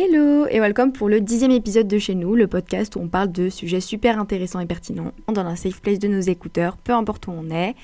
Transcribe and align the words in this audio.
Hello 0.00 0.46
et 0.48 0.60
welcome 0.60 0.92
pour 0.92 1.08
le 1.08 1.20
dixième 1.20 1.50
épisode 1.50 1.88
de 1.88 1.98
chez 1.98 2.14
nous, 2.14 2.36
le 2.36 2.46
podcast 2.46 2.94
où 2.94 3.00
on 3.00 3.08
parle 3.08 3.32
de 3.32 3.48
sujets 3.48 3.80
super 3.80 4.20
intéressants 4.20 4.60
et 4.60 4.66
pertinents 4.66 5.10
dans 5.26 5.44
un 5.44 5.56
safe 5.56 5.80
place 5.80 5.98
de 5.98 6.06
nos 6.06 6.20
écouteurs, 6.20 6.76
peu 6.76 6.92
importe 6.92 7.26
où 7.26 7.32
on 7.32 7.50
est. 7.50 7.74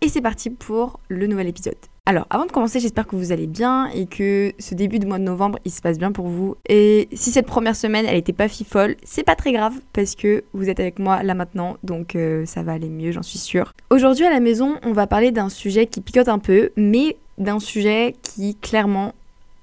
Et 0.00 0.08
c'est 0.08 0.22
parti 0.22 0.48
pour 0.48 0.98
le 1.08 1.26
nouvel 1.26 1.46
épisode. 1.46 1.76
Alors, 2.06 2.26
avant 2.30 2.46
de 2.46 2.52
commencer, 2.52 2.80
j'espère 2.80 3.06
que 3.06 3.16
vous 3.16 3.32
allez 3.32 3.46
bien 3.46 3.90
et 3.90 4.06
que 4.06 4.54
ce 4.58 4.74
début 4.74 4.98
de 4.98 5.06
mois 5.06 5.18
de 5.18 5.24
novembre, 5.24 5.58
il 5.66 5.70
se 5.70 5.82
passe 5.82 5.98
bien 5.98 6.10
pour 6.10 6.28
vous. 6.28 6.56
Et 6.70 7.06
si 7.12 7.30
cette 7.30 7.44
première 7.44 7.76
semaine, 7.76 8.06
elle 8.06 8.16
n'était 8.16 8.32
pas 8.32 8.48
fifole, 8.48 8.96
c'est 9.04 9.22
pas 9.24 9.36
très 9.36 9.52
grave 9.52 9.74
parce 9.92 10.14
que 10.14 10.44
vous 10.54 10.70
êtes 10.70 10.80
avec 10.80 10.98
moi 10.98 11.22
là 11.22 11.34
maintenant, 11.34 11.76
donc 11.82 12.16
euh, 12.16 12.46
ça 12.46 12.62
va 12.62 12.72
aller 12.72 12.88
mieux, 12.88 13.12
j'en 13.12 13.20
suis 13.20 13.38
sûre. 13.38 13.74
Aujourd'hui 13.90 14.24
à 14.24 14.30
la 14.30 14.40
maison, 14.40 14.76
on 14.84 14.92
va 14.92 15.06
parler 15.06 15.32
d'un 15.32 15.50
sujet 15.50 15.84
qui 15.84 16.00
picote 16.00 16.28
un 16.28 16.38
peu, 16.38 16.70
mais 16.78 17.18
d'un 17.36 17.60
sujet 17.60 18.14
qui 18.22 18.54
clairement 18.54 19.12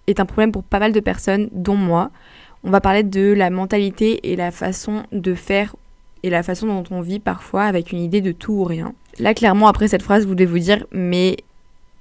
est 0.07 0.19
un 0.19 0.25
problème 0.25 0.51
pour 0.51 0.63
pas 0.63 0.79
mal 0.79 0.91
de 0.91 0.99
personnes, 0.99 1.49
dont 1.51 1.75
moi. 1.75 2.11
On 2.63 2.71
va 2.71 2.81
parler 2.81 3.03
de 3.03 3.33
la 3.33 3.49
mentalité 3.49 4.31
et 4.31 4.35
la 4.35 4.51
façon 4.51 5.03
de 5.11 5.35
faire 5.35 5.75
et 6.23 6.29
la 6.29 6.41
façon 6.41 6.67
dont 6.67 6.83
on 6.89 7.01
vit 7.01 7.19
parfois 7.19 7.63
avec 7.63 7.91
une 7.91 7.99
idée 7.99 8.21
de 8.21 8.31
tout 8.31 8.53
ou 8.53 8.63
rien. 8.63 8.93
Là, 9.19 9.33
clairement, 9.33 9.67
après 9.67 9.87
cette 9.87 10.01
phrase, 10.01 10.25
vous 10.25 10.33
devez 10.33 10.45
vous 10.45 10.59
dire, 10.59 10.85
mais 10.91 11.37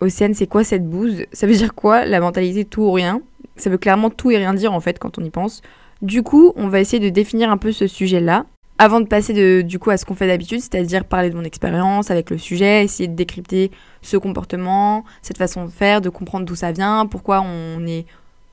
Océane, 0.00 0.34
c'est 0.34 0.46
quoi 0.46 0.64
cette 0.64 0.88
bouse? 0.88 1.24
Ça 1.32 1.46
veut 1.46 1.54
dire 1.54 1.74
quoi 1.74 2.04
la 2.04 2.20
mentalité 2.20 2.64
tout 2.64 2.82
ou 2.82 2.92
rien? 2.92 3.20
Ça 3.56 3.70
veut 3.70 3.78
clairement 3.78 4.10
tout 4.10 4.30
et 4.30 4.36
rien 4.36 4.55
dire 4.55 4.72
en 4.72 4.80
fait 4.80 4.98
quand 4.98 5.18
on 5.18 5.24
y 5.24 5.30
pense. 5.30 5.62
Du 6.02 6.22
coup, 6.22 6.52
on 6.56 6.68
va 6.68 6.80
essayer 6.80 6.98
de 6.98 7.08
définir 7.08 7.50
un 7.50 7.56
peu 7.56 7.72
ce 7.72 7.86
sujet-là. 7.86 8.46
Avant 8.77 9.01
de 9.01 9.06
passer 9.06 9.62
du 9.62 9.78
coup 9.78 9.91
à 9.91 9.96
ce 9.96 10.05
qu'on 10.05 10.14
fait 10.14 10.27
d'habitude, 10.27 10.60
c'est-à-dire 10.60 11.05
parler 11.05 11.30
de 11.30 11.37
mon 11.37 11.45
expérience 11.45 12.10
avec 12.10 12.30
le 12.30 12.38
sujet, 12.38 12.83
essayer 12.83 13.09
de 13.09 13.14
décrypter 13.14 13.70
ce 14.02 14.16
comportement, 14.16 15.05
cette 15.23 15.38
façon 15.38 15.64
de 15.64 15.70
faire, 15.70 16.00
de 16.00 16.09
comprendre 16.09 16.45
d'où 16.45 16.56
ça 16.56 16.73
vient, 16.73 17.06
pourquoi 17.06 17.41
on 17.41 17.87
est 17.87 18.05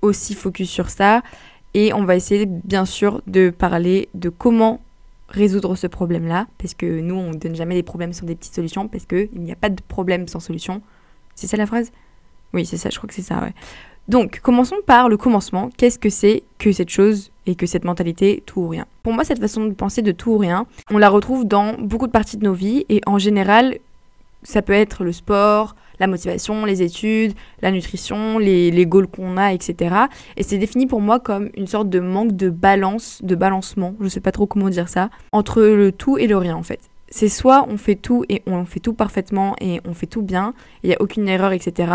aussi 0.03 0.35
focus 0.35 0.69
sur 0.69 0.89
ça. 0.89 1.23
Et 1.73 1.91
on 1.93 2.03
va 2.03 2.15
essayer 2.15 2.45
bien 2.45 2.85
sûr 2.85 3.21
de 3.25 3.49
parler 3.49 4.09
de 4.13 4.29
comment 4.29 4.79
résoudre 5.29 5.75
ce 5.75 5.87
problème-là, 5.87 6.47
parce 6.57 6.73
que 6.73 6.99
nous, 6.99 7.15
on 7.15 7.29
ne 7.31 7.37
donne 7.37 7.55
jamais 7.55 7.75
des 7.75 7.83
problèmes 7.83 8.11
sans 8.13 8.25
des 8.25 8.35
petites 8.35 8.53
solutions, 8.53 8.89
parce 8.89 9.05
qu'il 9.05 9.29
n'y 9.33 9.51
a 9.51 9.55
pas 9.55 9.69
de 9.69 9.81
problème 9.87 10.27
sans 10.27 10.41
solution. 10.41 10.81
C'est 11.33 11.47
ça 11.47 11.57
la 11.57 11.65
phrase? 11.65 11.91
Oui, 12.53 12.65
c'est 12.65 12.77
ça, 12.77 12.89
je 12.89 12.97
crois 12.97 13.07
que 13.07 13.13
c'est 13.13 13.21
ça. 13.21 13.41
Donc, 14.09 14.41
commençons 14.41 14.75
par 14.85 15.07
le 15.07 15.15
commencement. 15.15 15.69
Qu'est-ce 15.77 15.97
que 15.97 16.09
c'est 16.09 16.43
que 16.57 16.73
cette 16.73 16.89
chose 16.89 17.30
et 17.51 17.55
que 17.55 17.65
cette 17.65 17.83
mentalité 17.83 18.43
tout 18.45 18.61
ou 18.61 18.67
rien 18.69 18.85
Pour 19.03 19.13
moi, 19.13 19.23
cette 19.23 19.39
façon 19.39 19.65
de 19.65 19.73
penser 19.73 20.01
de 20.01 20.11
tout 20.11 20.31
ou 20.31 20.37
rien, 20.37 20.65
on 20.89 20.97
la 20.97 21.09
retrouve 21.09 21.45
dans 21.45 21.73
beaucoup 21.73 22.07
de 22.07 22.11
parties 22.11 22.37
de 22.37 22.45
nos 22.45 22.53
vies 22.53 22.85
et 22.89 23.01
en 23.05 23.19
général, 23.19 23.77
ça 24.43 24.61
peut 24.61 24.73
être 24.73 25.03
le 25.03 25.11
sport, 25.11 25.75
la 25.99 26.07
motivation, 26.07 26.65
les 26.65 26.81
études, 26.81 27.33
la 27.61 27.71
nutrition, 27.71 28.39
les, 28.39 28.71
les 28.71 28.85
goals 28.85 29.07
qu'on 29.07 29.37
a, 29.37 29.53
etc. 29.53 29.95
Et 30.37 30.43
c'est 30.43 30.57
défini 30.57 30.87
pour 30.87 31.01
moi 31.01 31.19
comme 31.19 31.49
une 31.55 31.67
sorte 31.67 31.89
de 31.89 31.99
manque 31.99 32.35
de 32.35 32.49
balance, 32.49 33.19
de 33.21 33.35
balancement, 33.35 33.93
je 33.99 34.07
sais 34.07 34.21
pas 34.21 34.31
trop 34.31 34.47
comment 34.47 34.69
dire 34.69 34.89
ça, 34.89 35.09
entre 35.31 35.61
le 35.61 35.91
tout 35.91 36.17
et 36.17 36.27
le 36.27 36.37
rien 36.37 36.55
en 36.55 36.63
fait 36.63 36.79
c'est 37.11 37.27
soit 37.27 37.67
on 37.67 37.77
fait 37.77 37.95
tout 37.95 38.23
et 38.29 38.41
on 38.47 38.65
fait 38.65 38.79
tout 38.79 38.93
parfaitement 38.93 39.55
et 39.59 39.81
on 39.85 39.93
fait 39.93 40.07
tout 40.07 40.21
bien, 40.21 40.53
il 40.81 40.87
n'y 40.87 40.95
a 40.95 41.01
aucune 41.01 41.27
erreur, 41.27 41.51
etc. 41.51 41.91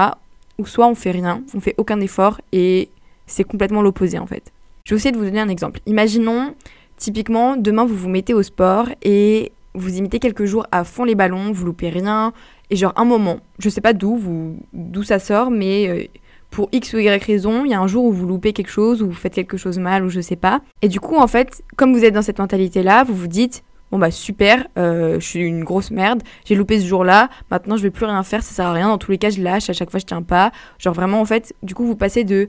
Ou 0.59 0.67
soit 0.67 0.87
on 0.87 0.95
fait 0.95 1.11
rien, 1.11 1.43
on 1.55 1.61
fait 1.61 1.75
aucun 1.79 2.01
effort 2.01 2.41
et 2.53 2.91
c'est 3.27 3.45
complètement 3.45 3.83
l'opposé 3.83 4.19
en 4.19 4.27
fait. 4.27 4.53
Je 4.87 4.95
vais 4.95 4.99
essayer 4.99 5.11
de 5.11 5.19
vous 5.19 5.25
donner 5.25 5.41
un 5.41 5.49
exemple. 5.49 5.81
Imaginons, 5.87 6.55
typiquement, 6.97 7.57
demain 7.57 7.85
vous 7.85 7.97
vous 7.97 8.09
mettez 8.09 8.35
au 8.35 8.45
sport 8.45 8.89
et 9.03 9.51
vous 9.75 9.99
imitez 9.99 10.21
quelques 10.21 10.45
jours 10.45 10.65
à 10.71 10.85
fond 10.85 11.03
les 11.03 11.17
ballons, 11.17 11.51
vous 11.51 11.67
loupez 11.67 11.89
rien, 11.89 12.33
et 12.71 12.77
genre 12.77 12.93
un 12.95 13.05
moment, 13.05 13.41
je 13.59 13.69
sais 13.69 13.81
pas 13.81 13.93
d'où, 13.93 14.57
d'où 14.73 15.03
ça 15.03 15.19
sort, 15.19 15.51
mais 15.51 15.89
euh, 15.89 16.05
pour 16.51 16.69
X 16.71 16.95
ou 16.95 16.99
Y 16.99 17.25
raison, 17.25 17.65
il 17.65 17.73
y 17.73 17.75
a 17.75 17.81
un 17.81 17.89
jour 17.89 18.05
où 18.05 18.13
vous 18.13 18.27
loupez 18.27 18.53
quelque 18.53 18.71
chose, 18.71 19.03
ou 19.03 19.07
vous 19.07 19.13
faites 19.13 19.35
quelque 19.35 19.57
chose 19.57 19.81
mal, 19.81 20.05
ou 20.05 20.09
je 20.09 20.21
sais 20.21 20.37
pas. 20.37 20.61
Et 20.83 20.89
du 20.89 21.01
coup, 21.01 21.17
en 21.17 21.27
fait, 21.27 21.65
comme 21.75 21.93
vous 21.93 22.05
êtes 22.05 22.15
dans 22.15 22.23
cette 22.23 22.39
mentalité-là, 22.39 23.03
vous 23.03 23.15
vous 23.15 23.27
dites, 23.27 23.65
bon 23.91 23.99
bah 23.99 24.13
super, 24.13 24.69
euh, 24.79 25.19
je 25.19 25.27
suis 25.27 25.41
une 25.41 25.65
grosse 25.65 25.91
merde, 25.91 26.23
j'ai 26.45 26.55
loupé 26.55 26.79
ce 26.79 26.87
jour-là, 26.87 27.29
maintenant 27.51 27.77
je 27.77 27.83
vais 27.83 27.91
plus 27.91 28.07
rien 28.07 28.23
faire, 28.23 28.45
ça 28.45 28.55
sert 28.55 28.67
à 28.67 28.73
rien, 28.73 28.87
dans 28.87 28.99
tous 28.99 29.11
les 29.11 29.19
cas 29.19 29.31
je 29.31 29.43
lâche, 29.43 29.69
à 29.69 29.73
chaque 29.73 29.91
fois 29.91 29.99
je 29.99 30.07
tiens 30.07 30.23
pas. 30.23 30.53
Genre 30.79 30.95
vraiment 30.95 31.21
en 31.21 31.25
fait, 31.25 31.55
du 31.65 31.75
coup 31.75 31.85
vous 31.85 31.97
passez 31.97 32.23
de 32.23 32.49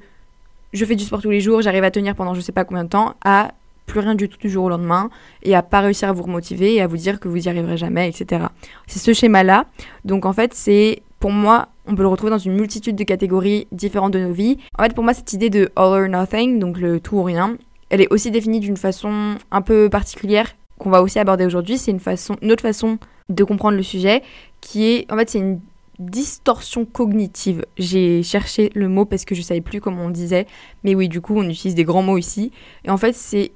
je 0.74 0.86
fais 0.86 0.96
du 0.96 1.04
sport 1.04 1.22
tous 1.22 1.30
les 1.30 1.42
jours, 1.42 1.62
j'arrive 1.62 1.84
à 1.84 1.92
tenir 1.92 2.16
pendant 2.16 2.34
je 2.34 2.42
sais 2.42 2.52
pas 2.52 2.66
combien 2.66 2.84
de 2.84 2.90
temps, 2.90 3.16
à 3.24 3.52
plus 3.86 4.00
rien 4.00 4.16
du 4.16 4.28
tout 4.28 4.38
du 4.38 4.50
jour 4.50 4.66
au 4.66 4.70
lendemain, 4.70 5.10
et 5.44 5.56
à 5.56 5.64
pas 5.64 5.80
réussir 5.80 6.10
à 6.10 6.12
vous 6.12 6.24
remotiver 6.24 6.76
et 6.76 6.82
à 6.82 6.88
vous 6.88 6.98
dire 6.98 7.20
que 7.20 7.28
vous 7.28 7.46
y 7.46 7.50
arriverez 7.50 7.78
jamais, 7.78 8.10
etc. 8.10 8.48
C'est 8.86 9.00
ce 9.00 9.14
schéma-là. 9.14 9.66
Donc 10.04 10.26
en 10.26 10.34
fait 10.34 10.54
c'est, 10.54 11.02
pour 11.20 11.32
moi, 11.32 11.70
on 11.86 11.96
peut 11.96 12.02
le 12.02 12.10
retrouver 12.10 12.32
dans 12.32 12.38
une 12.38 12.54
multitude 12.54 12.96
de 12.96 13.04
catégories 13.04 13.68
différentes 13.72 14.14
de 14.14 14.20
nos 14.20 14.34
vies. 14.34 14.58
En 14.78 14.84
fait 14.84 14.94
pour 14.94 15.04
moi 15.04 15.14
cette 15.14 15.32
idée 15.34 15.50
de 15.50 15.72
all 15.76 16.04
or 16.04 16.08
nothing, 16.10 16.60
donc 16.60 16.80
le 16.80 17.00
tout 17.00 17.18
ou 17.18 17.24
rien, 17.24 17.58
elle 17.90 18.02
est 18.02 18.12
aussi 18.12 18.32
définie 18.32 18.60
d'une 18.60 18.78
façon 18.78 19.36
un 19.52 19.62
peu 19.62 19.90
particulière 19.90 20.54
qu'on 20.78 20.90
va 20.90 21.02
aussi 21.02 21.20
aborder 21.20 21.46
aujourd'hui, 21.46 21.78
c'est 21.78 21.92
une 21.92 22.00
façon, 22.00 22.36
une 22.42 22.52
autre 22.52 22.62
façon 22.62 23.00
de 23.30 23.44
comprendre 23.44 23.78
le 23.78 23.84
sujet, 23.84 24.22
qui 24.62 24.86
est, 24.86 25.12
en 25.12 25.18
fait, 25.18 25.30
c'est 25.30 25.40
une 25.40 25.60
distorsion 26.00 26.86
cognitive. 26.86 27.66
J'ai 27.78 28.24
cherché 28.24 28.70
le 28.76 28.88
mot 28.88 29.06
parce 29.06 29.26
que 29.26 29.36
je 29.36 29.42
savais 29.42 29.62
plus 29.62 29.82
comment 29.82 30.06
on 30.06 30.10
disait, 30.10 30.46
mais 30.84 30.96
oui, 30.96 31.10
du 31.10 31.22
coup, 31.22 31.36
on 31.38 31.50
utilise 31.50 31.76
des 31.76 31.84
grands 31.84 32.04
mots 32.04 32.18
ici. 32.18 32.52
Et 32.86 32.90
en 32.90 32.98
fait, 32.98 33.14
c'est 33.14 33.52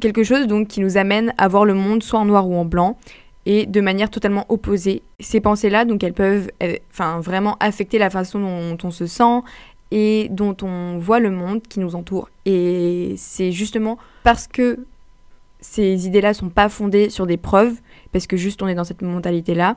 quelque 0.00 0.24
chose 0.24 0.46
donc 0.46 0.68
qui 0.68 0.80
nous 0.80 0.96
amène 0.96 1.32
à 1.38 1.48
voir 1.48 1.64
le 1.64 1.74
monde 1.74 2.02
soit 2.02 2.18
en 2.18 2.24
noir 2.24 2.48
ou 2.48 2.56
en 2.56 2.64
blanc 2.64 2.98
et 3.46 3.66
de 3.66 3.80
manière 3.80 4.10
totalement 4.10 4.44
opposée. 4.48 5.02
Ces 5.20 5.40
pensées-là, 5.40 5.84
donc 5.84 6.02
elles 6.02 6.12
peuvent 6.12 6.50
euh, 6.62 6.76
enfin 6.90 7.20
vraiment 7.20 7.56
affecter 7.60 7.98
la 7.98 8.10
façon 8.10 8.40
dont 8.40 8.78
on 8.82 8.90
se 8.90 9.06
sent 9.06 9.40
et 9.92 10.28
dont 10.30 10.56
on 10.62 10.98
voit 10.98 11.20
le 11.20 11.30
monde 11.30 11.62
qui 11.62 11.78
nous 11.78 11.94
entoure. 11.94 12.28
Et 12.44 13.14
c'est 13.16 13.52
justement 13.52 13.98
parce 14.24 14.48
que 14.48 14.84
ces 15.60 16.06
idées-là 16.06 16.34
sont 16.34 16.48
pas 16.48 16.68
fondées 16.68 17.08
sur 17.08 17.26
des 17.26 17.36
preuves, 17.36 17.74
parce 18.12 18.26
que 18.26 18.36
juste 18.36 18.62
on 18.62 18.68
est 18.68 18.74
dans 18.74 18.84
cette 18.84 19.02
mentalité-là, 19.02 19.76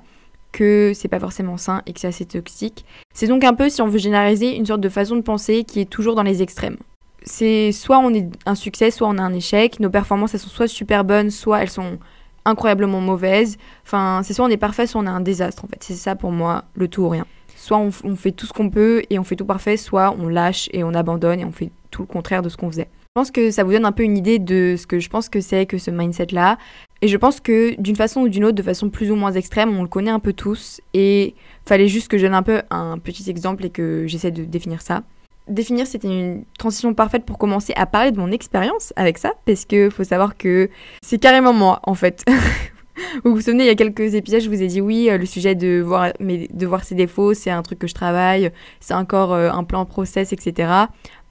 que 0.51 0.91
c'est 0.95 1.07
pas 1.07 1.19
forcément 1.19 1.57
sain 1.57 1.81
et 1.85 1.93
que 1.93 1.99
c'est 1.99 2.07
assez 2.07 2.25
toxique. 2.25 2.85
C'est 3.13 3.27
donc 3.27 3.43
un 3.43 3.53
peu, 3.53 3.69
si 3.69 3.81
on 3.81 3.87
veut 3.87 3.99
généraliser, 3.99 4.55
une 4.55 4.65
sorte 4.65 4.81
de 4.81 4.89
façon 4.89 5.15
de 5.15 5.21
penser 5.21 5.63
qui 5.63 5.81
est 5.81 5.89
toujours 5.89 6.15
dans 6.15 6.23
les 6.23 6.41
extrêmes. 6.41 6.77
C'est 7.23 7.71
soit 7.71 7.99
on 7.99 8.13
est 8.13 8.27
un 8.45 8.55
succès, 8.55 8.91
soit 8.91 9.07
on 9.07 9.17
a 9.17 9.21
un 9.21 9.33
échec. 9.33 9.79
Nos 9.79 9.89
performances, 9.89 10.33
elles 10.33 10.39
sont 10.39 10.49
soit 10.49 10.67
super 10.67 11.03
bonnes, 11.03 11.29
soit 11.29 11.61
elles 11.61 11.69
sont 11.69 11.99
incroyablement 12.45 13.01
mauvaises. 13.01 13.57
Enfin, 13.85 14.21
c'est 14.23 14.33
soit 14.33 14.45
on 14.45 14.49
est 14.49 14.57
parfait, 14.57 14.87
soit 14.87 15.01
on 15.01 15.07
a 15.07 15.11
un 15.11 15.21
désastre. 15.21 15.65
En 15.65 15.67
fait, 15.67 15.83
c'est 15.83 15.95
ça 15.95 16.15
pour 16.15 16.31
moi, 16.31 16.63
le 16.75 16.87
tout 16.87 17.03
ou 17.03 17.09
rien. 17.09 17.25
Soit 17.55 17.77
on, 17.77 17.89
on 18.03 18.15
fait 18.15 18.31
tout 18.31 18.45
ce 18.45 18.53
qu'on 18.53 18.69
peut 18.69 19.03
et 19.09 19.19
on 19.19 19.23
fait 19.23 19.35
tout 19.35 19.45
parfait, 19.45 19.77
soit 19.77 20.15
on 20.17 20.29
lâche 20.29 20.69
et 20.71 20.83
on 20.83 20.93
abandonne 20.93 21.41
et 21.41 21.45
on 21.45 21.51
fait 21.51 21.71
tout 21.91 22.01
le 22.03 22.07
contraire 22.07 22.41
de 22.41 22.49
ce 22.49 22.57
qu'on 22.57 22.69
faisait. 22.69 22.89
Je 23.09 23.21
pense 23.21 23.31
que 23.31 23.51
ça 23.51 23.63
vous 23.63 23.71
donne 23.71 23.85
un 23.85 23.91
peu 23.91 24.03
une 24.03 24.17
idée 24.17 24.39
de 24.39 24.75
ce 24.77 24.85
que 24.87 24.99
je 24.99 25.09
pense 25.09 25.29
que 25.29 25.41
c'est 25.41 25.65
que 25.65 25.77
ce 25.77 25.91
mindset-là. 25.91 26.57
Et 27.01 27.07
je 27.07 27.17
pense 27.17 27.39
que 27.39 27.79
d'une 27.79 27.95
façon 27.95 28.21
ou 28.21 28.29
d'une 28.29 28.43
autre, 28.43 28.55
de 28.55 28.63
façon 28.63 28.89
plus 28.89 29.11
ou 29.11 29.15
moins 29.15 29.31
extrême, 29.31 29.77
on 29.77 29.83
le 29.83 29.87
connaît 29.87 30.11
un 30.11 30.19
peu 30.19 30.33
tous. 30.33 30.81
Et 30.93 31.33
fallait 31.65 31.87
juste 31.87 32.09
que 32.09 32.17
je 32.17 32.25
donne 32.25 32.35
un 32.35 32.43
peu 32.43 32.61
un 32.69 32.97
petit 32.97 33.29
exemple 33.29 33.65
et 33.65 33.69
que 33.69 34.05
j'essaie 34.07 34.31
de 34.31 34.43
définir 34.43 34.81
ça. 34.81 35.03
Définir, 35.47 35.87
c'était 35.87 36.07
une 36.07 36.43
transition 36.57 36.93
parfaite 36.93 37.25
pour 37.25 37.37
commencer 37.37 37.73
à 37.75 37.85
parler 37.85 38.11
de 38.11 38.19
mon 38.19 38.31
expérience 38.31 38.93
avec 38.95 39.17
ça, 39.17 39.33
parce 39.45 39.65
que 39.65 39.89
faut 39.89 40.03
savoir 40.03 40.37
que 40.37 40.69
c'est 41.01 41.17
carrément 41.17 41.53
moi, 41.53 41.79
en 41.83 41.95
fait. 41.95 42.23
vous 43.23 43.33
vous 43.33 43.41
souvenez, 43.41 43.63
il 43.63 43.67
y 43.67 43.71
a 43.71 43.75
quelques 43.75 44.13
épisodes, 44.13 44.41
je 44.41 44.49
vous 44.49 44.61
ai 44.61 44.67
dit 44.67 44.81
oui, 44.81 45.09
euh, 45.09 45.17
le 45.17 45.25
sujet 45.25 45.55
de 45.55 45.81
voir, 45.81 46.11
de 46.19 46.67
voir 46.67 46.83
ses 46.83 46.95
défauts, 46.95 47.33
c'est 47.33 47.49
un 47.49 47.63
truc 47.63 47.79
que 47.79 47.87
je 47.87 47.95
travaille, 47.95 48.51
c'est 48.79 48.93
encore 48.93 49.33
euh, 49.33 49.49
un 49.49 49.63
plan 49.63 49.85
process, 49.85 50.33
etc. 50.33 50.71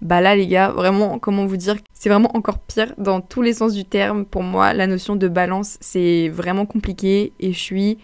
Bah 0.00 0.20
là, 0.20 0.36
les 0.36 0.46
gars, 0.46 0.70
vraiment, 0.70 1.18
comment 1.18 1.44
vous 1.44 1.56
dire, 1.56 1.76
c'est 1.92 2.08
vraiment 2.08 2.30
encore 2.36 2.58
pire 2.60 2.94
dans 2.98 3.20
tous 3.20 3.42
les 3.42 3.52
sens 3.52 3.74
du 3.74 3.84
terme. 3.84 4.24
Pour 4.24 4.42
moi, 4.42 4.72
la 4.72 4.86
notion 4.86 5.16
de 5.16 5.26
balance, 5.26 5.76
c'est 5.80 6.28
vraiment 6.28 6.66
compliqué 6.66 7.32
et 7.40 7.52
je 7.52 7.58
suis 7.58 7.98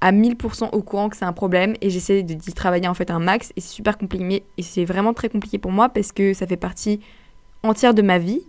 à 0.00 0.12
1000% 0.12 0.68
au 0.72 0.82
courant 0.82 1.08
que 1.08 1.16
c'est 1.16 1.24
un 1.24 1.32
problème 1.32 1.74
et 1.80 1.90
j'essaie 1.90 2.22
d'y 2.22 2.52
travailler 2.52 2.86
en 2.88 2.94
fait 2.94 3.10
un 3.10 3.18
max 3.18 3.52
et 3.56 3.60
c'est 3.60 3.74
super 3.74 3.96
compliqué 3.96 4.42
et 4.58 4.62
c'est 4.62 4.84
vraiment 4.84 5.14
très 5.14 5.30
compliqué 5.30 5.56
pour 5.56 5.72
moi 5.72 5.88
parce 5.88 6.12
que 6.12 6.34
ça 6.34 6.46
fait 6.46 6.58
partie 6.58 7.00
entière 7.62 7.94
de 7.94 8.02
ma 8.02 8.18
vie 8.18 8.42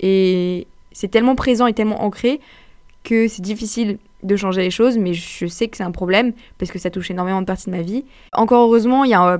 et 0.00 0.66
c'est 0.92 1.08
tellement 1.08 1.34
présent 1.34 1.66
et 1.66 1.74
tellement 1.74 2.02
ancré 2.02 2.40
que 3.02 3.28
c'est 3.28 3.42
difficile 3.42 3.98
de 4.22 4.36
changer 4.36 4.62
les 4.62 4.70
choses, 4.70 4.96
mais 4.96 5.12
je 5.12 5.46
sais 5.46 5.68
que 5.68 5.76
c'est 5.76 5.82
un 5.82 5.90
problème 5.90 6.32
parce 6.58 6.70
que 6.70 6.78
ça 6.78 6.90
touche 6.90 7.10
énormément 7.10 7.42
de 7.42 7.46
parties 7.46 7.66
de 7.66 7.76
ma 7.76 7.82
vie. 7.82 8.06
Encore 8.32 8.62
heureusement, 8.62 9.04
il 9.04 9.10
y 9.10 9.14
a 9.14 9.38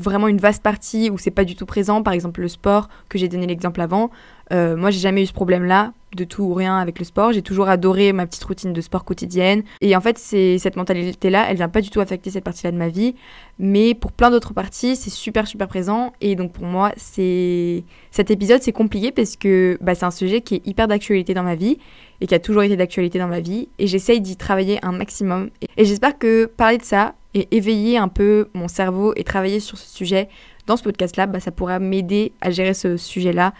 vraiment 0.00 0.28
une 0.28 0.38
vaste 0.38 0.62
partie 0.62 1.10
où 1.10 1.18
c'est 1.18 1.30
pas 1.30 1.44
du 1.44 1.56
tout 1.56 1.66
présent, 1.66 2.02
par 2.02 2.12
exemple 2.12 2.40
le 2.40 2.48
sport, 2.48 2.88
que 3.08 3.18
j'ai 3.18 3.28
donné 3.28 3.46
l'exemple 3.46 3.80
avant. 3.80 4.10
Euh, 4.52 4.76
moi, 4.76 4.90
j'ai 4.90 5.00
jamais 5.00 5.22
eu 5.22 5.26
ce 5.26 5.32
problème-là, 5.32 5.92
de 6.16 6.24
tout 6.24 6.42
ou 6.42 6.54
rien 6.54 6.78
avec 6.78 6.98
le 6.98 7.04
sport. 7.04 7.32
J'ai 7.32 7.42
toujours 7.42 7.68
adoré 7.68 8.12
ma 8.12 8.26
petite 8.26 8.44
routine 8.44 8.72
de 8.72 8.80
sport 8.80 9.04
quotidienne. 9.04 9.62
Et 9.80 9.94
en 9.94 10.00
fait, 10.00 10.18
c'est 10.18 10.58
cette 10.58 10.76
mentalité-là, 10.76 11.46
elle 11.50 11.56
vient 11.56 11.68
pas 11.68 11.80
du 11.80 11.90
tout 11.90 12.00
affecter 12.00 12.30
cette 12.30 12.44
partie-là 12.44 12.72
de 12.72 12.76
ma 12.76 12.88
vie. 12.88 13.14
Mais 13.58 13.94
pour 13.94 14.12
plein 14.12 14.30
d'autres 14.30 14.54
parties, 14.54 14.96
c'est 14.96 15.10
super, 15.10 15.46
super 15.46 15.68
présent. 15.68 16.12
Et 16.20 16.34
donc, 16.34 16.52
pour 16.52 16.64
moi, 16.64 16.92
c'est 16.96 17.84
cet 18.10 18.30
épisode, 18.30 18.62
c'est 18.62 18.72
compliqué 18.72 19.12
parce 19.12 19.36
que 19.36 19.78
bah, 19.80 19.94
c'est 19.94 20.06
un 20.06 20.10
sujet 20.10 20.40
qui 20.40 20.56
est 20.56 20.66
hyper 20.66 20.88
d'actualité 20.88 21.34
dans 21.34 21.42
ma 21.42 21.54
vie 21.54 21.78
et 22.20 22.26
qui 22.26 22.34
a 22.34 22.38
toujours 22.38 22.62
été 22.62 22.76
d'actualité 22.76 23.18
dans 23.18 23.28
ma 23.28 23.40
vie. 23.40 23.68
Et 23.78 23.86
j'essaye 23.86 24.20
d'y 24.20 24.36
travailler 24.36 24.78
un 24.84 24.92
maximum. 24.92 25.50
Et 25.76 25.84
j'espère 25.84 26.18
que 26.18 26.46
parler 26.46 26.78
de 26.78 26.84
ça, 26.84 27.14
et 27.34 27.48
éveiller 27.50 27.98
un 27.98 28.08
peu 28.08 28.48
mon 28.54 28.68
cerveau 28.68 29.12
et 29.16 29.24
travailler 29.24 29.60
sur 29.60 29.78
ce 29.78 29.88
sujet 29.88 30.28
dans 30.66 30.76
ce 30.76 30.82
podcast-là, 30.82 31.26
bah, 31.26 31.40
ça 31.40 31.50
pourra 31.50 31.78
m'aider 31.78 32.32
à 32.40 32.50
gérer 32.50 32.74
ce 32.74 32.96
sujet-là 32.96 33.52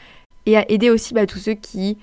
et 0.47 0.57
à 0.57 0.71
aider 0.71 0.91
aussi 0.91 1.15
bah, 1.15 1.27
tous 1.27 1.39
ceux 1.39 1.55
qui 1.55 1.97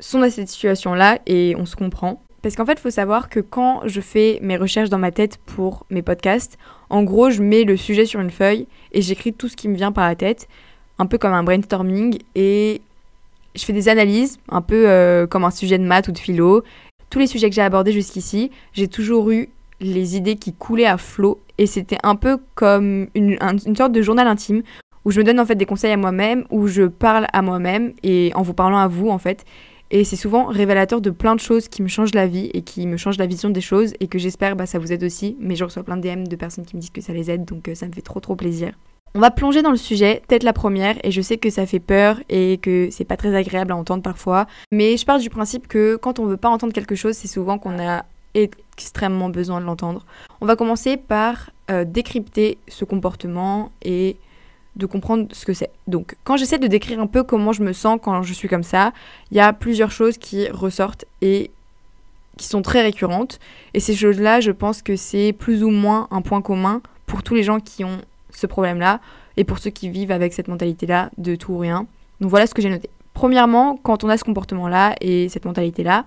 sont 0.00 0.20
dans 0.20 0.30
cette 0.30 0.48
situation-là 0.48 1.18
et 1.26 1.54
on 1.56 1.66
se 1.66 1.76
comprend. 1.76 2.22
Parce 2.42 2.54
qu'en 2.54 2.64
fait, 2.64 2.74
il 2.74 2.80
faut 2.80 2.90
savoir 2.90 3.28
que 3.28 3.40
quand 3.40 3.82
je 3.84 4.00
fais 4.00 4.38
mes 4.42 4.56
recherches 4.56 4.90
dans 4.90 4.98
ma 4.98 5.10
tête 5.10 5.38
pour 5.38 5.84
mes 5.90 6.02
podcasts, 6.02 6.56
en 6.88 7.02
gros, 7.02 7.30
je 7.30 7.42
mets 7.42 7.64
le 7.64 7.76
sujet 7.76 8.06
sur 8.06 8.20
une 8.20 8.30
feuille 8.30 8.66
et 8.92 9.02
j'écris 9.02 9.32
tout 9.32 9.48
ce 9.48 9.56
qui 9.56 9.68
me 9.68 9.74
vient 9.74 9.92
par 9.92 10.06
la 10.06 10.14
tête, 10.14 10.48
un 10.98 11.06
peu 11.06 11.18
comme 11.18 11.32
un 11.32 11.42
brainstorming, 11.42 12.18
et 12.34 12.80
je 13.54 13.64
fais 13.64 13.72
des 13.72 13.88
analyses, 13.88 14.38
un 14.48 14.62
peu 14.62 14.88
euh, 14.88 15.26
comme 15.26 15.44
un 15.44 15.50
sujet 15.50 15.78
de 15.78 15.84
maths 15.84 16.08
ou 16.08 16.12
de 16.12 16.18
philo. 16.18 16.62
Tous 17.10 17.18
les 17.18 17.26
sujets 17.26 17.48
que 17.48 17.54
j'ai 17.54 17.62
abordés 17.62 17.92
jusqu'ici, 17.92 18.50
j'ai 18.72 18.88
toujours 18.88 19.30
eu 19.30 19.48
les 19.80 20.16
idées 20.16 20.36
qui 20.36 20.52
coulaient 20.52 20.86
à 20.86 20.98
flot, 20.98 21.40
et 21.58 21.66
c'était 21.66 21.98
un 22.02 22.16
peu 22.16 22.38
comme 22.54 23.08
une, 23.14 23.38
sorte 23.76 23.92
de 23.92 24.02
journal 24.02 24.26
intime 24.26 24.62
où 25.04 25.10
je 25.10 25.18
me 25.18 25.24
donne 25.24 25.40
en 25.40 25.46
fait 25.46 25.54
des 25.54 25.66
conseils 25.66 25.92
à 25.92 25.96
moi-même, 25.96 26.44
où 26.50 26.66
je 26.66 26.84
parle 26.84 27.26
à 27.32 27.42
moi-même 27.42 27.92
et 28.02 28.32
en 28.34 28.42
vous 28.42 28.54
parlant 28.54 28.78
à 28.78 28.88
vous 28.88 29.08
en 29.08 29.18
fait. 29.18 29.44
Et 29.90 30.04
c'est 30.04 30.16
souvent 30.16 30.46
révélateur 30.46 31.00
de 31.00 31.10
plein 31.10 31.34
de 31.34 31.40
choses 31.40 31.68
qui 31.68 31.82
me 31.82 31.88
changent 31.88 32.14
la 32.14 32.26
vie 32.26 32.50
et 32.52 32.60
qui 32.62 32.86
me 32.86 32.98
changent 32.98 33.16
la 33.16 33.26
vision 33.26 33.48
des 33.48 33.62
choses 33.62 33.94
et 34.00 34.06
que 34.06 34.18
j'espère 34.18 34.54
bah, 34.54 34.66
ça 34.66 34.78
vous 34.78 34.92
aide 34.92 35.02
aussi. 35.02 35.36
Mais 35.40 35.56
je 35.56 35.64
reçois 35.64 35.82
plein 35.82 35.96
de 35.96 36.02
DM 36.02 36.24
de 36.24 36.36
personnes 36.36 36.66
qui 36.66 36.76
me 36.76 36.80
disent 36.80 36.90
que 36.90 37.00
ça 37.00 37.14
les 37.14 37.30
aide, 37.30 37.46
donc 37.46 37.68
euh, 37.68 37.74
ça 37.74 37.86
me 37.86 37.92
fait 37.92 38.02
trop 38.02 38.20
trop 38.20 38.36
plaisir. 38.36 38.72
On 39.18 39.20
va 39.20 39.32
plonger 39.32 39.62
dans 39.62 39.72
le 39.72 39.76
sujet, 39.76 40.22
peut-être 40.28 40.44
la 40.44 40.52
première, 40.52 40.94
et 41.02 41.10
je 41.10 41.20
sais 41.20 41.38
que 41.38 41.50
ça 41.50 41.66
fait 41.66 41.80
peur 41.80 42.20
et 42.28 42.58
que 42.62 42.86
c'est 42.92 43.04
pas 43.04 43.16
très 43.16 43.34
agréable 43.34 43.72
à 43.72 43.76
entendre 43.76 44.00
parfois. 44.00 44.46
Mais 44.70 44.96
je 44.96 45.04
pars 45.04 45.18
du 45.18 45.28
principe 45.28 45.66
que 45.66 45.96
quand 45.96 46.20
on 46.20 46.26
veut 46.26 46.36
pas 46.36 46.48
entendre 46.48 46.72
quelque 46.72 46.94
chose, 46.94 47.14
c'est 47.14 47.26
souvent 47.26 47.58
qu'on 47.58 47.84
a 47.84 48.04
extrêmement 48.34 49.28
besoin 49.28 49.60
de 49.60 49.66
l'entendre. 49.66 50.06
On 50.40 50.46
va 50.46 50.54
commencer 50.54 50.96
par 50.96 51.50
euh, 51.68 51.84
décrypter 51.84 52.58
ce 52.68 52.84
comportement 52.84 53.72
et 53.82 54.18
de 54.76 54.86
comprendre 54.86 55.26
ce 55.32 55.44
que 55.44 55.52
c'est. 55.52 55.70
Donc, 55.88 56.14
quand 56.22 56.36
j'essaie 56.36 56.60
de 56.60 56.68
décrire 56.68 57.00
un 57.00 57.08
peu 57.08 57.24
comment 57.24 57.52
je 57.52 57.64
me 57.64 57.72
sens 57.72 57.98
quand 58.00 58.22
je 58.22 58.32
suis 58.32 58.46
comme 58.46 58.62
ça, 58.62 58.92
il 59.32 59.36
y 59.36 59.40
a 59.40 59.52
plusieurs 59.52 59.90
choses 59.90 60.16
qui 60.16 60.48
ressortent 60.48 61.06
et 61.22 61.50
qui 62.36 62.46
sont 62.46 62.62
très 62.62 62.82
récurrentes. 62.82 63.40
Et 63.74 63.80
ces 63.80 63.96
choses-là, 63.96 64.38
je 64.38 64.52
pense 64.52 64.80
que 64.80 64.94
c'est 64.94 65.32
plus 65.32 65.64
ou 65.64 65.70
moins 65.70 66.06
un 66.12 66.22
point 66.22 66.40
commun 66.40 66.82
pour 67.06 67.24
tous 67.24 67.34
les 67.34 67.42
gens 67.42 67.58
qui 67.58 67.82
ont 67.82 67.98
ce 68.38 68.46
problème-là 68.46 69.00
et 69.36 69.44
pour 69.44 69.58
ceux 69.58 69.70
qui 69.70 69.88
vivent 69.88 70.12
avec 70.12 70.32
cette 70.32 70.48
mentalité-là 70.48 71.10
de 71.18 71.34
tout 71.34 71.52
ou 71.52 71.58
rien. 71.58 71.86
Donc 72.20 72.30
voilà 72.30 72.46
ce 72.46 72.54
que 72.54 72.62
j'ai 72.62 72.70
noté. 72.70 72.88
Premièrement, 73.14 73.76
quand 73.82 74.04
on 74.04 74.08
a 74.08 74.16
ce 74.16 74.24
comportement-là 74.24 74.94
et 75.00 75.28
cette 75.28 75.44
mentalité-là, 75.44 76.06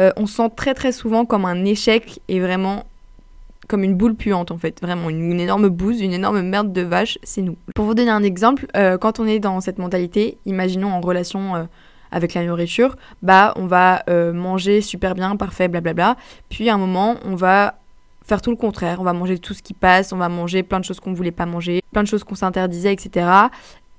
euh, 0.00 0.10
on 0.16 0.26
sent 0.26 0.50
très 0.56 0.74
très 0.74 0.92
souvent 0.92 1.24
comme 1.24 1.44
un 1.44 1.64
échec 1.64 2.20
et 2.28 2.40
vraiment 2.40 2.84
comme 3.68 3.82
une 3.82 3.94
boule 3.94 4.14
puante 4.14 4.50
en 4.50 4.58
fait, 4.58 4.80
vraiment 4.80 5.08
une, 5.08 5.40
énorme 5.40 5.68
bouse, 5.68 6.00
une 6.00 6.12
énorme 6.12 6.42
merde 6.42 6.72
de 6.72 6.82
vache, 6.82 7.18
c'est 7.22 7.42
nous. 7.42 7.56
Pour 7.74 7.84
vous 7.84 7.94
donner 7.94 8.10
un 8.10 8.22
exemple, 8.22 8.66
euh, 8.76 8.98
quand 8.98 9.18
on 9.18 9.26
est 9.26 9.40
dans 9.40 9.60
cette 9.60 9.78
mentalité, 9.78 10.38
imaginons 10.46 10.92
en 10.92 11.00
relation 11.00 11.56
euh, 11.56 11.64
avec 12.12 12.34
la 12.34 12.44
nourriture, 12.44 12.96
bah 13.22 13.52
on 13.56 13.66
va 13.66 14.04
manger 14.32 14.80
super 14.80 15.14
bien, 15.14 15.36
parfait, 15.36 15.66
blablabla, 15.66 16.16
puis 16.48 16.68
à 16.68 16.74
un 16.74 16.78
moment 16.78 17.16
on 17.24 17.34
va 17.34 17.74
faire 18.26 18.42
tout 18.42 18.50
le 18.50 18.56
contraire, 18.56 19.00
on 19.00 19.04
va 19.04 19.12
manger 19.12 19.38
tout 19.38 19.54
ce 19.54 19.62
qui 19.62 19.74
passe, 19.74 20.12
on 20.12 20.16
va 20.16 20.28
manger 20.28 20.62
plein 20.62 20.80
de 20.80 20.84
choses 20.84 21.00
qu'on 21.00 21.10
ne 21.10 21.16
voulait 21.16 21.30
pas 21.30 21.46
manger, 21.46 21.82
plein 21.92 22.02
de 22.02 22.08
choses 22.08 22.24
qu'on 22.24 22.34
s'interdisait, 22.34 22.92
etc. 22.92 23.28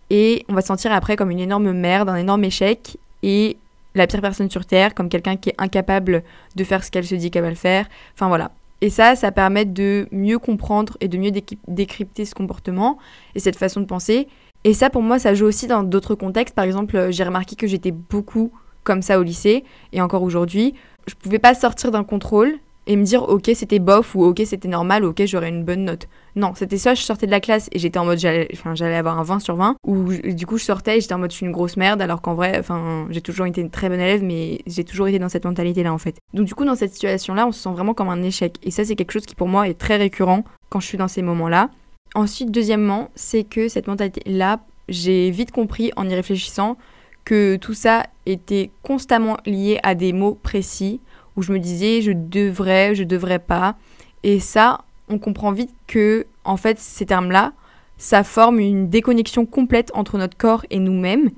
Et 0.10 0.46
on 0.50 0.54
va 0.54 0.62
se 0.62 0.68
sentir 0.68 0.92
après 0.92 1.16
comme 1.16 1.32
une 1.32 1.40
énorme 1.40 1.72
merde, 1.72 2.10
un 2.10 2.16
énorme 2.16 2.44
échec, 2.44 2.98
et 3.24 3.58
la 3.96 4.06
pire 4.06 4.22
personne 4.22 4.50
sur 4.50 4.66
Terre, 4.66 4.94
comme 4.94 5.10
quelqu'un 5.10 5.38
qui 5.38 5.50
est 5.50 5.56
incapable 5.58 6.24
de 6.56 6.64
faire 6.64 6.84
ce 6.84 6.92
qu'elle 6.92 7.06
se 7.06 7.16
dit 7.16 7.32
qu'elle 7.32 7.44
va 7.44 7.50
le 7.50 7.56
faire. 7.56 7.88
Enfin 8.14 8.28
voilà, 8.28 8.52
et 8.82 8.90
ça, 8.90 9.16
ça 9.16 9.32
permet 9.32 9.66
de 9.66 10.08
mieux 10.12 10.40
comprendre 10.40 10.98
et 11.02 11.08
de 11.08 11.18
mieux 11.18 11.32
décrypter 11.68 12.26
ce 12.26 12.36
comportement 12.36 13.00
et 13.34 13.40
cette 13.40 13.56
façon 13.56 13.82
de 13.82 13.86
penser. 13.86 14.28
Et 14.64 14.74
ça, 14.74 14.90
pour 14.90 15.02
moi, 15.02 15.20
ça 15.20 15.34
joue 15.34 15.46
aussi 15.46 15.68
dans 15.68 15.84
d'autres 15.84 16.16
contextes. 16.16 16.54
Par 16.54 16.66
exemple, 16.66 17.08
j'ai 17.12 17.24
remarqué 17.24 17.56
que 17.56 17.68
j'étais 17.68 17.92
beaucoup 17.92 18.52
comme 18.84 19.02
ça 19.02 19.20
au 19.20 19.24
lycée 19.24 19.64
et 19.94 20.02
encore 20.02 20.24
aujourd'hui. 20.24 20.76
Je 21.08 21.16
pouvais 21.16 21.40
pas 21.40 21.54
sortir 21.56 21.92
d'un 21.92 22.04
contrôle 22.04 22.60
et 22.88 22.96
me 22.96 23.04
dire 23.04 23.24
ok 23.24 23.52
c'était 23.54 23.80
bof 23.80 24.16
ou 24.16 24.24
ok 24.24 24.42
c'était 24.46 24.68
normal 24.68 25.06
ou 25.06 25.10
ok 25.10 25.26
j'aurais 25.26 25.50
une 25.50 25.64
bonne 25.64 25.84
note. 25.86 26.08
Non, 26.36 26.54
c'était 26.56 26.78
soit 26.78 26.94
je 26.94 27.02
sortais 27.02 27.26
de 27.26 27.32
la 27.32 27.40
classe 27.40 27.70
et 27.72 27.80
j'étais 27.80 28.00
en 28.00 28.06
mode 28.06 28.20
j'allais 28.20 28.96
avoir 28.96 29.20
un 29.20 29.24
20 29.24 29.40
sur 29.40 29.56
20 29.56 29.76
ou 29.86 30.14
du 30.14 30.46
coup 30.46 30.58
je 30.58 30.64
sortais 30.64 30.98
et 30.98 31.02
j'étais 31.02 31.14
en 31.14 31.20
mode 31.20 31.32
je 31.32 31.38
suis 31.38 31.46
une 31.46 31.52
grosse 31.52 31.78
merde 31.78 32.02
alors 32.02 32.22
qu'en 32.22 32.34
vrai 32.34 32.62
j'ai 33.10 33.22
toujours 33.22 33.46
été 33.46 33.62
une 33.62 33.70
très 33.70 33.90
bonne 33.90 34.00
élève 34.00 34.24
mais 34.24 34.60
j'ai 34.66 34.84
toujours 34.84 35.08
été 35.08 35.20
dans 35.20 35.30
cette 35.30 35.46
mentalité 35.46 35.84
là 35.84 35.94
en 35.94 35.98
fait. 35.98 36.18
Donc 36.34 36.46
du 36.46 36.56
coup 36.56 36.66
dans 36.66 36.76
cette 36.76 36.94
situation 36.94 37.34
là 37.34 37.46
on 37.46 37.52
se 37.52 37.62
sent 37.62 37.72
vraiment 37.72 37.94
comme 37.94 38.10
un 38.10 38.24
échec 38.24 38.56
et 38.64 38.72
ça 38.72 38.86
c'est 38.86 38.96
quelque 38.96 39.12
chose 39.12 39.26
qui 39.26 39.36
pour 39.36 39.48
moi 39.48 39.68
est 39.68 39.78
très 39.78 39.98
récurrent 39.98 40.44
quand 40.70 40.80
je 40.80 40.88
suis 40.88 40.98
dans 40.98 41.08
ces 41.08 41.22
moments 41.22 41.50
là. 41.50 41.70
Ensuite 42.16 42.52
deuxièmement 42.52 43.10
c'est 43.16 43.44
que 43.44 43.68
cette 43.68 43.88
mentalité 43.88 44.22
là 44.26 44.62
j'ai 44.88 45.30
vite 45.32 45.52
compris 45.52 45.92
en 45.98 46.08
y 46.08 46.16
réfléchissant 46.16 46.78
que 47.26 47.58
tout 47.58 47.74
ça 47.74 48.04
était 48.26 48.72
constamment 48.84 49.36
lié 49.46 49.80
à 49.84 49.96
des 49.96 50.14
mots 50.14 50.36
précis 50.42 51.02
où 51.38 51.42
je 51.42 51.54
me 51.54 51.60
disais 51.60 52.02
je 52.02 52.12
devrais, 52.12 52.96
je 52.96 53.04
devrais 53.04 53.40
pas. 53.40 53.76
Et 54.24 54.40
ça, 54.40 54.82
on 55.08 55.20
comprend 55.20 55.52
vite 55.52 55.72
que, 55.88 56.26
en 56.44 56.58
fait, 56.58 56.80
ces 56.80 57.06
termes-là, 57.06 57.54
ça 57.98 58.24
forme 58.24 58.60
une 58.60 58.90
déconnexion 58.90 59.46
complète 59.46 59.92
entre 59.94 60.18
notre 60.18 60.36
corps 60.36 60.66
et 60.70 60.80
nous-mêmes. 60.80 61.30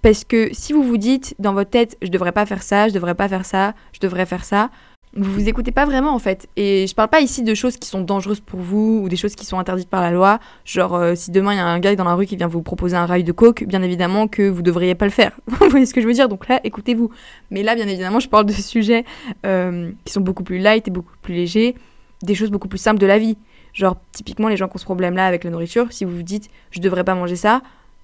Parce 0.00 0.24
que 0.24 0.48
si 0.52 0.72
vous 0.72 0.82
vous 0.82 0.96
dites 0.96 1.34
dans 1.38 1.52
votre 1.52 1.70
tête, 1.70 1.96
je 2.00 2.08
devrais 2.08 2.32
pas 2.32 2.46
faire 2.46 2.62
ça, 2.62 2.88
je 2.88 2.94
devrais 2.94 3.16
pas 3.16 3.28
faire 3.28 3.44
ça, 3.44 3.74
je 3.92 3.98
devrais 4.00 4.26
faire 4.26 4.44
ça, 4.44 4.70
vous 5.18 5.32
vous 5.32 5.48
écoutez 5.48 5.72
pas 5.72 5.84
vraiment 5.84 6.14
en 6.14 6.18
fait. 6.18 6.48
Et 6.56 6.86
je 6.86 6.94
parle 6.94 7.08
pas 7.08 7.20
ici 7.20 7.42
de 7.42 7.54
choses 7.54 7.76
qui 7.76 7.88
sont 7.88 8.00
dangereuses 8.00 8.40
pour 8.40 8.60
vous 8.60 9.00
ou 9.02 9.08
des 9.08 9.16
choses 9.16 9.34
qui 9.34 9.44
sont 9.44 9.58
interdites 9.58 9.88
par 9.88 10.00
la 10.00 10.10
loi. 10.10 10.38
Genre, 10.64 10.94
euh, 10.94 11.14
si 11.14 11.30
demain 11.30 11.54
il 11.54 11.56
y 11.56 11.60
a 11.60 11.66
un 11.66 11.78
gars 11.80 11.96
dans 11.96 12.04
la 12.04 12.14
rue 12.14 12.26
qui 12.26 12.36
vient 12.36 12.46
vous 12.46 12.62
proposer 12.62 12.96
un 12.96 13.06
rail 13.06 13.24
de 13.24 13.32
coke, 13.32 13.64
bien 13.66 13.82
évidemment 13.82 14.28
que 14.28 14.48
vous 14.48 14.62
devriez 14.62 14.94
pas 14.94 15.04
le 15.04 15.10
faire. 15.10 15.38
vous 15.46 15.68
voyez 15.68 15.86
ce 15.86 15.94
que 15.94 16.00
je 16.00 16.06
veux 16.06 16.12
dire? 16.12 16.28
Donc 16.28 16.48
là, 16.48 16.60
écoutez-vous. 16.64 17.10
Mais 17.50 17.62
là, 17.62 17.74
bien 17.74 17.88
évidemment, 17.88 18.20
je 18.20 18.28
parle 18.28 18.46
de 18.46 18.52
sujets 18.52 19.04
euh, 19.44 19.90
qui 20.04 20.12
sont 20.12 20.20
beaucoup 20.20 20.44
plus 20.44 20.58
light 20.58 20.86
et 20.86 20.90
beaucoup 20.90 21.14
plus 21.22 21.34
légers, 21.34 21.74
des 22.22 22.34
choses 22.34 22.50
beaucoup 22.50 22.68
plus 22.68 22.78
simples 22.78 23.00
de 23.00 23.06
la 23.06 23.18
vie. 23.18 23.36
Genre, 23.72 23.96
typiquement, 24.12 24.48
les 24.48 24.56
gens 24.56 24.68
qui 24.68 24.76
ont 24.76 24.78
ce 24.78 24.84
problème-là 24.84 25.26
avec 25.26 25.44
la 25.44 25.50
nourriture, 25.50 25.86
si 25.90 26.04
vous 26.04 26.14
vous 26.14 26.22
dites 26.22 26.48
je 26.70 26.80
devrais 26.80 27.04
pas 27.04 27.14
manger 27.14 27.36
ça, 27.36 27.62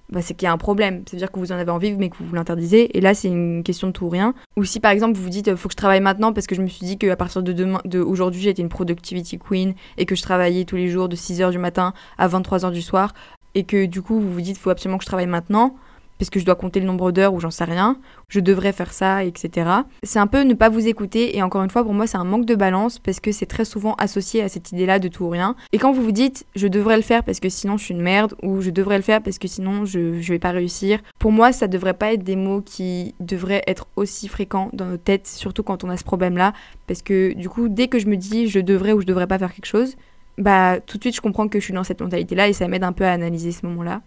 bah, 0.09 0.21
c'est 0.21 0.33
qu'il 0.33 0.45
y 0.45 0.49
a 0.49 0.51
un 0.51 0.57
problème. 0.57 1.03
C'est-à-dire 1.07 1.31
que 1.31 1.39
vous 1.39 1.51
en 1.51 1.55
avez 1.55 1.71
envie, 1.71 1.93
mais 1.93 2.09
que 2.09 2.17
vous 2.17 2.25
vous 2.25 2.35
l'interdisez. 2.35 2.97
Et 2.97 3.01
là, 3.01 3.13
c'est 3.13 3.27
une 3.27 3.63
question 3.63 3.87
de 3.87 3.91
tout 3.91 4.05
ou 4.05 4.09
rien. 4.09 4.33
Ou 4.57 4.63
si 4.63 4.79
par 4.79 4.91
exemple, 4.91 5.17
vous 5.17 5.23
vous 5.23 5.29
dites, 5.29 5.55
faut 5.55 5.67
que 5.67 5.73
je 5.73 5.77
travaille 5.77 6.01
maintenant 6.01 6.33
parce 6.33 6.47
que 6.47 6.55
je 6.55 6.61
me 6.61 6.67
suis 6.67 6.85
dit 6.85 6.97
qu'à 6.97 7.15
partir 7.15 7.43
de 7.43 7.53
demain, 7.53 7.81
de 7.85 7.99
aujourd'hui, 7.99 8.41
j'étais 8.41 8.61
une 8.61 8.69
productivity 8.69 9.39
queen 9.39 9.73
et 9.97 10.05
que 10.05 10.15
je 10.15 10.21
travaillais 10.21 10.65
tous 10.65 10.75
les 10.75 10.89
jours 10.89 11.09
de 11.09 11.15
6h 11.15 11.51
du 11.51 11.57
matin 11.57 11.93
à 12.17 12.27
23h 12.27 12.71
du 12.71 12.81
soir. 12.81 13.13
Et 13.57 13.63
que 13.63 13.85
du 13.85 14.01
coup, 14.01 14.19
vous 14.19 14.33
vous 14.33 14.41
dites, 14.41 14.57
faut 14.57 14.69
absolument 14.69 14.97
que 14.97 15.03
je 15.03 15.07
travaille 15.07 15.27
maintenant 15.27 15.75
parce 16.17 16.29
que 16.29 16.39
je 16.39 16.45
dois 16.45 16.55
compter 16.55 16.79
le 16.79 16.85
nombre 16.85 17.11
d'heures 17.11 17.33
ou 17.33 17.39
j'en 17.39 17.51
sais 17.51 17.63
rien, 17.63 17.97
je 18.29 18.39
devrais 18.39 18.71
faire 18.71 18.93
ça, 18.93 19.23
etc. 19.23 19.69
C'est 20.03 20.19
un 20.19 20.27
peu 20.27 20.41
ne 20.41 20.53
pas 20.53 20.69
vous 20.69 20.87
écouter 20.87 21.37
et 21.37 21.43
encore 21.43 21.63
une 21.63 21.69
fois 21.69 21.83
pour 21.83 21.93
moi 21.93 22.07
c'est 22.07 22.17
un 22.17 22.23
manque 22.23 22.45
de 22.45 22.55
balance 22.55 22.99
parce 22.99 23.19
que 23.19 23.31
c'est 23.31 23.45
très 23.45 23.65
souvent 23.65 23.95
associé 23.95 24.41
à 24.41 24.49
cette 24.49 24.71
idée-là 24.71 24.99
de 24.99 25.07
tout 25.07 25.25
ou 25.25 25.29
rien. 25.29 25.55
Et 25.73 25.77
quand 25.77 25.91
vous 25.91 26.03
vous 26.03 26.11
dites 26.11 26.45
je 26.55 26.67
devrais 26.67 26.95
le 26.95 27.03
faire 27.03 27.23
parce 27.23 27.39
que 27.39 27.49
sinon 27.49 27.77
je 27.77 27.85
suis 27.85 27.93
une 27.93 28.01
merde 28.01 28.35
ou 28.43 28.61
je 28.61 28.69
devrais 28.69 28.97
le 28.97 29.03
faire 29.03 29.21
parce 29.21 29.39
que 29.39 29.47
sinon 29.47 29.85
je, 29.85 30.21
je 30.21 30.33
vais 30.33 30.39
pas 30.39 30.51
réussir, 30.51 30.99
pour 31.19 31.31
moi 31.31 31.51
ça 31.51 31.67
devrait 31.67 31.93
pas 31.93 32.13
être 32.13 32.23
des 32.23 32.35
mots 32.35 32.61
qui 32.61 33.15
devraient 33.19 33.63
être 33.67 33.87
aussi 33.95 34.27
fréquents 34.27 34.69
dans 34.73 34.85
nos 34.85 34.97
têtes, 34.97 35.27
surtout 35.27 35.63
quand 35.63 35.83
on 35.83 35.89
a 35.89 35.97
ce 35.97 36.03
problème-là, 36.03 36.53
parce 36.87 37.01
que 37.01 37.33
du 37.33 37.49
coup 37.49 37.69
dès 37.69 37.87
que 37.87 37.99
je 37.99 38.07
me 38.07 38.15
dis 38.15 38.47
je 38.47 38.59
devrais 38.59 38.93
ou 38.93 39.01
je 39.01 39.05
devrais 39.05 39.27
pas 39.27 39.37
faire 39.37 39.53
quelque 39.53 39.65
chose, 39.65 39.95
bah 40.37 40.79
tout 40.79 40.97
de 40.97 41.03
suite 41.03 41.15
je 41.15 41.21
comprends 41.21 41.47
que 41.47 41.59
je 41.59 41.63
suis 41.63 41.73
dans 41.73 41.83
cette 41.83 42.01
mentalité-là 42.01 42.47
et 42.47 42.53
ça 42.53 42.67
m'aide 42.67 42.83
un 42.83 42.93
peu 42.93 43.05
à 43.05 43.11
analyser 43.11 43.51
ce 43.51 43.65
moment-là. 43.65 44.01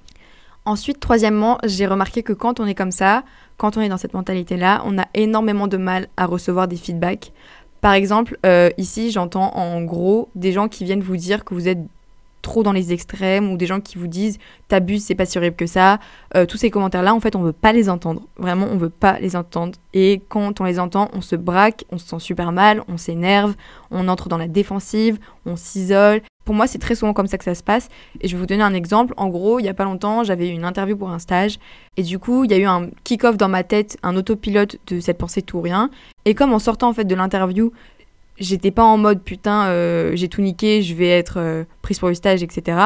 Ensuite, 0.69 1.01
troisièmement, 1.01 1.57
j'ai 1.65 1.87
remarqué 1.87 2.23
que 2.23 2.35
quand 2.35 2.61
on 2.61 2.67
est 2.67 2.75
comme 2.75 2.91
ça, 2.91 3.25
quand 3.57 3.79
on 3.79 3.81
est 3.81 3.89
dans 3.89 3.97
cette 3.97 4.13
mentalité-là, 4.13 4.83
on 4.85 4.99
a 4.99 5.07
énormément 5.15 5.67
de 5.67 5.79
mal 5.79 6.09
à 6.19 6.27
recevoir 6.27 6.69
des 6.69 6.77
feedbacks. 6.77 7.33
Par 7.81 7.95
exemple, 7.95 8.37
euh, 8.45 8.69
ici, 8.77 9.11
j'entends 9.11 9.51
en 9.57 9.81
gros 9.81 10.29
des 10.35 10.53
gens 10.53 10.69
qui 10.69 10.85
viennent 10.85 11.01
vous 11.01 11.17
dire 11.17 11.47
que 11.47 11.55
vous 11.55 11.69
êtes 11.69 11.79
trop 12.49 12.63
dans 12.63 12.73
les 12.73 12.95
extrêmes 12.95 13.53
ou 13.53 13.59
des 13.59 13.67
gens 13.67 13.81
qui 13.81 13.99
vous 13.99 14.07
disent 14.07 14.39
t'abuses, 14.69 15.05
c'est 15.05 15.15
pas 15.15 15.27
si 15.27 15.37
horrible 15.37 15.57
que 15.57 15.67
ça. 15.67 15.99
Euh, 16.35 16.47
tous 16.47 16.57
ces 16.57 16.71
commentaires-là, 16.71 17.15
en 17.15 17.21
fait, 17.21 17.37
on 17.37 17.43
veut 17.43 17.53
pas 17.53 17.75
les 17.75 17.91
entendre. 17.91 18.23
Vraiment, 18.39 18.67
on 18.73 18.79
veut 18.79 18.89
pas 18.89 19.19
les 19.21 19.37
entendre. 19.37 19.73
Et 19.93 20.23
quand 20.31 20.59
on 20.63 20.65
les 20.65 20.81
entend, 20.81 21.11
on 21.13 21.21
se 21.21 21.37
braque, 21.37 21.85
on 21.93 21.99
se 21.99 22.09
sent 22.09 22.21
super 22.21 22.51
mal, 22.51 22.83
on 22.89 22.97
s'énerve, 22.97 23.55
on 23.91 24.09
entre 24.09 24.31
dans 24.31 24.39
la 24.39 24.49
défensive, 24.49 25.19
on 25.45 25.57
s'isole. 25.57 26.23
Pour 26.47 26.55
moi, 26.55 26.67
c'est 26.67 26.79
très 26.79 26.95
souvent 26.95 27.13
comme 27.13 27.27
ça 27.27 27.37
que 27.37 27.45
ça 27.45 27.55
se 27.55 27.63
passe. 27.63 27.91
Et 28.23 28.29
je 28.29 28.35
vais 28.35 28.41
vous 28.41 28.47
donner 28.47 28.63
un 28.63 28.73
exemple. 28.73 29.13
En 29.19 29.29
gros, 29.29 29.59
il 29.59 29.67
y 29.67 29.69
a 29.69 29.75
pas 29.75 29.85
longtemps, 29.85 30.25
j'avais 30.25 30.49
eu 30.49 30.53
une 30.53 30.65
interview 30.65 30.97
pour 30.97 31.11
un 31.11 31.19
stage. 31.19 31.59
Et 31.99 32.03
du 32.03 32.19
coup, 32.19 32.45
il 32.45 32.51
y 32.51 32.55
a 32.55 32.57
eu 32.57 32.65
un 32.65 32.89
kick-off 33.05 33.37
dans 33.37 33.51
ma 33.51 33.63
tête, 33.63 33.99
un 34.03 34.17
autopilote 34.17 34.79
de 34.87 35.01
cette 35.01 35.19
pensée 35.19 35.43
tout 35.43 35.61
rien. 35.61 35.91
Et 36.25 36.35
comme 36.35 36.55
en 36.55 36.59
sortant 36.59 36.89
en 36.89 36.95
fait 36.95 37.05
de 37.05 37.15
l'interview, 37.15 37.73
j'étais 38.39 38.71
pas 38.71 38.85
en 38.85 38.97
mode 38.97 39.23
putain, 39.23 39.67
euh, 39.67 40.13
j'ai 40.15 40.29
tout 40.29 40.41
niqué, 40.41 40.83
je 40.83 40.95
vais 40.95 41.09
être 41.09 41.39
euh, 41.39 41.65
prise 41.83 41.99
pour 41.99 42.09
le 42.09 42.15
stage, 42.15 42.43
etc. 42.43 42.79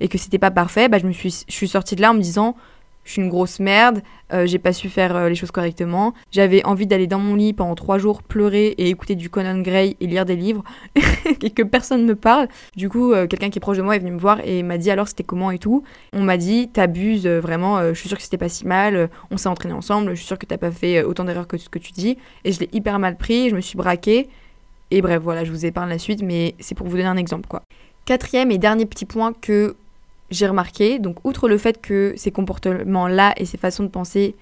Et 0.00 0.08
que 0.08 0.18
c'était 0.18 0.38
pas 0.38 0.50
parfait, 0.50 0.88
bah, 0.88 0.98
je 0.98 1.06
me 1.06 1.12
suis, 1.12 1.44
je 1.48 1.52
suis 1.52 1.68
sortie 1.68 1.96
de 1.96 2.00
là 2.00 2.10
en 2.10 2.14
me 2.14 2.20
disant, 2.20 2.56
je 3.04 3.12
suis 3.12 3.22
une 3.22 3.28
grosse 3.28 3.60
merde, 3.60 4.02
euh, 4.32 4.46
j'ai 4.46 4.58
pas 4.58 4.72
su 4.72 4.88
faire 4.88 5.16
euh, 5.16 5.28
les 5.28 5.34
choses 5.34 5.50
correctement. 5.50 6.14
J'avais 6.30 6.64
envie 6.64 6.86
d'aller 6.86 7.06
dans 7.06 7.18
mon 7.18 7.34
lit 7.34 7.52
pendant 7.52 7.74
trois 7.74 7.98
jours 7.98 8.22
pleurer 8.22 8.68
et 8.78 8.88
écouter 8.88 9.14
du 9.14 9.30
Conan 9.30 9.60
Gray 9.60 9.96
et 10.00 10.06
lire 10.06 10.24
des 10.24 10.36
livres 10.36 10.62
et 11.42 11.50
que 11.50 11.62
personne 11.62 12.04
me 12.04 12.14
parle. 12.14 12.48
Du 12.76 12.88
coup, 12.88 13.12
euh, 13.12 13.26
quelqu'un 13.26 13.50
qui 13.50 13.58
est 13.58 13.60
proche 13.60 13.78
de 13.78 13.82
moi 13.82 13.96
est 13.96 13.98
venu 13.98 14.12
me 14.12 14.18
voir 14.18 14.38
et 14.44 14.62
m'a 14.62 14.78
dit 14.78 14.90
alors 14.90 15.08
c'était 15.08 15.24
comment 15.24 15.50
et 15.50 15.58
tout. 15.58 15.82
On 16.12 16.22
m'a 16.22 16.36
dit 16.36 16.68
t'abuses 16.68 17.26
vraiment, 17.26 17.82
je 17.82 17.94
suis 17.94 18.08
sûre 18.08 18.18
que 18.18 18.22
c'était 18.22 18.38
pas 18.38 18.48
si 18.48 18.66
mal, 18.66 19.10
on 19.30 19.36
s'est 19.36 19.48
entraîné 19.48 19.74
ensemble, 19.74 20.10
je 20.10 20.16
suis 20.16 20.26
sûre 20.26 20.38
que 20.38 20.46
t'as 20.46 20.58
pas 20.58 20.70
fait 20.70 21.02
autant 21.02 21.24
d'erreurs 21.24 21.48
que 21.48 21.56
ce 21.56 21.68
que 21.68 21.78
tu 21.78 21.92
dis. 21.92 22.16
Et 22.44 22.52
je 22.52 22.60
l'ai 22.60 22.68
hyper 22.72 22.98
mal 22.98 23.16
pris, 23.16 23.50
je 23.50 23.56
me 23.56 23.60
suis 23.60 23.76
braquée. 23.76 24.28
Et 24.90 25.02
bref, 25.02 25.22
voilà, 25.22 25.44
je 25.44 25.50
vous 25.50 25.66
épargne 25.66 25.88
la 25.88 25.98
suite, 25.98 26.22
mais 26.22 26.54
c'est 26.58 26.74
pour 26.74 26.86
vous 26.86 26.96
donner 26.96 27.08
un 27.08 27.16
exemple 27.16 27.48
quoi. 27.48 27.62
Quatrième 28.06 28.50
et 28.50 28.58
dernier 28.58 28.86
petit 28.86 29.04
point 29.04 29.32
que 29.32 29.76
j'ai 30.30 30.46
remarqué, 30.46 30.98
donc 30.98 31.24
outre 31.24 31.48
le 31.48 31.58
fait 31.58 31.80
que 31.80 32.14
ces 32.16 32.30
comportements-là 32.30 33.34
et 33.36 33.44
ces 33.44 33.58
façons 33.58 33.82
de 33.82 33.88
penser 33.88 34.34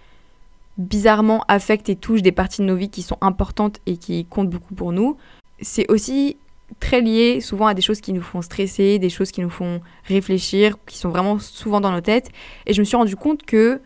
bizarrement 0.77 1.45
affectent 1.49 1.89
et 1.89 1.97
touchent 1.97 2.23
des 2.23 2.33
parties 2.33 2.63
de 2.63 2.67
nos 2.67 2.77
vies 2.77 2.91
qui 2.91 3.03
sont 3.03 3.19
importantes 3.21 3.81
et 3.87 3.97
qui 3.97 4.25
comptent 4.25 4.51
beaucoup 4.51 4.75
pour 4.75 4.93
nous, 4.93 5.17
c'est 5.61 5.91
aussi 5.91 6.37
très 6.81 7.01
lié 7.01 7.41
souvent 7.41 7.67
à 7.67 7.75
des 7.75 7.83
choses 7.83 8.01
qui 8.01 8.13
nous 8.13 8.23
font 8.23 8.43
stresser, 8.43 8.99
des 8.99 9.11
choses 9.11 9.33
qui 9.33 9.41
nous 9.41 9.51
font 9.51 9.81
réfléchir, 10.05 10.77
qui 10.87 10.99
sont 10.99 11.09
vraiment 11.09 11.39
souvent 11.39 11.81
dans 11.81 11.91
nos 11.91 12.01
têtes. 12.01 12.31
Et 12.67 12.75
je 12.75 12.81
me 12.81 12.85
suis 12.85 12.97
rendu 12.97 13.17
compte 13.17 13.43
que 13.45 13.81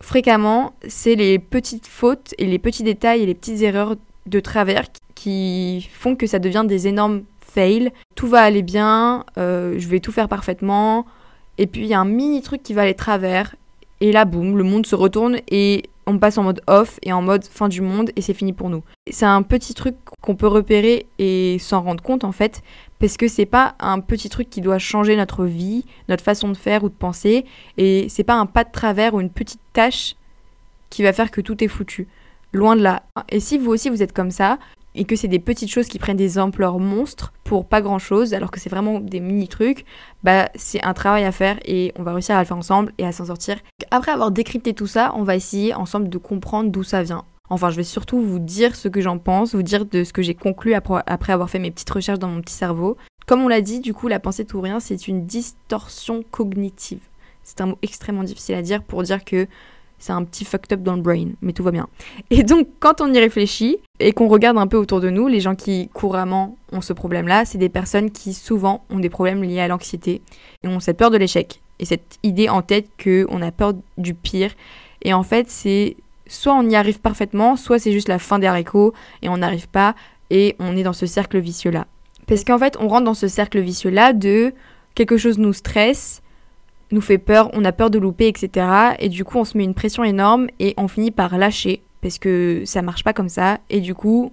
fréquemment, 0.00 0.72
c'est 0.88 1.14
les 1.14 1.38
petites 1.38 1.86
fautes 1.86 2.34
et 2.38 2.46
les 2.46 2.58
petits 2.58 2.82
détails 2.82 3.22
et 3.22 3.26
les 3.26 3.34
petites 3.34 3.62
erreurs 3.62 3.96
de 4.26 4.40
travers 4.40 4.86
qui 5.16 5.88
font 5.92 6.14
que 6.14 6.28
ça 6.28 6.38
devient 6.38 6.64
des 6.68 6.86
énormes 6.86 7.24
fails. 7.40 7.90
Tout 8.14 8.28
va 8.28 8.42
aller 8.42 8.62
bien, 8.62 9.24
euh, 9.38 9.74
je 9.78 9.88
vais 9.88 9.98
tout 9.98 10.12
faire 10.12 10.28
parfaitement, 10.28 11.06
et 11.58 11.66
puis 11.66 11.80
il 11.82 11.88
y 11.88 11.94
a 11.94 12.00
un 12.00 12.04
mini 12.04 12.40
truc 12.42 12.62
qui 12.62 12.74
va 12.74 12.82
aller 12.82 12.94
travers, 12.94 13.56
et 14.00 14.12
là, 14.12 14.24
boum, 14.24 14.56
le 14.56 14.62
monde 14.62 14.86
se 14.86 14.94
retourne 14.94 15.38
et 15.48 15.84
on 16.06 16.18
passe 16.18 16.38
en 16.38 16.44
mode 16.44 16.60
off 16.68 16.98
et 17.02 17.12
en 17.12 17.22
mode 17.22 17.44
fin 17.44 17.68
du 17.68 17.80
monde 17.80 18.10
et 18.14 18.20
c'est 18.20 18.34
fini 18.34 18.52
pour 18.52 18.70
nous. 18.70 18.84
C'est 19.10 19.26
un 19.26 19.42
petit 19.42 19.74
truc 19.74 19.96
qu'on 20.20 20.36
peut 20.36 20.46
repérer 20.46 21.06
et 21.18 21.58
s'en 21.58 21.82
rendre 21.82 22.02
compte 22.02 22.22
en 22.22 22.32
fait, 22.32 22.62
parce 22.98 23.16
que 23.16 23.26
c'est 23.26 23.46
pas 23.46 23.74
un 23.80 24.00
petit 24.00 24.28
truc 24.28 24.50
qui 24.50 24.60
doit 24.60 24.78
changer 24.78 25.16
notre 25.16 25.44
vie, 25.44 25.84
notre 26.08 26.22
façon 26.22 26.48
de 26.48 26.56
faire 26.56 26.84
ou 26.84 26.88
de 26.88 26.94
penser, 26.94 27.44
et 27.78 28.08
c'est 28.08 28.24
pas 28.24 28.34
un 28.34 28.46
pas 28.46 28.64
de 28.64 28.70
travers 28.70 29.14
ou 29.14 29.20
une 29.20 29.30
petite 29.30 29.60
tâche 29.72 30.14
qui 30.90 31.02
va 31.02 31.12
faire 31.12 31.30
que 31.30 31.40
tout 31.40 31.64
est 31.64 31.68
foutu. 31.68 32.06
Loin 32.52 32.76
de 32.76 32.82
là. 32.82 33.02
Et 33.30 33.40
si 33.40 33.58
vous 33.58 33.70
aussi 33.70 33.88
vous 33.90 34.02
êtes 34.02 34.12
comme 34.12 34.30
ça, 34.30 34.58
et 34.96 35.04
que 35.04 35.14
c'est 35.16 35.28
des 35.28 35.38
petites 35.38 35.70
choses 35.70 35.86
qui 35.86 35.98
prennent 35.98 36.16
des 36.16 36.38
ampleurs 36.38 36.78
monstres 36.78 37.32
pour 37.44 37.66
pas 37.66 37.80
grand 37.80 37.98
chose, 37.98 38.34
alors 38.34 38.50
que 38.50 38.58
c'est 38.58 38.70
vraiment 38.70 39.00
des 39.00 39.20
mini 39.20 39.48
trucs, 39.48 39.84
bah 40.24 40.48
c'est 40.54 40.82
un 40.82 40.94
travail 40.94 41.24
à 41.24 41.32
faire 41.32 41.58
et 41.64 41.92
on 41.96 42.02
va 42.02 42.12
réussir 42.12 42.36
à 42.36 42.40
le 42.40 42.46
faire 42.46 42.56
ensemble 42.56 42.92
et 42.98 43.06
à 43.06 43.12
s'en 43.12 43.26
sortir. 43.26 43.56
Après 43.90 44.12
avoir 44.12 44.30
décrypté 44.30 44.74
tout 44.74 44.86
ça, 44.86 45.12
on 45.14 45.22
va 45.22 45.36
essayer 45.36 45.74
ensemble 45.74 46.08
de 46.08 46.18
comprendre 46.18 46.70
d'où 46.70 46.82
ça 46.82 47.02
vient. 47.02 47.24
Enfin, 47.48 47.70
je 47.70 47.76
vais 47.76 47.84
surtout 47.84 48.20
vous 48.20 48.40
dire 48.40 48.74
ce 48.74 48.88
que 48.88 49.00
j'en 49.00 49.18
pense, 49.18 49.54
vous 49.54 49.62
dire 49.62 49.86
de 49.86 50.02
ce 50.02 50.12
que 50.12 50.22
j'ai 50.22 50.34
conclu 50.34 50.74
après 50.74 51.32
avoir 51.32 51.48
fait 51.48 51.60
mes 51.60 51.70
petites 51.70 51.90
recherches 51.90 52.18
dans 52.18 52.28
mon 52.28 52.40
petit 52.40 52.54
cerveau. 52.54 52.96
Comme 53.26 53.40
on 53.40 53.48
l'a 53.48 53.60
dit, 53.60 53.80
du 53.80 53.94
coup, 53.94 54.08
la 54.08 54.18
pensée 54.18 54.44
tout 54.44 54.60
rien, 54.60 54.80
c'est 54.80 55.06
une 55.06 55.26
distorsion 55.26 56.24
cognitive. 56.30 57.00
C'est 57.44 57.60
un 57.60 57.66
mot 57.66 57.78
extrêmement 57.82 58.24
difficile 58.24 58.56
à 58.56 58.62
dire 58.62 58.82
pour 58.82 59.04
dire 59.04 59.24
que 59.24 59.46
c'est 59.98 60.12
un 60.12 60.24
petit 60.24 60.44
fucked 60.44 60.72
up 60.72 60.82
dans 60.82 60.96
le 60.96 61.02
brain, 61.02 61.30
mais 61.40 61.52
tout 61.52 61.62
va 61.62 61.70
bien. 61.70 61.88
Et 62.30 62.42
donc, 62.42 62.68
quand 62.80 63.00
on 63.00 63.12
y 63.12 63.18
réfléchit 63.18 63.78
et 63.98 64.12
qu'on 64.12 64.28
regarde 64.28 64.58
un 64.58 64.66
peu 64.66 64.76
autour 64.76 65.00
de 65.00 65.10
nous, 65.10 65.26
les 65.26 65.40
gens 65.40 65.54
qui 65.54 65.88
couramment 65.92 66.56
ont 66.72 66.80
ce 66.80 66.92
problème-là, 66.92 67.44
c'est 67.44 67.58
des 67.58 67.68
personnes 67.68 68.10
qui 68.10 68.34
souvent 68.34 68.84
ont 68.90 68.98
des 68.98 69.08
problèmes 69.08 69.42
liés 69.42 69.60
à 69.60 69.68
l'anxiété 69.68 70.20
et 70.62 70.68
ont 70.68 70.80
cette 70.80 70.98
peur 70.98 71.10
de 71.10 71.16
l'échec 71.16 71.60
et 71.78 71.84
cette 71.84 72.18
idée 72.22 72.48
en 72.48 72.62
tête 72.62 72.88
qu'on 73.02 73.42
a 73.42 73.50
peur 73.50 73.74
du 73.98 74.14
pire. 74.14 74.52
Et 75.02 75.12
en 75.12 75.22
fait, 75.22 75.50
c'est 75.50 75.96
soit 76.26 76.54
on 76.54 76.68
y 76.68 76.76
arrive 76.76 77.00
parfaitement, 77.00 77.56
soit 77.56 77.78
c'est 77.78 77.92
juste 77.92 78.08
la 78.08 78.18
fin 78.18 78.38
des 78.38 78.46
haricots 78.46 78.92
et 79.22 79.28
on 79.28 79.38
n'arrive 79.38 79.68
pas 79.68 79.94
et 80.30 80.56
on 80.58 80.76
est 80.76 80.82
dans 80.82 80.92
ce 80.92 81.06
cercle 81.06 81.38
vicieux-là. 81.38 81.86
Parce 82.26 82.44
qu'en 82.44 82.58
fait, 82.58 82.76
on 82.80 82.88
rentre 82.88 83.04
dans 83.04 83.14
ce 83.14 83.28
cercle 83.28 83.60
vicieux-là 83.60 84.12
de 84.12 84.52
quelque 84.94 85.16
chose 85.16 85.38
nous 85.38 85.52
stresse, 85.52 86.22
nous 86.90 87.00
fait 87.00 87.18
peur, 87.18 87.50
on 87.52 87.64
a 87.64 87.72
peur 87.72 87.90
de 87.90 87.98
louper, 87.98 88.28
etc. 88.28 88.66
Et 88.98 89.08
du 89.08 89.24
coup, 89.24 89.38
on 89.38 89.44
se 89.44 89.56
met 89.56 89.64
une 89.64 89.74
pression 89.74 90.04
énorme 90.04 90.46
et 90.60 90.74
on 90.76 90.88
finit 90.88 91.10
par 91.10 91.36
lâcher 91.36 91.82
parce 92.00 92.18
que 92.18 92.62
ça 92.64 92.82
marche 92.82 93.04
pas 93.04 93.12
comme 93.12 93.28
ça. 93.28 93.58
Et 93.70 93.80
du 93.80 93.94
coup, 93.94 94.32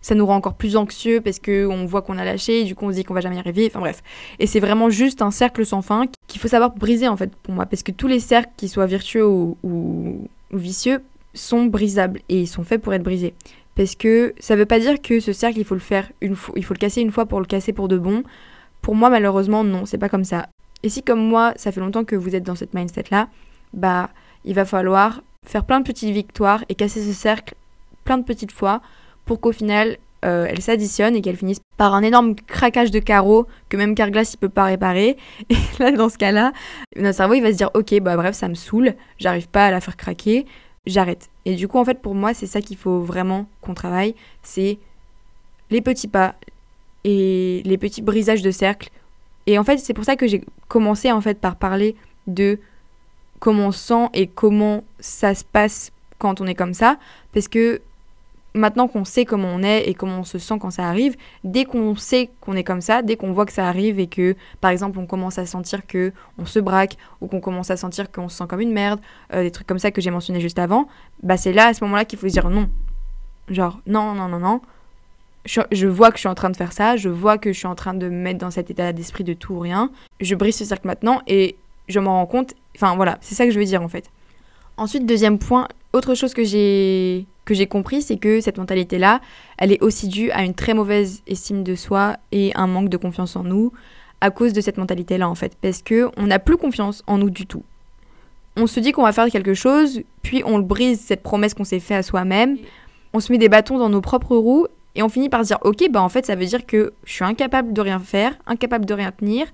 ça 0.00 0.14
nous 0.14 0.24
rend 0.24 0.36
encore 0.36 0.54
plus 0.54 0.76
anxieux 0.76 1.20
parce 1.20 1.38
qu'on 1.38 1.84
voit 1.84 2.02
qu'on 2.02 2.18
a 2.18 2.24
lâché 2.24 2.60
et 2.60 2.64
du 2.64 2.74
coup, 2.74 2.86
on 2.86 2.90
se 2.90 2.96
dit 2.96 3.04
qu'on 3.04 3.14
va 3.14 3.20
jamais 3.20 3.36
y 3.36 3.38
arriver. 3.38 3.66
Enfin 3.66 3.80
bref. 3.80 4.02
Et 4.38 4.46
c'est 4.46 4.60
vraiment 4.60 4.90
juste 4.90 5.22
un 5.22 5.30
cercle 5.30 5.64
sans 5.66 5.82
fin 5.82 6.04
qu'il 6.26 6.40
faut 6.40 6.48
savoir 6.48 6.74
briser 6.74 7.08
en 7.08 7.16
fait 7.16 7.34
pour 7.36 7.54
moi 7.54 7.66
parce 7.66 7.82
que 7.82 7.92
tous 7.92 8.06
les 8.06 8.20
cercles, 8.20 8.50
qu'ils 8.56 8.70
soient 8.70 8.86
virtueux 8.86 9.26
ou, 9.26 10.28
vicieux, 10.52 11.02
sont 11.34 11.66
brisables 11.66 12.20
et 12.28 12.40
ils 12.40 12.48
sont 12.48 12.64
faits 12.64 12.80
pour 12.80 12.94
être 12.94 13.02
brisés. 13.02 13.34
Parce 13.76 13.94
que 13.94 14.34
ça 14.40 14.56
veut 14.56 14.66
pas 14.66 14.80
dire 14.80 15.00
que 15.00 15.20
ce 15.20 15.32
cercle, 15.32 15.58
il 15.58 15.64
faut 15.64 15.74
le 15.74 15.80
faire 15.80 16.10
une 16.20 16.34
fois, 16.34 16.54
il 16.56 16.64
faut 16.64 16.74
le 16.74 16.78
casser 16.78 17.00
une 17.00 17.12
fois 17.12 17.26
pour 17.26 17.40
le 17.40 17.46
casser 17.46 17.72
pour 17.72 17.88
de 17.88 17.98
bon. 17.98 18.24
Pour 18.82 18.94
moi, 18.94 19.10
malheureusement, 19.10 19.62
non, 19.62 19.84
c'est 19.84 19.98
pas 19.98 20.08
comme 20.08 20.24
ça. 20.24 20.48
Et 20.82 20.88
si 20.88 21.02
comme 21.02 21.20
moi, 21.20 21.52
ça 21.56 21.72
fait 21.72 21.80
longtemps 21.80 22.04
que 22.04 22.16
vous 22.16 22.34
êtes 22.34 22.42
dans 22.42 22.54
cette 22.54 22.74
mindset-là, 22.74 23.28
bah 23.72 24.10
il 24.44 24.54
va 24.54 24.64
falloir 24.64 25.22
faire 25.46 25.64
plein 25.64 25.80
de 25.80 25.84
petites 25.84 26.10
victoires 26.10 26.64
et 26.68 26.74
casser 26.74 27.02
ce 27.02 27.12
cercle 27.12 27.54
plein 28.04 28.18
de 28.18 28.24
petites 28.24 28.52
fois 28.52 28.80
pour 29.24 29.40
qu'au 29.40 29.52
final, 29.52 29.98
euh, 30.24 30.46
elles 30.48 30.60
s'additionnent 30.60 31.16
et 31.16 31.22
qu'elles 31.22 31.36
finissent 31.36 31.60
par 31.76 31.94
un 31.94 32.02
énorme 32.02 32.34
craquage 32.34 32.90
de 32.90 32.98
carreaux 32.98 33.46
que 33.68 33.76
même 33.76 33.94
Carglass 33.94 34.34
il 34.34 34.38
peut 34.38 34.48
pas 34.48 34.64
réparer. 34.64 35.16
Et 35.48 35.56
là, 35.78 35.92
dans 35.92 36.08
ce 36.08 36.18
cas-là, 36.18 36.52
notre 36.96 37.16
cerveau 37.16 37.40
va 37.40 37.52
se 37.52 37.56
dire 37.56 37.70
ok 37.74 38.00
bah 38.00 38.16
bref 38.16 38.34
ça 38.34 38.48
me 38.48 38.54
saoule, 38.54 38.94
j'arrive 39.18 39.48
pas 39.48 39.66
à 39.66 39.70
la 39.70 39.80
faire 39.80 39.96
craquer, 39.96 40.46
j'arrête. 40.86 41.28
Et 41.44 41.54
du 41.54 41.68
coup 41.68 41.78
en 41.78 41.84
fait 41.84 42.00
pour 42.00 42.14
moi 42.14 42.34
c'est 42.34 42.46
ça 42.46 42.60
qu'il 42.60 42.76
faut 42.76 43.00
vraiment 43.00 43.46
qu'on 43.60 43.74
travaille, 43.74 44.14
c'est 44.42 44.78
les 45.70 45.80
petits 45.80 46.08
pas 46.08 46.34
et 47.04 47.62
les 47.64 47.78
petits 47.78 48.02
brisages 48.02 48.42
de 48.42 48.50
cercle 48.50 48.90
et 49.46 49.58
en 49.58 49.64
fait, 49.64 49.78
c'est 49.78 49.94
pour 49.94 50.04
ça 50.04 50.16
que 50.16 50.26
j'ai 50.26 50.44
commencé 50.68 51.10
en 51.10 51.20
fait 51.20 51.40
par 51.40 51.56
parler 51.56 51.96
de 52.26 52.58
comment 53.38 53.68
on 53.68 53.72
sent 53.72 54.08
et 54.14 54.26
comment 54.26 54.84
ça 55.00 55.34
se 55.34 55.44
passe 55.44 55.92
quand 56.18 56.40
on 56.40 56.46
est 56.46 56.54
comme 56.54 56.74
ça 56.74 56.98
parce 57.32 57.48
que 57.48 57.80
maintenant 58.54 58.88
qu'on 58.88 59.04
sait 59.04 59.24
comment 59.24 59.48
on 59.48 59.62
est 59.62 59.88
et 59.88 59.94
comment 59.94 60.20
on 60.20 60.24
se 60.24 60.38
sent 60.38 60.54
quand 60.60 60.70
ça 60.70 60.88
arrive, 60.88 61.16
dès 61.44 61.64
qu'on 61.64 61.94
sait 61.96 62.30
qu'on 62.40 62.54
est 62.54 62.64
comme 62.64 62.80
ça, 62.80 63.02
dès 63.02 63.16
qu'on 63.16 63.32
voit 63.32 63.46
que 63.46 63.52
ça 63.52 63.68
arrive 63.68 64.00
et 64.00 64.06
que 64.06 64.36
par 64.60 64.70
exemple 64.70 64.98
on 64.98 65.06
commence 65.06 65.38
à 65.38 65.46
sentir 65.46 65.86
que 65.86 66.12
on 66.38 66.46
se 66.46 66.58
braque 66.58 66.96
ou 67.20 67.26
qu'on 67.26 67.40
commence 67.40 67.70
à 67.70 67.76
sentir 67.76 68.10
qu'on 68.10 68.28
se 68.28 68.36
sent 68.36 68.44
comme 68.48 68.60
une 68.60 68.72
merde, 68.72 69.00
euh, 69.32 69.42
des 69.42 69.50
trucs 69.50 69.66
comme 69.66 69.78
ça 69.78 69.90
que 69.90 70.00
j'ai 70.00 70.10
mentionné 70.10 70.40
juste 70.40 70.58
avant, 70.58 70.88
bah 71.22 71.36
c'est 71.36 71.52
là 71.52 71.66
à 71.66 71.74
ce 71.74 71.84
moment-là 71.84 72.04
qu'il 72.04 72.18
faut 72.18 72.28
se 72.28 72.32
dire 72.32 72.50
non. 72.50 72.68
Genre 73.48 73.80
non 73.86 74.14
non 74.14 74.28
non 74.28 74.38
non, 74.38 74.60
je, 75.44 75.86
vois 75.86 76.10
que 76.10 76.16
je 76.16 76.20
suis 76.20 76.28
en 76.28 76.34
train 76.34 76.50
de 76.50 76.56
faire 76.56 76.72
ça, 76.72 76.96
je 76.96 77.08
vois 77.08 77.38
que 77.38 77.52
je 77.52 77.58
suis 77.58 77.66
en 77.66 77.74
train 77.74 77.94
de 77.94 78.08
me 78.08 78.16
mettre 78.16 78.38
dans 78.38 78.50
cet 78.50 78.70
état 78.70 78.92
d'esprit 78.92 79.24
de 79.24 79.32
tout 79.32 79.54
ou 79.54 79.60
rien. 79.60 79.90
Je 80.20 80.34
brise 80.34 80.56
ce 80.56 80.64
cercle 80.64 80.86
maintenant 80.86 81.22
et 81.26 81.56
je 81.88 81.98
m'en 81.98 82.12
rends 82.12 82.26
compte. 82.26 82.54
Enfin 82.76 82.94
voilà, 82.96 83.18
c'est 83.20 83.34
ça 83.34 83.46
que 83.46 83.50
je 83.50 83.58
veux 83.58 83.64
dire 83.64 83.82
en 83.82 83.88
fait. 83.88 84.10
Ensuite, 84.76 85.06
deuxième 85.06 85.38
point, 85.38 85.68
autre 85.92 86.14
chose 86.14 86.34
que 86.34 86.44
j'ai 86.44 87.26
que 87.44 87.54
j'ai 87.54 87.66
compris, 87.66 88.02
c'est 88.02 88.16
que 88.16 88.40
cette 88.40 88.58
mentalité-là, 88.58 89.20
elle 89.58 89.72
est 89.72 89.82
aussi 89.82 90.08
due 90.08 90.30
à 90.30 90.44
une 90.44 90.54
très 90.54 90.72
mauvaise 90.72 91.22
estime 91.26 91.64
de 91.64 91.74
soi 91.74 92.16
et 92.30 92.52
un 92.54 92.66
manque 92.66 92.88
de 92.88 92.96
confiance 92.96 93.34
en 93.34 93.42
nous 93.42 93.72
à 94.20 94.30
cause 94.30 94.52
de 94.52 94.60
cette 94.60 94.76
mentalité-là 94.76 95.28
en 95.28 95.34
fait, 95.34 95.56
parce 95.60 95.82
que 95.82 96.10
on 96.16 96.26
n'a 96.26 96.38
plus 96.38 96.58
confiance 96.58 97.02
en 97.06 97.18
nous 97.18 97.30
du 97.30 97.46
tout. 97.46 97.64
On 98.56 98.66
se 98.66 98.78
dit 98.78 98.92
qu'on 98.92 99.02
va 99.02 99.12
faire 99.12 99.28
quelque 99.30 99.54
chose, 99.54 100.02
puis 100.22 100.42
on 100.44 100.58
brise 100.58 101.00
cette 101.00 101.22
promesse 101.22 101.54
qu'on 101.54 101.64
s'est 101.64 101.80
fait 101.80 101.94
à 101.94 102.02
soi-même. 102.02 102.58
On 103.14 103.20
se 103.20 103.32
met 103.32 103.38
des 103.38 103.48
bâtons 103.48 103.78
dans 103.78 103.88
nos 103.88 104.00
propres 104.00 104.36
roues 104.36 104.66
et 104.94 105.02
on 105.02 105.08
finit 105.08 105.28
par 105.28 105.42
se 105.42 105.48
dire, 105.48 105.58
ok, 105.62 105.88
bah 105.90 106.02
en 106.02 106.08
fait, 106.08 106.26
ça 106.26 106.34
veut 106.34 106.46
dire 106.46 106.66
que 106.66 106.92
je 107.04 107.12
suis 107.12 107.24
incapable 107.24 107.72
de 107.72 107.80
rien 107.80 107.98
faire, 107.98 108.34
incapable 108.46 108.86
de 108.86 108.94
rien 108.94 109.12
tenir. 109.12 109.46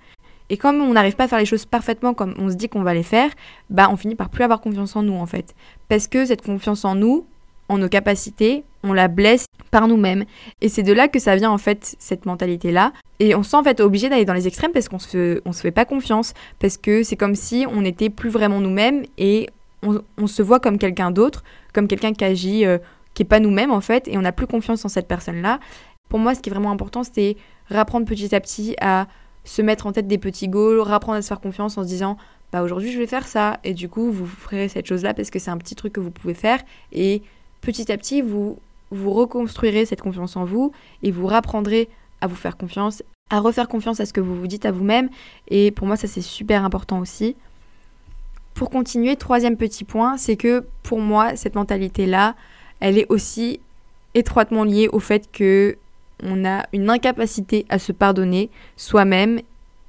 Et 0.48 0.56
comme 0.56 0.80
on 0.80 0.92
n'arrive 0.92 1.16
pas 1.16 1.24
à 1.24 1.28
faire 1.28 1.40
les 1.40 1.46
choses 1.46 1.66
parfaitement 1.66 2.14
comme 2.14 2.34
on 2.38 2.48
se 2.48 2.54
dit 2.54 2.68
qu'on 2.68 2.82
va 2.82 2.94
les 2.94 3.02
faire, 3.02 3.30
bah 3.68 3.88
on 3.90 3.96
finit 3.96 4.14
par 4.14 4.28
plus 4.28 4.44
avoir 4.44 4.60
confiance 4.60 4.94
en 4.94 5.02
nous 5.02 5.14
en 5.14 5.26
fait. 5.26 5.54
Parce 5.88 6.06
que 6.06 6.24
cette 6.24 6.42
confiance 6.42 6.84
en 6.84 6.94
nous, 6.94 7.26
en 7.68 7.78
nos 7.78 7.88
capacités, 7.88 8.62
on 8.84 8.92
la 8.92 9.08
blesse 9.08 9.46
par 9.72 9.88
nous-mêmes. 9.88 10.24
Et 10.60 10.68
c'est 10.68 10.84
de 10.84 10.92
là 10.92 11.08
que 11.08 11.18
ça 11.18 11.34
vient 11.34 11.50
en 11.50 11.58
fait 11.58 11.96
cette 11.98 12.24
mentalité-là. 12.24 12.92
Et 13.18 13.34
on 13.34 13.42
se 13.42 13.50
sent 13.50 13.56
en 13.56 13.64
fait 13.64 13.80
obligé 13.80 14.08
d'aller 14.08 14.24
dans 14.24 14.34
les 14.34 14.46
extrêmes 14.46 14.70
parce 14.72 14.88
qu'on 14.88 15.00
se, 15.00 15.40
on 15.44 15.52
se 15.52 15.60
fait 15.60 15.72
pas 15.72 15.84
confiance. 15.84 16.32
Parce 16.60 16.76
que 16.76 17.02
c'est 17.02 17.16
comme 17.16 17.34
si 17.34 17.66
on 17.68 17.80
n'était 17.80 18.10
plus 18.10 18.30
vraiment 18.30 18.60
nous-mêmes 18.60 19.02
et 19.18 19.48
on, 19.82 20.26
se 20.26 20.42
voit 20.42 20.60
comme 20.60 20.78
quelqu'un 20.78 21.10
d'autre, 21.10 21.44
comme 21.72 21.86
quelqu'un 21.86 22.12
qui 22.12 22.24
agit 22.24 22.64
euh, 22.64 22.78
qui 23.16 23.22
est 23.22 23.26
pas 23.26 23.40
nous-mêmes 23.40 23.72
en 23.72 23.80
fait, 23.80 24.06
et 24.08 24.18
on 24.18 24.20
n'a 24.20 24.30
plus 24.30 24.46
confiance 24.46 24.84
en 24.84 24.88
cette 24.88 25.08
personne-là. 25.08 25.58
Pour 26.10 26.18
moi, 26.18 26.34
ce 26.34 26.40
qui 26.40 26.50
est 26.50 26.52
vraiment 26.52 26.70
important, 26.70 27.02
c'est 27.02 27.36
rapprendre 27.68 28.06
petit 28.06 28.32
à 28.34 28.40
petit 28.40 28.76
à 28.80 29.08
se 29.42 29.62
mettre 29.62 29.86
en 29.86 29.92
tête 29.92 30.06
des 30.06 30.18
petits 30.18 30.48
goals, 30.48 30.80
rapprendre 30.80 31.16
à 31.16 31.22
se 31.22 31.28
faire 31.28 31.40
confiance 31.40 31.78
en 31.78 31.82
se 31.82 31.88
disant 31.88 32.18
bah 32.52 32.62
aujourd'hui 32.62 32.92
je 32.92 32.98
vais 32.98 33.06
faire 33.06 33.26
ça 33.26 33.58
et 33.64 33.74
du 33.74 33.88
coup 33.88 34.12
vous 34.12 34.26
ferez 34.26 34.68
cette 34.68 34.86
chose-là 34.86 35.14
parce 35.14 35.30
que 35.30 35.38
c'est 35.38 35.50
un 35.50 35.56
petit 35.56 35.74
truc 35.74 35.92
que 35.92 36.00
vous 36.00 36.12
pouvez 36.12 36.34
faire 36.34 36.60
et 36.92 37.22
petit 37.60 37.90
à 37.90 37.96
petit 37.96 38.22
vous 38.22 38.58
vous 38.90 39.12
reconstruirez 39.12 39.84
cette 39.84 40.00
confiance 40.00 40.36
en 40.36 40.44
vous 40.44 40.72
et 41.02 41.10
vous 41.10 41.26
rapprendrez 41.26 41.88
à 42.20 42.28
vous 42.28 42.36
faire 42.36 42.56
confiance, 42.56 43.02
à 43.30 43.40
refaire 43.40 43.66
confiance 43.66 43.98
à 43.98 44.06
ce 44.06 44.12
que 44.12 44.20
vous 44.20 44.36
vous 44.36 44.46
dites 44.46 44.64
à 44.64 44.70
vous-même 44.70 45.08
et 45.48 45.72
pour 45.72 45.86
moi 45.86 45.96
ça 45.96 46.06
c'est 46.06 46.20
super 46.20 46.64
important 46.64 47.00
aussi. 47.00 47.34
Pour 48.54 48.70
continuer, 48.70 49.16
troisième 49.16 49.58
petit 49.58 49.84
point, 49.84 50.16
c'est 50.16 50.36
que 50.36 50.64
pour 50.82 50.98
moi, 50.98 51.36
cette 51.36 51.56
mentalité-là, 51.56 52.34
elle 52.80 52.98
est 52.98 53.06
aussi 53.08 53.60
étroitement 54.14 54.64
liée 54.64 54.88
au 54.92 55.00
fait 55.00 55.30
que 55.30 55.76
on 56.22 56.44
a 56.46 56.64
une 56.72 56.88
incapacité 56.88 57.66
à 57.68 57.78
se 57.78 57.92
pardonner 57.92 58.50
soi-même 58.76 59.40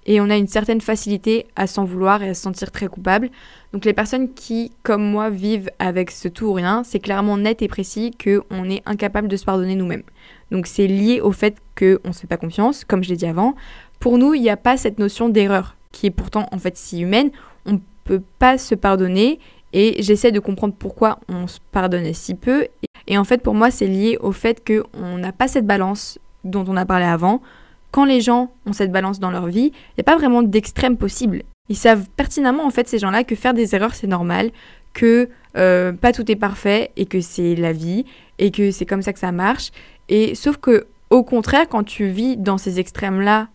et 0.08 0.22
on 0.22 0.30
a 0.30 0.38
une 0.38 0.48
certaine 0.48 0.80
facilité 0.80 1.46
à 1.56 1.68
s'en 1.68 1.84
vouloir 1.84 2.24
et 2.24 2.30
à 2.30 2.34
se 2.34 2.42
sentir 2.42 2.72
très 2.72 2.88
coupable. 2.88 3.30
Donc 3.74 3.84
les 3.84 3.94
personnes 3.94 4.34
qui, 4.34 4.72
comme 4.84 5.04
moi, 5.04 5.30
vivent 5.30 5.70
avec 5.80 6.12
ce 6.12 6.30
tout 6.30 6.46
ou 6.46 6.54
rien, 6.54 6.84
c'est 6.86 7.00
clairement 7.00 7.38
net 7.38 7.62
et 7.62 7.68
précis 7.68 8.12
qu'on 8.12 8.70
est 8.70 8.82
incapable 8.86 9.28
de 9.28 9.36
se 9.36 9.44
pardonner 9.44 9.76
nous-mêmes. 9.76 10.04
Donc 10.50 10.66
c'est 10.66 10.88
lié 10.88 11.20
au 11.20 11.34
fait 11.34 11.58
qu'on 11.78 12.08
ne 12.08 12.14
se 12.14 12.22
fait 12.22 12.28
pas 12.28 12.38
confiance, 12.38 12.86
comme 12.86 13.04
je 13.04 13.10
l'ai 13.10 13.18
dit 13.18 13.26
avant. 13.26 13.56
Pour 14.00 14.18
nous, 14.18 14.34
il 14.34 14.42
n'y 14.42 14.50
a 14.50 14.58
pas 14.58 14.78
cette 14.78 14.98
notion 14.98 15.28
d'erreur, 15.28 15.76
qui 15.92 16.08
est 16.08 16.12
pourtant 16.12 16.48
en 16.52 16.58
fait 16.58 16.78
si 16.78 17.02
humaine. 17.02 17.32
On 17.66 17.74
ne 17.74 17.80
peut 18.06 18.24
pas 18.40 18.58
se 18.58 18.76
pardonner 18.76 19.40
et 19.80 20.02
j'essaie 20.02 20.32
de 20.32 20.40
comprendre 20.40 20.74
pourquoi 20.78 21.20
on 21.30 21.46
se 21.46 21.60
pardonnait 21.72 22.14
si 22.14 22.34
peu. 22.34 22.66
Et 23.06 23.16
en 23.20 23.24
fait, 23.24 23.44
pour 23.44 23.54
moi, 23.54 23.70
c'est 23.70 23.86
lié 23.86 24.18
au 24.20 24.32
fait 24.32 24.66
qu'on 24.66 25.20
n'a 25.20 25.32
pas 25.32 25.48
cette 25.48 25.68
balance 25.68 26.18
dont 26.44 26.66
on 26.68 26.76
a 26.76 26.84
parlé 26.84 27.06
avant 27.06 27.42
quand 27.92 28.06
les 28.06 28.20
gens 28.20 28.52
ont 28.66 28.74
cette 28.74 28.92
balance 28.92 29.20
dans 29.20 29.30
leur 29.30 29.46
vie, 29.46 29.72
il 29.72 29.98
n'y 29.98 30.02
a 30.02 30.04
pas 30.04 30.18
vraiment 30.18 30.42
d'extrême 30.42 30.98
possible. 30.98 31.44
Ils 31.70 31.78
savent 31.78 32.08
pertinemment, 32.16 32.66
en 32.66 32.72
fait, 32.72 32.88
ces 32.88 32.98
gens-là, 32.98 33.24
que 33.24 33.36
faire 33.36 33.54
des 33.54 33.76
erreurs, 33.76 33.94
c'est 33.94 34.08
normal, 34.08 34.50
que 34.94 35.30
euh, 35.58 35.94
pas 35.94 36.12
tout 36.12 36.30
est 36.32 36.36
parfait 36.36 36.90
et 36.98 37.06
que 37.06 37.22
c'est 37.22 37.56
la 37.56 37.72
vie 37.74 38.06
et 38.40 38.50
que 38.50 38.72
c'est 38.72 38.88
comme 38.88 39.04
ça 39.04 39.14
que 39.14 39.20
ça 39.20 39.32
marche. 39.32 39.72
Et 40.10 40.34
sauf 40.34 40.58
que, 40.58 40.88
au 41.12 41.24
contraire, 41.24 41.70
quand 41.70 41.84
tu 41.84 42.08
vis 42.08 42.36
dans 42.36 42.58
ces 42.58 42.80
extrêmes-là 42.80 43.48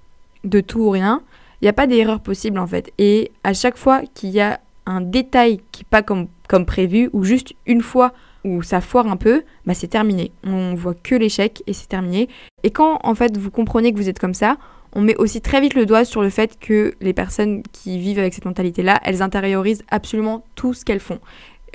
de 0.44 0.60
tout 0.60 0.80
ou 0.80 0.90
rien, 0.90 1.20
il 1.60 1.64
n'y 1.64 1.68
a 1.68 1.72
pas 1.72 1.88
d'erreur 1.88 2.20
possible, 2.20 2.60
en 2.60 2.66
fait. 2.66 2.92
Et 2.98 3.32
à 3.42 3.54
chaque 3.54 3.76
fois 3.76 4.02
qu'il 4.14 4.30
y 4.30 4.40
a 4.40 4.60
un 4.86 5.00
détail 5.00 5.60
qui 5.70 5.82
n'est 5.82 5.88
pas 5.90 6.02
comme, 6.02 6.28
comme 6.48 6.66
prévu, 6.66 7.08
ou 7.12 7.24
juste 7.24 7.54
une 7.66 7.82
fois 7.82 8.12
où 8.44 8.62
ça 8.62 8.80
foire 8.80 9.06
un 9.06 9.16
peu, 9.16 9.44
bah 9.66 9.74
c'est 9.74 9.88
terminé. 9.88 10.32
On 10.44 10.74
voit 10.74 10.94
que 10.94 11.14
l'échec 11.14 11.62
et 11.66 11.72
c'est 11.72 11.88
terminé. 11.88 12.28
Et 12.64 12.70
quand 12.70 12.98
en 13.04 13.14
fait 13.14 13.36
vous 13.36 13.50
comprenez 13.50 13.92
que 13.92 13.96
vous 13.96 14.08
êtes 14.08 14.18
comme 14.18 14.34
ça, 14.34 14.56
on 14.94 15.00
met 15.00 15.16
aussi 15.16 15.40
très 15.40 15.60
vite 15.60 15.74
le 15.74 15.86
doigt 15.86 16.04
sur 16.04 16.22
le 16.22 16.28
fait 16.28 16.58
que 16.58 16.94
les 17.00 17.12
personnes 17.12 17.62
qui 17.72 17.98
vivent 17.98 18.18
avec 18.18 18.34
cette 18.34 18.44
mentalité-là, 18.44 19.00
elles 19.04 19.22
intériorisent 19.22 19.84
absolument 19.90 20.44
tout 20.54 20.74
ce 20.74 20.84
qu'elles 20.84 21.00
font, 21.00 21.20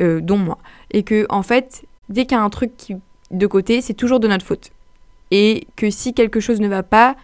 euh, 0.02 0.22
dont 0.22 0.38
moi. 0.38 0.60
Et 0.92 1.04
que 1.04 1.26
en 1.30 1.42
fait, 1.42 1.86
dès 2.10 2.26
qu'il 2.26 2.38
y 2.38 2.40
a 2.40 2.44
un 2.44 2.50
truc 2.50 2.94
de 3.32 3.48
côté, 3.48 3.82
c'est 3.82 3.94
toujours 3.94 4.20
de 4.20 4.28
notre 4.28 4.46
faute. 4.46 4.72
Et 5.32 5.68
que 5.76 5.90
si 5.90 6.14
quelque 6.14 6.40
chose 6.40 6.62
ne 6.62 6.68
va 6.68 6.84
pas, 6.84 7.16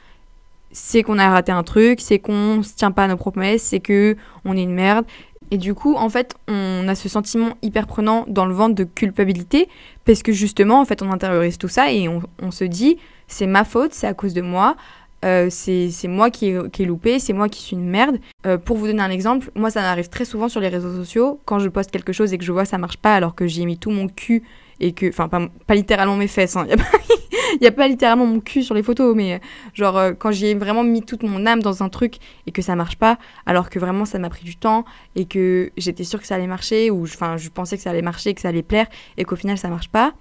c'est 0.71 1.03
qu'on 1.03 1.19
a 1.19 1.29
raté 1.29 1.51
un 1.51 1.63
truc, 1.63 2.01
c'est 2.01 2.17
qu'on 2.17 2.63
se 2.63 2.73
tient 2.73 2.91
pas 2.91 3.03
à 3.03 3.07
nos 3.07 3.15
promesses, 3.15 3.61
c'est 3.61 3.79
que 3.79 4.17
on 4.43 4.57
est 4.57 4.63
une 4.63 4.73
merde. 4.73 5.05
Et 5.53 5.57
du 5.59 5.75
coup, 5.75 5.93
en 5.93 6.09
fait, 6.09 6.33
on 6.47 6.87
a 6.87 6.95
ce 6.95 7.07
sentiment 7.07 7.51
hyper 7.61 7.85
prenant 7.85 8.25
dans 8.27 8.47
le 8.47 8.55
ventre 8.55 8.73
de 8.73 8.85
culpabilité, 8.85 9.69
parce 10.03 10.23
que 10.23 10.31
justement, 10.31 10.81
en 10.81 10.85
fait, 10.85 11.03
on 11.03 11.11
intériorise 11.11 11.59
tout 11.59 11.67
ça 11.67 11.91
et 11.91 12.09
on, 12.09 12.49
se 12.49 12.63
dit, 12.63 12.97
c'est 13.27 13.45
ma 13.45 13.63
faute, 13.63 13.93
c'est 13.93 14.07
à 14.07 14.15
cause 14.15 14.33
de 14.33 14.41
moi, 14.41 14.75
euh, 15.23 15.49
c'est 15.51 16.07
moi 16.07 16.31
qui 16.31 16.47
ai, 16.47 16.59
qui 16.71 16.85
loupé, 16.85 17.19
c'est 17.19 17.33
moi 17.33 17.49
qui 17.49 17.61
suis 17.61 17.75
une 17.75 17.87
merde. 17.87 18.17
Euh, 18.47 18.57
pour 18.57 18.77
vous 18.77 18.87
donner 18.87 19.03
un 19.03 19.11
exemple, 19.11 19.51
moi, 19.53 19.69
ça 19.69 19.81
m'arrive 19.81 20.09
très 20.09 20.25
souvent 20.25 20.49
sur 20.49 20.59
les 20.59 20.69
réseaux 20.69 20.91
sociaux, 20.91 21.39
quand 21.45 21.59
je 21.59 21.69
poste 21.69 21.91
quelque 21.91 22.13
chose 22.13 22.33
et 22.33 22.39
que 22.39 22.43
je 22.43 22.51
vois 22.51 22.65
ça 22.65 22.79
marche 22.79 22.97
pas 22.97 23.13
alors 23.13 23.35
que 23.35 23.45
j'y 23.45 23.61
ai 23.61 23.65
mis 23.67 23.77
tout 23.77 23.91
mon 23.91 24.07
cul 24.07 24.41
et 24.83 24.91
que, 24.91 25.07
enfin, 25.07 25.29
pas, 25.29 25.47
pas 25.65 25.75
littéralement 25.75 26.17
mes 26.17 26.27
fesses, 26.27 26.57
hein, 26.57 26.67
il 27.53 27.59
n'y 27.61 27.67
a 27.67 27.71
pas 27.71 27.87
littéralement 27.87 28.25
mon 28.25 28.41
cul 28.41 28.63
sur 28.63 28.75
les 28.75 28.83
photos, 28.83 29.15
mais 29.15 29.35
euh, 29.35 29.37
genre 29.73 29.97
euh, 29.97 30.11
quand 30.11 30.31
j'ai 30.31 30.55
vraiment 30.55 30.83
mis 30.83 31.01
toute 31.01 31.23
mon 31.23 31.45
âme 31.45 31.61
dans 31.61 31.83
un 31.83 31.89
truc 31.89 32.17
et 32.47 32.51
que 32.51 32.61
ça 32.61 32.75
marche 32.75 32.97
pas, 32.97 33.17
alors 33.45 33.69
que 33.69 33.79
vraiment 33.79 34.03
ça 34.03 34.19
m'a 34.19 34.29
pris 34.29 34.43
du 34.43 34.57
temps 34.57 34.83
et 35.15 35.23
que 35.23 35.71
j'étais 35.77 36.03
sûre 36.03 36.19
que 36.19 36.27
ça 36.27 36.35
allait 36.35 36.47
marcher 36.47 36.91
ou 36.91 37.03
enfin 37.03 37.37
je 37.37 37.47
pensais 37.47 37.77
que 37.77 37.83
ça 37.83 37.91
allait 37.91 38.01
marcher, 38.01 38.33
que 38.33 38.41
ça 38.41 38.49
allait 38.49 38.61
plaire 38.61 38.87
et 39.17 39.23
qu'au 39.23 39.37
final 39.37 39.57
ça 39.57 39.69
marche 39.69 39.87
pas, 39.87 40.13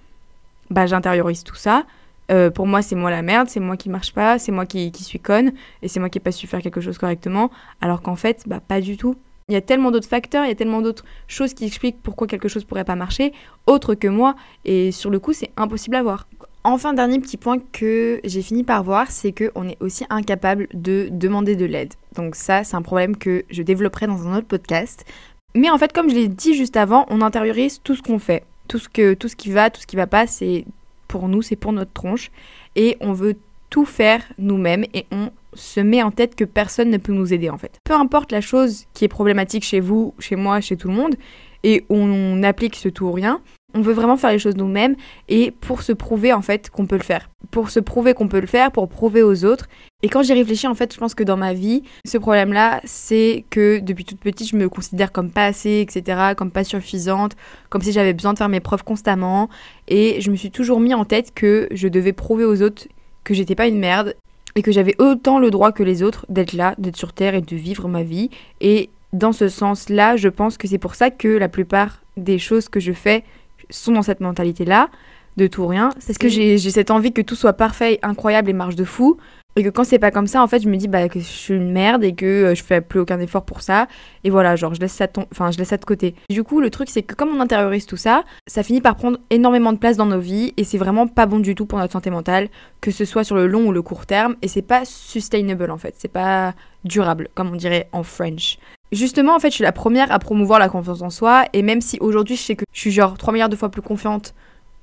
bah 0.69 0.85
j'intériorise 0.85 1.43
tout 1.43 1.55
ça. 1.55 1.85
Euh, 2.31 2.49
pour 2.49 2.65
moi, 2.65 2.81
c'est 2.81 2.95
moi 2.95 3.11
la 3.11 3.21
merde, 3.21 3.49
c'est 3.49 3.59
moi 3.59 3.75
qui 3.75 3.89
marche 3.89 4.13
pas, 4.13 4.39
c'est 4.39 4.53
moi 4.53 4.65
qui, 4.65 4.91
suis 4.93 5.19
conne 5.19 5.51
et 5.81 5.89
c'est 5.89 5.99
moi 5.99 6.07
qui 6.07 6.19
n'ai 6.19 6.23
pas 6.23 6.31
su 6.31 6.47
faire 6.47 6.61
quelque 6.61 6.79
chose 6.79 6.97
correctement, 6.97 7.51
alors 7.81 8.01
qu'en 8.01 8.15
fait, 8.15 8.43
bah 8.47 8.61
pas 8.65 8.79
du 8.79 8.95
tout. 8.95 9.17
Il 9.53 9.57
y 9.57 9.57
a 9.57 9.61
tellement 9.61 9.91
d'autres 9.91 10.09
facteurs, 10.09 10.45
il 10.45 10.47
y 10.47 10.51
a 10.51 10.55
tellement 10.55 10.81
d'autres 10.81 11.05
choses 11.27 11.53
qui 11.53 11.63
expliquent 11.65 12.01
pourquoi 12.01 12.25
quelque 12.25 12.47
chose 12.47 12.63
pourrait 12.63 12.85
pas 12.85 12.95
marcher, 12.95 13.33
autre 13.67 13.93
que 13.93 14.07
moi, 14.07 14.35
et 14.65 14.91
sur 14.91 15.11
le 15.11 15.19
coup, 15.19 15.31
c'est 15.31 15.51
impossible 15.57 15.95
à 15.95 16.01
voir. 16.01 16.27
Enfin, 16.63 16.95
dernier 16.95 17.19
petit 17.19 17.37
point 17.37 17.57
que 17.71 18.19
j'ai 18.23 18.41
fini 18.41 18.63
par 18.63 18.83
voir, 18.83 19.11
c'est 19.11 19.31
qu'on 19.31 19.67
est 19.67 19.77
aussi 19.79 20.05
incapable 20.09 20.69
de 20.73 21.07
demander 21.11 21.55
de 21.55 21.65
l'aide. 21.65 21.93
Donc 22.15 22.35
ça, 22.35 22.63
c'est 22.63 22.75
un 22.75 22.81
problème 22.81 23.15
que 23.15 23.45
je 23.51 23.61
développerai 23.61 24.07
dans 24.07 24.27
un 24.27 24.37
autre 24.37 24.47
podcast. 24.47 25.05
Mais 25.53 25.69
en 25.69 25.77
fait, 25.77 25.93
comme 25.93 26.09
je 26.09 26.15
l'ai 26.15 26.29
dit 26.29 26.55
juste 26.55 26.75
avant, 26.75 27.05
on 27.11 27.21
intériorise 27.21 27.79
tout 27.83 27.93
ce 27.93 28.01
qu'on 28.01 28.17
fait. 28.17 28.45
Tout 28.67 28.79
ce, 28.79 28.89
que, 28.89 29.13
tout 29.13 29.27
ce 29.27 29.35
qui 29.35 29.51
va, 29.51 29.69
tout 29.69 29.81
ce 29.81 29.85
qui 29.85 29.97
va 29.97 30.07
pas, 30.07 30.25
c'est 30.25 30.65
pour 31.07 31.27
nous, 31.27 31.43
c'est 31.43 31.57
pour 31.57 31.73
notre 31.73 31.93
tronche. 31.93 32.31
Et 32.75 32.97
on 33.01 33.13
veut 33.13 33.35
tout 33.69 33.85
faire 33.85 34.23
nous-mêmes 34.39 34.85
et 34.95 35.05
on 35.11 35.29
se 35.55 35.79
met 35.79 36.03
en 36.03 36.11
tête 36.11 36.35
que 36.35 36.43
personne 36.43 36.89
ne 36.89 36.97
peut 36.97 37.13
nous 37.13 37.33
aider 37.33 37.49
en 37.49 37.57
fait. 37.57 37.79
Peu 37.83 37.93
importe 37.93 38.31
la 38.31 38.41
chose 38.41 38.85
qui 38.93 39.05
est 39.05 39.09
problématique 39.09 39.63
chez 39.63 39.79
vous, 39.79 40.13
chez 40.19 40.35
moi, 40.35 40.61
chez 40.61 40.77
tout 40.77 40.87
le 40.87 40.93
monde, 40.93 41.15
et 41.63 41.85
on 41.89 42.43
applique 42.43 42.75
ce 42.75 42.89
tout 42.89 43.05
ou 43.05 43.11
rien, 43.11 43.41
on 43.73 43.81
veut 43.81 43.93
vraiment 43.93 44.17
faire 44.17 44.31
les 44.31 44.39
choses 44.39 44.55
nous-mêmes 44.55 44.95
et 45.29 45.51
pour 45.51 45.81
se 45.81 45.93
prouver 45.93 46.31
en 46.33 46.41
fait 46.41 46.69
qu'on 46.69 46.85
peut 46.85 46.97
le 46.97 47.03
faire. 47.03 47.29
Pour 47.51 47.69
se 47.69 47.79
prouver 47.79 48.13
qu'on 48.13 48.27
peut 48.27 48.39
le 48.39 48.47
faire, 48.47 48.71
pour 48.71 48.87
prouver 48.87 49.23
aux 49.23 49.45
autres. 49.45 49.67
Et 50.01 50.09
quand 50.09 50.21
j'y 50.21 50.33
réfléchis, 50.33 50.67
en 50.67 50.75
fait, 50.75 50.93
je 50.93 50.99
pense 50.99 51.15
que 51.15 51.23
dans 51.23 51.37
ma 51.37 51.53
vie, 51.53 51.83
ce 52.05 52.17
problème-là, 52.17 52.81
c'est 52.83 53.45
que 53.49 53.79
depuis 53.79 54.05
toute 54.05 54.19
petite, 54.19 54.49
je 54.49 54.55
me 54.55 54.69
considère 54.69 55.11
comme 55.11 55.31
pas 55.31 55.45
assez, 55.45 55.79
etc., 55.79 56.33
comme 56.35 56.51
pas 56.51 56.63
suffisante, 56.63 57.35
comme 57.69 57.81
si 57.81 57.91
j'avais 57.91 58.13
besoin 58.13 58.33
de 58.33 58.37
faire 58.37 58.49
mes 58.49 58.59
preuves 58.59 58.83
constamment. 58.83 59.49
Et 59.87 60.19
je 60.19 60.29
me 60.29 60.35
suis 60.35 60.51
toujours 60.51 60.79
mis 60.79 60.93
en 60.93 61.05
tête 61.05 61.33
que 61.33 61.67
je 61.71 61.87
devais 61.87 62.13
prouver 62.13 62.45
aux 62.45 62.61
autres 62.61 62.87
que 63.23 63.33
j'étais 63.33 63.55
pas 63.55 63.67
une 63.67 63.79
merde 63.79 64.15
et 64.55 64.61
que 64.61 64.71
j'avais 64.71 64.95
autant 64.99 65.39
le 65.39 65.51
droit 65.51 65.71
que 65.71 65.83
les 65.83 66.03
autres 66.03 66.25
d'être 66.29 66.53
là, 66.53 66.75
d'être 66.77 66.97
sur 66.97 67.13
Terre 67.13 67.35
et 67.35 67.41
de 67.41 67.55
vivre 67.55 67.87
ma 67.87 68.03
vie. 68.03 68.29
Et 68.61 68.89
dans 69.11 69.31
ce 69.31 69.47
sens-là, 69.47 70.15
je 70.15 70.29
pense 70.29 70.57
que 70.57 70.67
c'est 70.67 70.77
pour 70.77 70.95
ça 70.95 71.09
que 71.09 71.27
la 71.27 71.49
plupart 71.49 72.01
des 72.17 72.39
choses 72.39 72.69
que 72.69 72.79
je 72.79 72.91
fais 72.91 73.23
sont 73.69 73.93
dans 73.93 74.01
cette 74.01 74.19
mentalité-là, 74.19 74.89
de 75.37 75.47
tout 75.47 75.65
rien. 75.65 75.89
C'est 75.99 76.17
que 76.17 76.29
j'ai 76.29 76.57
cette 76.57 76.91
envie 76.91 77.11
que 77.11 77.21
tout 77.21 77.35
soit 77.35 77.53
parfait, 77.53 77.99
incroyable 78.03 78.49
et 78.49 78.53
marche 78.53 78.75
de 78.75 78.83
fou. 78.83 79.17
Et 79.55 79.63
que 79.63 79.69
quand 79.69 79.83
c'est 79.83 79.99
pas 79.99 80.09
comme 80.09 80.25
ça, 80.25 80.41
en 80.41 80.47
fait, 80.47 80.61
je 80.61 80.67
me 80.67 80.75
dis 80.77 80.87
bah, 80.87 81.07
que 81.09 81.19
je 81.19 81.25
suis 81.25 81.53
une 81.53 81.71
merde 81.71 82.03
et 82.03 82.15
que 82.15 82.25
euh, 82.25 82.55
je 82.55 82.63
fais 82.63 82.81
plus 82.81 82.99
aucun 82.99 83.19
effort 83.19 83.45
pour 83.45 83.61
ça. 83.61 83.87
Et 84.23 84.31
voilà, 84.31 84.55
genre, 84.55 84.73
je 84.73 84.79
laisse 84.79 84.93
ça, 84.93 85.07
enfin, 85.31 85.51
je 85.51 85.57
laisse 85.59 85.69
ça 85.69 85.77
de 85.77 85.85
côté. 85.85 86.15
Du 86.29 86.43
coup, 86.43 86.59
le 86.59 86.71
truc, 86.71 86.89
c'est 86.89 87.03
que 87.03 87.13
comme 87.13 87.29
on 87.29 87.39
intériorise 87.39 87.85
tout 87.85 87.97
ça, 87.97 88.23
ça 88.47 88.63
finit 88.63 88.81
par 88.81 88.95
prendre 88.95 89.19
énormément 89.29 89.71
de 89.71 89.77
place 89.77 89.95
dans 89.95 90.07
nos 90.07 90.19
vies 90.19 90.53
et 90.57 90.63
c'est 90.63 90.79
vraiment 90.79 91.07
pas 91.07 91.27
bon 91.27 91.39
du 91.39 91.53
tout 91.53 91.67
pour 91.67 91.77
notre 91.77 91.93
santé 91.93 92.09
mentale, 92.09 92.49
que 92.81 92.89
ce 92.89 93.05
soit 93.05 93.23
sur 93.23 93.35
le 93.35 93.45
long 93.45 93.67
ou 93.67 93.71
le 93.71 93.83
court 93.83 94.07
terme. 94.07 94.35
Et 94.41 94.47
c'est 94.47 94.63
pas 94.63 94.85
sustainable, 94.85 95.69
en 95.69 95.77
fait. 95.77 95.93
C'est 95.97 96.11
pas 96.11 96.55
durable, 96.83 97.27
comme 97.35 97.51
on 97.51 97.55
dirait 97.55 97.89
en 97.91 98.01
French. 98.01 98.57
Justement, 98.91 99.35
en 99.35 99.39
fait, 99.39 99.49
je 99.49 99.55
suis 99.55 99.63
la 99.63 99.71
première 99.71 100.11
à 100.11 100.19
promouvoir 100.19 100.59
la 100.59 100.69
confiance 100.69 101.01
en 101.01 101.09
soi. 101.11 101.45
Et 101.53 101.61
même 101.61 101.81
si 101.81 101.97
aujourd'hui, 101.99 102.35
je 102.35 102.41
sais 102.41 102.55
que 102.55 102.65
je 102.73 102.79
suis 102.79 102.91
genre 102.91 103.17
3 103.17 103.33
milliards 103.33 103.49
de 103.49 103.55
fois 103.55 103.69
plus 103.69 103.81
confiante 103.81 104.33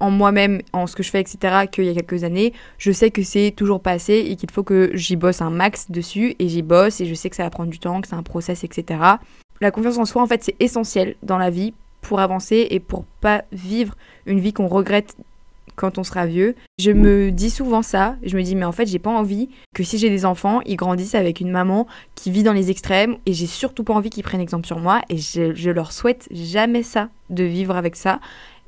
en 0.00 0.10
moi-même, 0.10 0.62
en 0.72 0.86
ce 0.86 0.96
que 0.96 1.02
je 1.02 1.10
fais, 1.10 1.20
etc., 1.20 1.66
qu'il 1.70 1.84
y 1.84 1.88
a 1.90 1.94
quelques 1.94 2.24
années, 2.24 2.52
je 2.78 2.90
sais 2.90 3.10
que 3.10 3.22
c'est 3.22 3.52
toujours 3.54 3.80
pas 3.80 3.92
assez 3.92 4.14
et 4.14 4.36
qu'il 4.36 4.50
faut 4.50 4.62
que 4.62 4.90
j'y 4.94 5.16
bosse 5.16 5.42
un 5.42 5.50
max 5.50 5.90
dessus. 5.90 6.34
Et 6.38 6.48
j'y 6.48 6.62
bosse 6.62 7.00
et 7.00 7.06
je 7.06 7.14
sais 7.14 7.30
que 7.30 7.36
ça 7.36 7.44
va 7.44 7.50
prendre 7.50 7.70
du 7.70 7.78
temps, 7.78 8.00
que 8.00 8.08
c'est 8.08 8.14
un 8.14 8.22
process, 8.22 8.64
etc. 8.64 9.00
La 9.60 9.70
confiance 9.70 9.98
en 9.98 10.04
soi, 10.06 10.22
en 10.22 10.26
fait, 10.26 10.42
c'est 10.42 10.56
essentiel 10.58 11.16
dans 11.22 11.38
la 11.38 11.50
vie 11.50 11.74
pour 12.00 12.20
avancer 12.20 12.66
et 12.70 12.80
pour 12.80 13.04
pas 13.20 13.44
vivre 13.52 13.94
une 14.26 14.40
vie 14.40 14.52
qu'on 14.52 14.68
regrette 14.68 15.16
quand 15.76 15.98
on 15.98 16.04
sera 16.04 16.26
vieux. 16.26 16.54
Je 16.78 16.90
me 16.90 17.30
dis 17.30 17.50
souvent 17.50 17.82
ça, 17.82 18.16
je 18.22 18.36
me 18.36 18.42
dis 18.42 18.54
mais 18.54 18.64
en 18.64 18.72
fait 18.72 18.86
j'ai 18.86 18.98
pas 18.98 19.10
envie 19.10 19.48
que 19.74 19.82
si 19.82 19.98
j'ai 19.98 20.10
des 20.10 20.26
enfants, 20.26 20.60
ils 20.66 20.76
grandissent 20.76 21.14
avec 21.14 21.40
une 21.40 21.50
maman 21.50 21.86
qui 22.14 22.30
vit 22.30 22.42
dans 22.42 22.52
les 22.52 22.70
extrêmes 22.70 23.16
et 23.24 23.32
j'ai 23.32 23.46
surtout 23.46 23.82
pas 23.82 23.94
envie 23.94 24.10
qu'ils 24.10 24.22
prennent 24.22 24.40
exemple 24.40 24.66
sur 24.66 24.78
moi 24.78 25.00
et 25.08 25.16
je, 25.16 25.54
je, 25.54 25.70
leur 25.70 25.92
souhaite 25.92 26.28
jamais 26.32 26.82
ça, 26.82 27.08
de 27.30 27.44
vivre 27.44 27.76
avec 27.76 27.96
ça. 27.96 28.20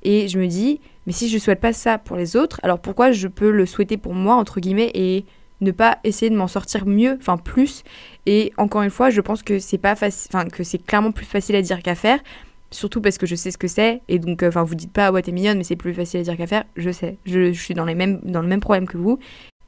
Et 0.03 0.27
je 0.29 0.39
me 0.39 0.47
dis 0.47 0.81
mais 1.07 1.13
si 1.13 1.29
je 1.29 1.39
souhaite 1.39 1.61
pas 1.61 1.73
ça 1.73 1.99
pour 1.99 2.17
les 2.17 2.37
autres, 2.37 2.61
alors 2.63 2.79
pourquoi 2.79 3.13
je 3.13 3.29
peux 3.29 3.51
le 3.51 3.67
souhaiter 3.67 3.97
pour 3.97 4.15
moi 4.15 4.35
entre 4.37 4.61
guillemets 4.61 4.91
et 4.95 5.25
ne 5.61 5.71
pas 5.71 5.99
essayer 6.05 6.31
de 6.31 6.37
m'en 6.37 6.49
sortir 6.49 6.87
mieux, 6.87 7.17
enfin 7.21 7.37
plus? 7.37 7.85
Et 8.27 8.53
encore 8.57 8.83
une 8.83 8.91
fois, 8.91 9.11
je 9.11 9.21
pense 9.21 9.43
que 9.43 9.59
c'est 9.59 9.79
pas 9.79 9.95
facile, 9.95 10.31
que 10.53 10.65
c'est 10.65 10.79
clairement 10.85 11.13
plus 11.13 11.27
facile 11.27 11.57
à 11.57 11.63
dire 11.63 11.83
qu'à 11.83 11.95
faire 11.95 12.19
surtout 12.75 13.01
parce 13.01 13.19
que 13.19 13.27
je 13.27 13.35
sais 13.35 13.51
ce 13.51 13.59
que 13.59 13.69
c'est 13.69 14.01
et 14.09 14.19
donc 14.19 14.43
euh, 14.43 14.51
vous 14.51 14.75
dites 14.75 14.93
pas 14.93 15.13
ouais 15.13 15.23
t'es 15.23 15.33
mignonne 15.33 15.59
mais 15.59 15.65
c'est 15.65 15.77
plus 15.77 15.95
facile 15.95 16.21
à 16.21 16.23
dire 16.23 16.37
qu'à 16.37 16.47
faire. 16.47 16.65
Je 16.77 16.91
sais. 16.91 17.19
Je, 17.25 17.53
suis 17.53 17.75
dans 17.75 17.85
les 17.85 17.95
mêmes 17.95 18.21
dans 18.25 18.43
le 18.43 18.49
même 18.49 18.61
problème 18.61 18.87
que 18.87 18.97
vous. 18.97 19.19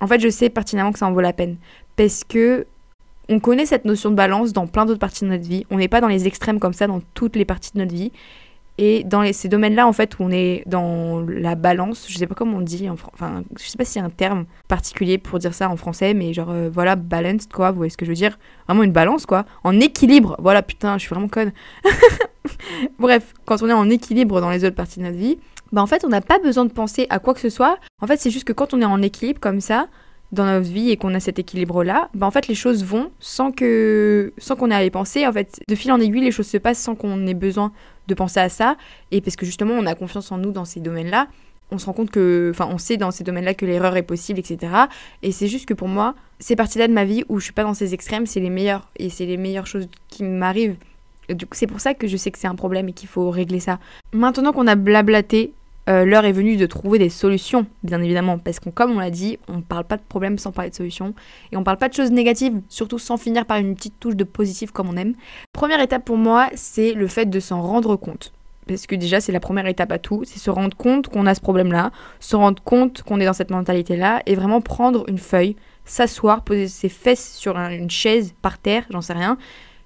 En 0.01 0.07
fait 0.07 0.21
je 0.21 0.29
sais 0.29 0.51
pertinemment 0.51 0.93
que 0.93 0.99
ça 0.99 1.07
en 1.07 1.13
vaut 1.13 1.21
la 1.21 1.33
peine. 1.33 1.57
Parce 1.97 2.25
que 2.25 2.67
on 3.29 3.41
connaît 3.41 3.67
cette 3.67 3.85
notion 3.87 4.11
de 4.11 4.17
balance 4.17 4.53
dans 4.53 4.67
plein 4.67 4.85
d'autres 4.85 5.01
parties 5.01 5.25
de 5.25 5.31
notre 5.31 5.49
vie. 5.49 5.65
On 5.71 5.79
n'est 5.79 5.89
pas 5.89 6.01
dans 6.01 6.09
les 6.09 6.27
extrêmes 6.27 6.61
comme 6.61 6.75
ça 6.75 6.87
dans 6.87 7.01
toutes 7.15 7.37
les 7.37 7.45
parties 7.45 7.73
de 7.75 7.79
notre 7.79 7.95
vie 7.95 8.13
et 8.77 9.05
dans 9.05 9.31
ces 9.33 9.49
domaines-là, 9.49 9.87
en 9.87 9.93
fait, 9.93 10.19
où 10.19 10.25
on 10.25 10.31
est 10.31 10.65
dans 10.67 11.25
la 11.29 11.55
balance, 11.55 12.07
je 12.09 12.19
sais 12.19 12.27
pas 12.27 12.35
comment 12.35 12.59
on 12.59 12.61
dit, 12.61 12.89
enfin, 12.91 13.45
je 13.59 13.65
sais 13.65 13.77
pas 13.79 13.85
s'il 13.85 14.01
y 14.01 14.03
a 14.03 14.07
un 14.07 14.11
terme 14.11 14.47
particulier 14.67 15.19
pour 15.19 15.39
dire 15.39 15.55
ça 15.55 15.69
en 15.71 15.77
français, 15.77 16.13
mais 16.13 16.33
genre, 16.33 16.51
euh, 16.51 16.71
voilà, 16.73 16.97
balanced, 16.97 17.53
quoi, 17.53 17.71
vous 17.71 17.77
voyez 17.77 17.91
ce 17.91 17.97
que 17.97 18.05
je 18.05 18.11
veux 18.11 18.17
dire? 18.17 18.37
Vraiment 18.67 18.83
une 18.83 18.93
balance, 18.93 19.27
quoi, 19.27 19.45
en 19.63 19.79
équilibre, 19.79 20.37
voilà, 20.41 20.63
putain, 20.63 20.99
je 20.99 21.05
suis 21.05 21.11
vraiment 21.11 21.29
conne. 21.29 21.53
Bref, 22.99 23.33
quand 23.45 23.63
on 23.63 23.69
est 23.69 23.73
en 23.73 23.89
équilibre 23.91 24.41
dans 24.41 24.51
les 24.51 24.65
autres 24.65 24.77
parties 24.77 24.99
de 24.99 25.05
notre 25.05 25.19
vie, 25.19 25.39
bah 25.73 25.83
en 25.83 25.87
fait, 25.87 26.05
on 26.05 26.09
n'a 26.09 26.21
pas 26.21 26.39
besoin 26.39 26.65
de 26.65 26.73
penser 26.73 27.07
à 27.11 27.19
quoi 27.19 27.35
que 27.35 27.41
ce 27.41 27.51
soit. 27.51 27.79
En 28.01 28.07
fait, 28.07 28.21
c'est 28.21 28.31
juste 28.31 28.45
que 28.45 28.53
quand 28.53 28.75
on 28.75 28.81
est 28.81 28.87
en 28.87 29.03
équilibre 29.03 29.41
comme 29.41 29.61
ça, 29.61 29.89
dans 30.35 30.45
notre 30.45 30.69
vie 30.69 30.91
et 30.91 30.97
qu'on 30.97 31.15
a 31.15 31.21
cet 31.21 31.39
équilibre-là, 31.39 32.11
bah 32.15 32.27
en 32.27 32.31
fait, 32.31 32.49
les 32.49 32.55
choses 32.55 32.85
vont 32.85 33.11
sans 33.21 33.51
que 33.51 34.33
sans 34.39 34.57
qu'on 34.57 34.71
ait 34.71 34.75
à 34.75 34.85
y 34.85 34.91
penser. 34.91 35.27
En 35.27 35.33
fait, 35.33 35.61
de 35.67 35.75
fil 35.75 35.91
en 35.93 36.01
aiguille, 36.01 36.25
les 36.25 36.31
choses 36.31 36.49
se 36.49 36.59
passent 36.59 36.81
sans 36.81 36.95
qu'on 36.95 37.27
ait 37.27 37.35
besoin 37.35 37.73
de 38.09 38.15
penser 38.15 38.41
à 38.41 38.49
ça. 38.49 38.77
Et 39.11 39.21
parce 39.21 39.37
que 39.37 39.47
justement, 39.47 39.75
on 39.75 39.87
a 39.87 39.95
confiance 39.95 40.31
en 40.33 40.39
nous 40.39 40.53
dans 40.53 40.65
ces 40.65 40.81
domaines-là, 40.81 41.29
on 41.71 41.79
se 41.79 41.87
rend 41.87 41.93
compte 41.93 42.11
que, 42.11 42.51
enfin, 42.55 42.69
on 42.71 42.79
sait 42.79 42.97
dans 42.97 43.11
ces 43.11 43.25
domaines-là 43.25 43.55
que 43.55 43.67
l'erreur 43.67 43.97
est 43.97 44.03
possible, 44.03 44.39
etc. 44.39 44.73
Et 45.23 45.33
c'est 45.33 45.49
juste 45.49 45.67
que 45.67 45.75
pour 45.75 45.89
moi, 45.89 46.15
ces 46.39 46.57
parties-là 46.57 46.89
de 46.89 46.93
ma 46.93 47.05
vie 47.05 47.25
où 47.29 47.39
je 47.39 47.45
suis 47.45 47.53
pas 47.53 47.65
dans 47.65 47.75
ces 47.75 47.95
extrêmes, 47.95 48.27
c'est 48.27 48.41
les 48.41 48.51
meilleures 48.51 48.89
et 48.97 49.09
c'est 49.09 49.27
les 49.27 49.37
meilleures 49.37 49.67
choses 49.67 49.89
qui 50.09 50.25
m'arrivent. 50.25 50.77
Du 51.31 51.47
coup, 51.47 51.55
c'est 51.55 51.67
pour 51.67 51.81
ça 51.81 51.95
que 51.95 52.07
je 52.07 52.17
sais 52.17 52.31
que 52.31 52.39
c'est 52.39 52.49
un 52.49 52.55
problème 52.55 52.89
et 52.89 52.93
qu'il 52.93 53.09
faut 53.09 53.31
régler 53.31 53.61
ça. 53.61 53.79
Maintenant 54.13 54.53
qu'on 54.53 54.67
a 54.67 54.75
blablaté, 54.75 55.53
euh, 55.89 56.05
l'heure 56.05 56.25
est 56.25 56.33
venue 56.33 56.57
de 56.57 56.67
trouver 56.67 56.99
des 56.99 57.11
solutions, 57.11 57.67
bien 57.83 58.01
évidemment, 58.01 58.39
parce 58.39 58.61
qu'on, 58.61 58.71
comme 58.71 58.93
on 58.93 58.99
l'a 58.99 59.11
dit, 59.11 59.39
on 59.49 59.57
ne 59.57 59.63
parle 59.63 59.85
pas 59.85 59.97
de 59.97 60.03
problème 60.09 60.39
sans 60.39 60.53
parler 60.53 60.71
de 60.71 60.75
solutions, 60.75 61.15
et 61.53 61.57
on 61.57 61.61
ne 61.61 61.65
parle 61.65 61.79
pas 61.79 61.89
de 61.89 61.95
choses 61.95 62.11
négatives, 62.11 62.61
surtout 62.69 62.99
sans 62.99 63.17
finir 63.17 63.45
par 63.47 63.59
une 63.59 63.75
petite 63.75 63.99
touche 64.01 64.17
de 64.17 64.25
positif 64.25 64.71
comme 64.71 64.89
on 64.89 64.97
aime. 64.97 65.15
Première 65.53 65.81
étape 65.81 66.05
pour 66.05 66.17
moi, 66.17 66.49
c'est 66.55 66.93
le 66.93 67.07
fait 67.07 67.27
de 67.27 67.41
s'en 67.41 67.63
rendre 67.63 67.97
compte 67.97 68.33
parce 68.67 68.87
que 68.87 68.95
déjà 68.95 69.21
c'est 69.21 69.33
la 69.33 69.41
première 69.41 69.67
étape 69.67 69.93
à 69.93 69.99
tout, 69.99 70.23
c'est 70.25 70.39
se 70.39 70.51
rendre 70.51 70.77
compte 70.77 71.09
qu'on 71.09 71.27
a 71.27 71.35
ce 71.35 71.41
problème-là, 71.41 71.91
se 72.21 72.37
rendre 72.37 72.63
compte 72.63 73.03
qu'on 73.03 73.21
est 73.21 73.27
dans 73.27 73.33
cette 73.33 73.51
mentalité-là, 73.51 74.23
et 74.27 74.35
vraiment 74.35 74.61
prendre 74.61 75.05
une 75.09 75.19
feuille, 75.19 75.57
s'asseoir, 75.85 76.43
poser 76.43 76.69
ses 76.69 76.89
fesses 76.89 77.35
sur 77.35 77.57
une 77.57 77.91
chaise, 77.91 78.35
par 78.41 78.59
terre, 78.59 78.85
j'en 78.91 79.03
sais 79.03 79.13
rien, 79.13 79.37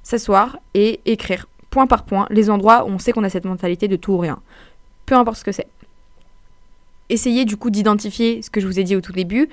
s'asseoir 0.02 0.58
et 0.74 1.00
écrire 1.06 1.48
point 1.70 1.86
par 1.86 2.04
point 2.04 2.26
les 2.30 2.50
endroits 2.50 2.84
où 2.84 2.88
on 2.88 2.98
sait 2.98 3.12
qu'on 3.12 3.24
a 3.24 3.30
cette 3.30 3.44
mentalité 3.44 3.88
de 3.88 3.96
tout 3.96 4.12
ou 4.12 4.18
rien, 4.18 4.38
peu 5.06 5.14
importe 5.14 5.38
ce 5.38 5.44
que 5.44 5.52
c'est. 5.52 5.68
Essayez 7.10 7.44
du 7.44 7.56
coup 7.56 7.70
d'identifier 7.70 8.42
ce 8.42 8.50
que 8.50 8.60
je 8.60 8.66
vous 8.66 8.78
ai 8.78 8.84
dit 8.84 8.96
au 8.96 9.00
tout 9.00 9.12
début, 9.12 9.48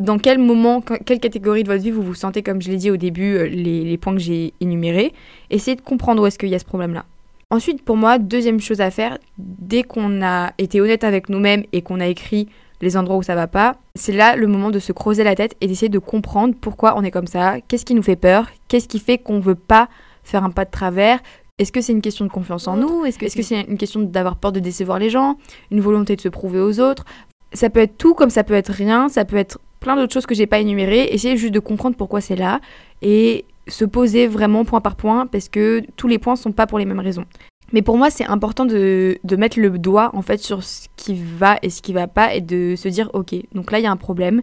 dans 0.00 0.18
quel 0.18 0.38
moment, 0.38 0.80
quelle 0.80 1.20
catégorie 1.20 1.62
de 1.62 1.68
votre 1.68 1.82
vie 1.82 1.90
vous 1.90 2.02
vous 2.02 2.14
sentez, 2.14 2.42
comme 2.42 2.60
je 2.62 2.70
l'ai 2.70 2.78
dit 2.78 2.90
au 2.90 2.96
début, 2.96 3.34
euh, 3.34 3.46
les, 3.46 3.98
points 3.98 4.14
que 4.14 4.18
j'ai 4.18 4.54
énumérés? 4.60 5.12
Essayez 5.50 5.76
de 5.76 5.82
comprendre 5.82 6.22
où 6.22 6.26
est-ce 6.26 6.38
qu'il 6.38 6.48
y 6.48 6.54
a 6.54 6.58
ce 6.58 6.64
problème-là. 6.64 7.04
Ensuite, 7.50 7.82
pour 7.84 7.96
moi, 7.96 8.18
deuxième 8.18 8.60
chose 8.60 8.80
à 8.80 8.90
faire, 8.90 9.18
dès 9.36 9.82
qu'on 9.82 10.22
a 10.22 10.52
été 10.56 10.80
honnête 10.80 11.04
avec 11.04 11.28
nous-mêmes 11.28 11.64
et 11.72 11.82
qu'on 11.82 12.00
a 12.00 12.06
écrit 12.06 12.48
les 12.80 12.96
endroits 12.96 13.16
où 13.16 13.22
ça 13.22 13.34
va 13.34 13.46
pas, 13.46 13.76
c'est 13.94 14.12
là 14.12 14.36
le 14.36 14.46
moment 14.46 14.70
de 14.70 14.78
se 14.78 14.92
creuser 14.92 15.22
la 15.22 15.34
tête 15.34 15.54
et 15.60 15.66
d'essayer 15.66 15.90
de 15.90 15.98
comprendre 15.98 16.54
pourquoi 16.58 16.94
on 16.96 17.02
est 17.02 17.10
comme 17.10 17.26
ça, 17.26 17.60
qu'est-ce 17.68 17.84
qui 17.84 17.94
nous 17.94 18.02
fait 18.02 18.16
peur, 18.16 18.46
qu'est-ce 18.68 18.88
qui 18.88 19.00
fait 19.00 19.18
qu'on 19.18 19.38
veut 19.38 19.54
pas 19.54 19.88
faire 20.22 20.44
un 20.44 20.50
pas 20.50 20.64
de 20.64 20.70
travers. 20.70 21.20
Est-ce 21.60 21.72
que 21.72 21.82
c'est 21.82 21.92
une 21.92 22.00
question 22.00 22.24
de 22.24 22.30
confiance 22.30 22.66
en 22.68 22.76
nous? 22.76 23.04
Est-ce 23.04 23.18
que 23.18 23.42
c'est 23.42 23.60
une 23.60 23.76
question 23.76 24.00
d'avoir 24.00 24.36
peur 24.36 24.50
de 24.50 24.60
décevoir 24.60 24.98
les 24.98 25.10
gens 25.10 25.36
Une 25.70 25.80
volonté 25.80 26.16
de 26.16 26.20
se 26.22 26.30
prouver 26.30 26.58
aux 26.58 26.80
autres? 26.80 27.04
Ça 27.52 27.68
peut 27.68 27.80
être 27.80 27.98
tout 27.98 28.14
comme 28.14 28.30
ça 28.30 28.44
peut 28.44 28.54
être 28.54 28.72
rien, 28.72 29.10
ça 29.10 29.26
peut 29.26 29.36
être 29.36 29.58
plein 29.78 29.94
d'autres 29.94 30.14
choses 30.14 30.24
que 30.24 30.34
j'ai 30.34 30.46
pas 30.46 30.58
énumérées. 30.58 31.08
Essayez 31.12 31.36
juste 31.36 31.52
de 31.52 31.58
comprendre 31.58 31.96
pourquoi 31.96 32.22
c'est 32.22 32.34
là 32.34 32.62
et 33.02 33.44
se 33.68 33.84
poser 33.84 34.26
vraiment 34.26 34.64
point 34.64 34.80
par 34.80 34.96
point 34.96 35.26
parce 35.26 35.50
que 35.50 35.82
tous 35.96 36.08
les 36.08 36.18
points 36.18 36.34
sont 36.34 36.52
pas 36.52 36.66
pour 36.66 36.78
les 36.78 36.86
mêmes 36.86 36.98
raisons. 36.98 37.26
Mais 37.74 37.82
pour 37.82 37.98
moi, 37.98 38.08
c'est 38.08 38.24
important 38.24 38.64
de, 38.64 39.18
de, 39.22 39.36
mettre 39.36 39.60
le 39.60 39.68
doigt 39.78 40.10
en 40.14 40.22
fait 40.22 40.38
sur 40.38 40.64
ce 40.64 40.88
qui 40.96 41.14
va 41.14 41.58
et 41.60 41.68
ce 41.68 41.82
qui 41.82 41.92
va 41.92 42.06
pas 42.06 42.34
et 42.34 42.40
de 42.40 42.74
se 42.74 42.88
dire 42.88 43.10
ok, 43.12 43.34
donc 43.54 43.70
là 43.70 43.78
il 43.78 43.82
y 43.82 43.86
a 43.86 43.92
un 43.92 43.98
problème 43.98 44.40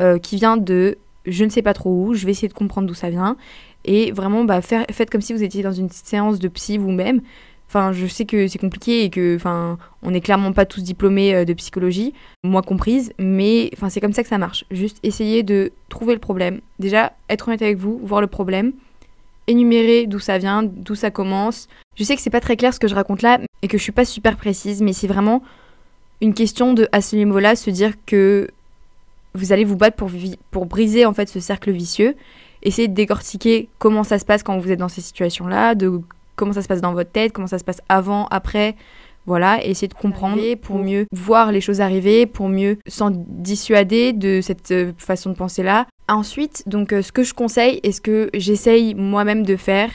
euh, 0.00 0.16
qui 0.16 0.36
vient 0.36 0.56
de 0.56 0.96
je 1.26 1.44
ne 1.44 1.50
sais 1.50 1.62
pas 1.62 1.74
trop 1.74 1.90
où, 1.90 2.14
je 2.14 2.24
vais 2.24 2.32
essayer 2.32 2.48
de 2.48 2.54
comprendre 2.54 2.86
d'où 2.88 2.94
ça 2.94 3.10
vient 3.10 3.36
et 3.84 4.12
vraiment 4.12 4.44
bah, 4.44 4.60
faites 4.62 5.10
comme 5.10 5.20
si 5.20 5.32
vous 5.32 5.42
étiez 5.42 5.62
dans 5.62 5.72
une 5.72 5.90
séance 5.90 6.38
de 6.38 6.48
psy 6.48 6.78
vous-même. 6.78 7.20
Enfin, 7.68 7.92
je 7.92 8.06
sais 8.06 8.24
que 8.24 8.46
c'est 8.46 8.58
compliqué 8.58 9.02
et 9.04 9.10
que, 9.10 9.34
enfin, 9.34 9.78
on 10.02 10.12
n'est 10.12 10.20
clairement 10.20 10.52
pas 10.52 10.64
tous 10.64 10.82
diplômés 10.82 11.34
euh, 11.34 11.44
de 11.44 11.54
psychologie, 11.54 12.14
moi 12.44 12.62
comprise, 12.62 13.12
mais 13.18 13.70
enfin, 13.74 13.88
c'est 13.88 14.00
comme 14.00 14.12
ça 14.12 14.22
que 14.22 14.28
ça 14.28 14.38
marche. 14.38 14.64
Juste 14.70 14.98
essayer 15.02 15.42
de 15.42 15.72
trouver 15.88 16.14
le 16.14 16.20
problème. 16.20 16.60
Déjà, 16.78 17.14
être 17.28 17.48
honnête 17.48 17.62
avec 17.62 17.78
vous, 17.78 17.98
voir 18.04 18.20
le 18.20 18.28
problème, 18.28 18.72
énumérer 19.48 20.06
d'où 20.06 20.20
ça 20.20 20.38
vient, 20.38 20.62
d'où 20.62 20.94
ça 20.94 21.10
commence. 21.10 21.68
Je 21.96 22.04
sais 22.04 22.14
que 22.14 22.22
c'est 22.22 22.30
pas 22.30 22.40
très 22.40 22.56
clair 22.56 22.72
ce 22.72 22.78
que 22.78 22.86
je 22.86 22.94
raconte 22.94 23.22
là 23.22 23.40
et 23.62 23.68
que 23.68 23.76
je 23.76 23.82
suis 23.82 23.92
pas 23.92 24.04
super 24.04 24.36
précise, 24.36 24.80
mais 24.80 24.92
c'est 24.92 25.08
vraiment 25.08 25.42
une 26.20 26.34
question 26.34 26.74
de, 26.74 26.88
à 26.92 27.00
ce 27.00 27.16
niveau-là, 27.16 27.56
se 27.56 27.70
dire 27.70 27.94
que 28.06 28.48
vous 29.34 29.52
allez 29.52 29.64
vous 29.64 29.76
battre 29.76 29.96
pour, 29.96 30.10
pour 30.50 30.66
briser 30.66 31.06
en 31.06 31.12
fait 31.12 31.28
ce 31.28 31.40
cercle 31.40 31.72
vicieux. 31.72 32.14
Essayer 32.64 32.88
de 32.88 32.94
décortiquer 32.94 33.68
comment 33.78 34.04
ça 34.04 34.18
se 34.18 34.24
passe 34.24 34.42
quand 34.42 34.58
vous 34.58 34.70
êtes 34.70 34.78
dans 34.78 34.88
ces 34.88 35.00
situations-là, 35.00 35.74
de 35.74 36.00
comment 36.36 36.52
ça 36.52 36.62
se 36.62 36.68
passe 36.68 36.80
dans 36.80 36.92
votre 36.92 37.10
tête, 37.10 37.32
comment 37.32 37.46
ça 37.46 37.58
se 37.58 37.64
passe 37.64 37.80
avant, 37.88 38.26
après. 38.26 38.76
Voilà, 39.26 39.64
et 39.64 39.70
essayer 39.70 39.88
de 39.88 39.94
comprendre 39.94 40.54
pour 40.56 40.78
mieux 40.78 41.06
voir 41.10 41.50
les 41.50 41.62
choses 41.62 41.80
arriver, 41.80 42.26
pour 42.26 42.50
mieux 42.50 42.76
s'en 42.86 43.10
dissuader 43.10 44.12
de 44.12 44.42
cette 44.42 44.70
euh, 44.70 44.92
façon 44.98 45.30
de 45.30 45.34
penser-là. 45.34 45.86
Ensuite, 46.08 46.62
donc 46.66 46.92
euh, 46.92 47.00
ce 47.00 47.10
que 47.10 47.22
je 47.22 47.32
conseille 47.32 47.80
et 47.82 47.92
ce 47.92 48.02
que 48.02 48.28
j'essaye 48.34 48.94
moi-même 48.94 49.42
de 49.42 49.56
faire, 49.56 49.90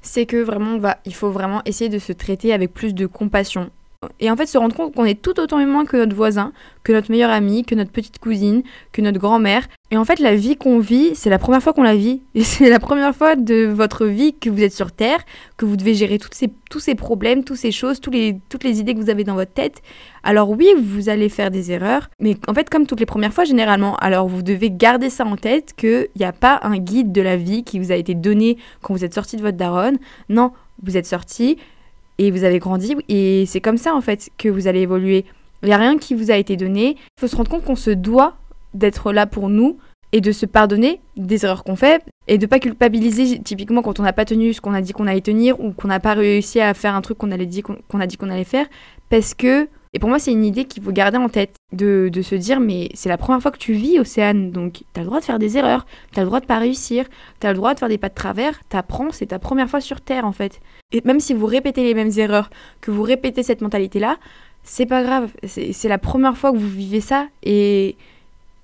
c'est 0.00 0.24
que 0.24 0.38
vraiment 0.38 0.78
va, 0.78 0.96
il 1.04 1.14
faut 1.14 1.30
vraiment 1.30 1.60
essayer 1.66 1.90
de 1.90 1.98
se 1.98 2.12
traiter 2.12 2.54
avec 2.54 2.72
plus 2.72 2.94
de 2.94 3.04
compassion 3.04 3.70
et 4.18 4.30
en 4.30 4.36
fait 4.36 4.46
se 4.46 4.56
rendre 4.56 4.74
compte 4.74 4.94
qu'on 4.94 5.04
est 5.04 5.20
tout 5.20 5.38
autant 5.40 5.60
humain 5.60 5.84
que 5.84 5.98
notre 5.98 6.16
voisin, 6.16 6.52
que 6.84 6.92
notre 6.92 7.10
meilleur 7.10 7.30
ami, 7.30 7.64
que 7.64 7.74
notre 7.74 7.90
petite 7.90 8.18
cousine, 8.18 8.62
que 8.92 9.02
notre 9.02 9.18
grand-mère. 9.18 9.66
Et 9.90 9.98
en 9.98 10.06
fait 10.06 10.20
la 10.20 10.34
vie 10.34 10.56
qu'on 10.56 10.78
vit, 10.78 11.14
c'est 11.14 11.28
la 11.28 11.38
première 11.38 11.62
fois 11.62 11.74
qu'on 11.74 11.82
la 11.82 11.96
vit. 11.96 12.22
Et 12.34 12.42
c'est 12.42 12.70
la 12.70 12.78
première 12.78 13.14
fois 13.14 13.36
de 13.36 13.66
votre 13.66 14.06
vie 14.06 14.32
que 14.32 14.48
vous 14.48 14.62
êtes 14.62 14.72
sur 14.72 14.90
Terre, 14.90 15.18
que 15.58 15.66
vous 15.66 15.76
devez 15.76 15.94
gérer 15.94 16.18
tous 16.18 16.80
ces 16.80 16.94
problèmes, 16.94 17.44
toutes 17.44 17.58
ces 17.58 17.72
choses, 17.72 18.00
toutes 18.00 18.14
les 18.14 18.80
idées 18.80 18.94
que 18.94 19.00
vous 19.00 19.10
avez 19.10 19.24
dans 19.24 19.34
votre 19.34 19.52
tête. 19.52 19.82
Alors 20.22 20.48
oui, 20.48 20.68
vous 20.82 21.10
allez 21.10 21.28
faire 21.28 21.50
des 21.50 21.70
erreurs, 21.70 22.08
mais 22.20 22.36
en 22.48 22.54
fait 22.54 22.70
comme 22.70 22.86
toutes 22.86 23.00
les 23.00 23.06
premières 23.06 23.34
fois 23.34 23.44
généralement, 23.44 23.96
alors 23.96 24.28
vous 24.28 24.42
devez 24.42 24.70
garder 24.70 25.10
ça 25.10 25.26
en 25.26 25.36
tête 25.36 25.74
qu'il 25.76 26.08
n'y 26.18 26.24
a 26.24 26.32
pas 26.32 26.60
un 26.62 26.78
guide 26.78 27.12
de 27.12 27.20
la 27.20 27.36
vie 27.36 27.64
qui 27.64 27.78
vous 27.78 27.92
a 27.92 27.96
été 27.96 28.14
donné 28.14 28.56
quand 28.80 28.94
vous 28.94 29.04
êtes 29.04 29.14
sorti 29.14 29.36
de 29.36 29.42
votre 29.42 29.58
daronne. 29.58 29.98
Non, 30.30 30.52
vous 30.82 30.96
êtes 30.96 31.06
sorti, 31.06 31.58
et 32.20 32.30
vous 32.30 32.44
avez 32.44 32.58
grandi 32.58 32.94
et 33.08 33.46
c'est 33.46 33.62
comme 33.62 33.78
ça 33.78 33.94
en 33.94 34.02
fait 34.02 34.28
que 34.36 34.50
vous 34.50 34.68
allez 34.68 34.80
évoluer. 34.80 35.24
Il 35.62 35.68
n'y 35.68 35.72
a 35.72 35.78
rien 35.78 35.96
qui 35.96 36.14
vous 36.14 36.30
a 36.30 36.36
été 36.36 36.54
donné. 36.54 36.96
Il 37.16 37.20
faut 37.20 37.26
se 37.26 37.34
rendre 37.34 37.50
compte 37.50 37.64
qu'on 37.64 37.76
se 37.76 37.90
doit 37.90 38.36
d'être 38.74 39.10
là 39.10 39.26
pour 39.26 39.48
nous 39.48 39.78
et 40.12 40.20
de 40.20 40.30
se 40.30 40.44
pardonner 40.44 41.00
des 41.16 41.46
erreurs 41.46 41.64
qu'on 41.64 41.76
fait 41.76 42.02
et 42.28 42.36
de 42.36 42.44
pas 42.44 42.58
culpabiliser 42.58 43.38
typiquement 43.38 43.80
quand 43.80 44.00
on 44.00 44.02
n'a 44.02 44.12
pas 44.12 44.26
tenu 44.26 44.52
ce 44.52 44.60
qu'on 44.60 44.74
a 44.74 44.82
dit 44.82 44.92
qu'on 44.92 45.06
allait 45.06 45.22
tenir 45.22 45.58
ou 45.60 45.72
qu'on 45.72 45.88
n'a 45.88 45.98
pas 45.98 46.12
réussi 46.12 46.60
à 46.60 46.74
faire 46.74 46.94
un 46.94 47.00
truc 47.00 47.16
qu'on 47.16 47.30
qu'on 47.30 48.00
a 48.00 48.06
dit 48.06 48.16
qu'on 48.18 48.30
allait 48.30 48.44
faire 48.44 48.66
parce 49.08 49.32
que 49.32 49.66
et 49.92 49.98
pour 49.98 50.08
moi 50.08 50.18
c'est 50.18 50.32
une 50.32 50.44
idée 50.44 50.64
qu'il 50.64 50.82
faut 50.82 50.92
garder 50.92 51.18
en 51.18 51.28
tête 51.28 51.56
de, 51.72 52.10
de 52.12 52.22
se 52.22 52.34
dire 52.34 52.60
mais 52.60 52.88
c'est 52.94 53.08
la 53.08 53.18
première 53.18 53.42
fois 53.42 53.50
que 53.50 53.58
tu 53.58 53.72
vis 53.72 53.98
Océane 53.98 54.50
donc 54.50 54.82
tu 54.92 55.00
as 55.00 55.00
le 55.00 55.06
droit 55.06 55.20
de 55.20 55.24
faire 55.24 55.38
des 55.38 55.56
erreurs 55.56 55.86
tu 56.12 56.20
as 56.20 56.22
le 56.22 56.26
droit 56.26 56.40
de 56.40 56.46
pas 56.46 56.58
réussir 56.58 57.06
tu 57.40 57.46
as 57.46 57.50
le 57.50 57.56
droit 57.56 57.74
de 57.74 57.78
faire 57.78 57.88
des 57.88 57.98
pas 57.98 58.08
de 58.08 58.14
travers 58.14 58.60
t'apprends 58.68 59.10
c'est 59.10 59.26
ta 59.26 59.38
première 59.38 59.68
fois 59.68 59.80
sur 59.80 60.00
terre 60.00 60.24
en 60.24 60.32
fait 60.32 60.60
et 60.92 61.02
même 61.04 61.20
si 61.20 61.34
vous 61.34 61.46
répétez 61.46 61.84
les 61.84 61.94
mêmes 61.94 62.10
erreurs, 62.16 62.50
que 62.80 62.90
vous 62.90 63.02
répétez 63.02 63.42
cette 63.42 63.60
mentalité-là, 63.60 64.18
c'est 64.62 64.86
pas 64.86 65.02
grave. 65.02 65.30
C'est 65.46 65.88
la 65.88 65.98
première 65.98 66.36
fois 66.36 66.52
que 66.52 66.56
vous 66.56 66.68
vivez 66.68 67.00
ça 67.00 67.28
et 67.42 67.96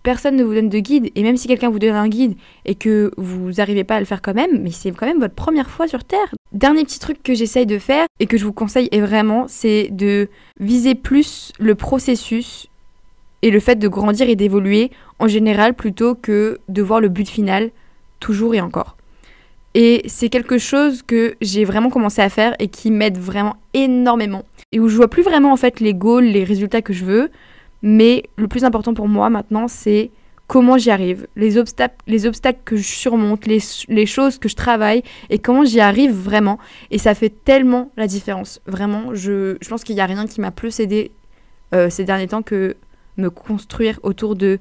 personne 0.06 0.36
ne 0.36 0.44
vous 0.44 0.54
donne 0.54 0.68
de 0.68 0.78
guide. 0.78 1.10
Et 1.16 1.24
même 1.24 1.36
si 1.36 1.48
quelqu'un 1.48 1.68
vous 1.68 1.80
donne 1.80 1.96
un 1.96 2.06
guide 2.06 2.36
et 2.64 2.76
que 2.76 3.10
vous 3.16 3.50
n'arrivez 3.50 3.82
pas 3.82 3.96
à 3.96 3.98
le 3.98 4.06
faire 4.06 4.22
quand 4.22 4.34
même, 4.34 4.62
mais 4.62 4.70
c'est 4.70 4.92
quand 4.92 5.04
même 5.04 5.18
votre 5.18 5.34
première 5.34 5.68
fois 5.68 5.88
sur 5.88 6.04
Terre. 6.04 6.32
Dernier 6.52 6.84
petit 6.84 7.00
truc 7.00 7.24
que 7.24 7.34
j'essaye 7.34 7.66
de 7.66 7.76
faire 7.78 8.06
et 8.20 8.26
que 8.26 8.38
je 8.38 8.44
vous 8.44 8.52
conseille 8.52 8.88
est 8.92 9.00
vraiment, 9.00 9.46
c'est 9.48 9.88
de 9.90 10.28
viser 10.60 10.94
plus 10.94 11.50
le 11.58 11.74
processus 11.74 12.68
et 13.42 13.50
le 13.50 13.58
fait 13.58 13.80
de 13.80 13.88
grandir 13.88 14.28
et 14.28 14.36
d'évoluer 14.36 14.92
en 15.18 15.26
général 15.26 15.74
plutôt 15.74 16.14
que 16.14 16.60
de 16.68 16.82
voir 16.82 17.00
le 17.00 17.08
but 17.08 17.28
final 17.28 17.70
toujours 18.20 18.54
et 18.54 18.60
encore. 18.60 18.96
Et 19.74 20.02
c'est 20.06 20.28
quelque 20.28 20.56
chose 20.56 21.02
que 21.02 21.34
j'ai 21.40 21.64
vraiment 21.64 21.90
commencé 21.90 22.22
à 22.22 22.28
faire 22.28 22.54
et 22.60 22.68
qui 22.68 22.92
m'aide 22.92 23.18
vraiment 23.18 23.56
énormément. 23.74 24.44
Et 24.70 24.78
où 24.78 24.88
je 24.88 24.94
vois 24.94 25.08
plus 25.08 25.24
vraiment 25.24 25.52
en 25.52 25.56
fait 25.56 25.80
les 25.80 25.94
goals, 25.94 26.26
les 26.26 26.44
résultats 26.44 26.80
que 26.80 26.92
je 26.92 27.04
veux. 27.04 27.30
Mais 27.82 28.24
le 28.36 28.48
plus 28.48 28.64
important 28.64 28.94
pour 28.94 29.08
moi 29.08 29.30
maintenant, 29.30 29.68
c'est 29.68 30.10
comment 30.46 30.78
j'y 30.78 30.90
arrive, 30.90 31.26
les 31.36 31.58
obstacles, 31.58 31.96
les 32.06 32.26
obstacles 32.26 32.60
que 32.64 32.76
je 32.76 32.86
surmonte, 32.86 33.46
les, 33.46 34.06
choses 34.06 34.38
que 34.38 34.48
je 34.48 34.54
travaille 34.54 35.02
et 35.28 35.38
comment 35.38 35.64
j'y 35.64 35.80
arrive 35.80 36.12
vraiment. 36.12 36.58
Et 36.90 36.98
ça 36.98 37.14
fait 37.14 37.30
tellement 37.44 37.90
la 37.96 38.06
différence. 38.06 38.60
Vraiment, 38.66 39.14
je, 39.14 39.56
pense 39.68 39.82
qu'il 39.84 39.96
n'y 39.96 40.00
a 40.00 40.06
rien 40.06 40.26
qui 40.26 40.40
m'a 40.40 40.50
plus 40.50 40.78
aidé 40.80 41.10
euh, 41.74 41.90
ces 41.90 42.04
derniers 42.04 42.28
temps 42.28 42.42
que 42.42 42.76
me 43.16 43.30
construire 43.30 43.98
autour 44.02 44.36
du 44.36 44.58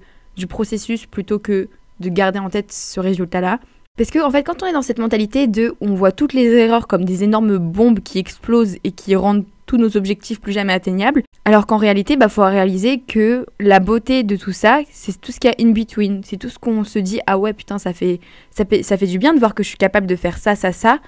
processus 0.47 1.05
plutôt 1.05 1.39
que 1.39 1.69
de 1.99 2.09
garder 2.09 2.39
en 2.39 2.49
tête 2.49 2.71
ce 2.71 2.99
résultat-là. 2.99 3.59
Parce 3.97 4.11
que 4.11 4.19
en 4.19 4.29
fait, 4.29 4.43
quand 4.43 4.61
on 4.61 4.65
est 4.65 4.73
dans 4.73 4.81
cette 4.81 4.99
mentalité 4.99 5.47
de 5.47 5.75
on 5.79 5.93
voit 5.95 6.11
toutes 6.11 6.33
les 6.33 6.45
erreurs 6.45 6.87
comme 6.87 7.05
des 7.05 7.23
énormes 7.23 7.57
bombes 7.57 8.01
qui 8.01 8.19
explosent 8.19 8.75
et 8.83 8.91
qui 8.91 9.15
rendent 9.15 9.45
tous 9.65 9.77
nos 9.77 9.97
objectifs 9.97 10.41
plus 10.41 10.51
jamais 10.51 10.73
atteignables, 10.73 11.23
alors 11.45 11.65
qu'en 11.65 11.77
réalité, 11.77 12.17
bah 12.17 12.29
faut 12.29 12.43
réaliser 12.43 12.99
que 12.99 13.45
la 13.59 13.79
beauté 13.79 14.23
de 14.23 14.35
tout 14.35 14.51
ça, 14.51 14.81
c'est 14.91 15.19
tout 15.19 15.31
ce 15.31 15.39
qu'il 15.39 15.49
y 15.49 15.53
a 15.53 15.65
in 15.65 15.71
between, 15.71 16.21
c'est 16.23 16.37
tout 16.37 16.49
ce 16.49 16.59
qu'on 16.59 16.83
se 16.83 16.99
dit 16.99 17.19
ah 17.25 17.37
ouais 17.37 17.53
putain 17.53 17.79
ça 17.79 17.93
fait, 17.93 18.19
ça 18.51 18.65
fait 18.65 18.83
ça 18.83 18.97
fait 18.97 19.07
du 19.07 19.17
bien 19.17 19.33
de 19.33 19.39
voir 19.39 19.55
que 19.55 19.63
je 19.63 19.69
suis 19.69 19.77
capable 19.77 20.07
de 20.07 20.15
faire 20.15 20.37
ça 20.37 20.55
ça 20.55 20.71
ça 20.71 20.99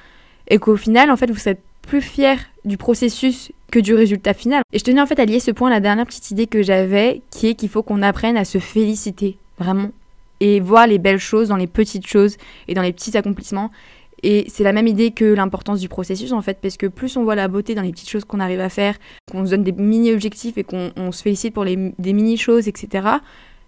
et 0.47 0.57
qu'au 0.57 0.77
final 0.77 1.11
en 1.11 1.17
fait 1.17 1.29
vous 1.29 1.37
serez 1.37 1.57
plus 1.81 2.01
fier 2.01 2.39
du 2.65 2.77
processus 2.77 3.51
que 3.71 3.79
du 3.79 3.93
résultat 3.93 4.33
final. 4.33 4.61
Et 4.73 4.79
je 4.79 4.83
tenais 4.83 5.01
en 5.01 5.05
fait 5.05 5.19
à 5.19 5.25
lier 5.25 5.39
ce 5.39 5.51
point 5.51 5.69
à 5.69 5.73
la 5.73 5.79
dernière 5.79 6.05
petite 6.05 6.31
idée 6.31 6.47
que 6.47 6.63
j'avais, 6.63 7.21
qui 7.31 7.47
est 7.47 7.55
qu'il 7.55 7.69
faut 7.69 7.83
qu'on 7.83 8.01
apprenne 8.01 8.37
à 8.37 8.45
se 8.45 8.59
féliciter, 8.59 9.37
vraiment, 9.57 9.89
et 10.39 10.59
voir 10.59 10.87
les 10.87 10.97
belles 10.97 11.19
choses 11.19 11.49
dans 11.49 11.55
les 11.55 11.67
petites 11.67 12.07
choses 12.07 12.37
et 12.67 12.73
dans 12.73 12.81
les 12.81 12.93
petits 12.93 13.17
accomplissements. 13.17 13.71
Et 14.23 14.45
c'est 14.49 14.63
la 14.63 14.73
même 14.73 14.87
idée 14.87 15.11
que 15.11 15.25
l'importance 15.25 15.79
du 15.79 15.89
processus 15.89 16.31
en 16.31 16.41
fait, 16.41 16.57
parce 16.61 16.77
que 16.77 16.87
plus 16.87 17.17
on 17.17 17.23
voit 17.23 17.35
la 17.35 17.47
beauté 17.47 17.75
dans 17.75 17.83
les 17.83 17.91
petites 17.91 18.09
choses 18.09 18.25
qu'on 18.25 18.39
arrive 18.39 18.59
à 18.59 18.69
faire, 18.69 18.95
qu'on 19.31 19.45
se 19.45 19.51
donne 19.51 19.63
des 19.63 19.71
mini-objectifs 19.71 20.57
et 20.57 20.63
qu'on 20.63 21.11
se 21.11 21.21
félicite 21.21 21.53
pour 21.53 21.63
les, 21.63 21.93
des 21.99 22.13
mini-choses, 22.13 22.67
etc., 22.67 23.07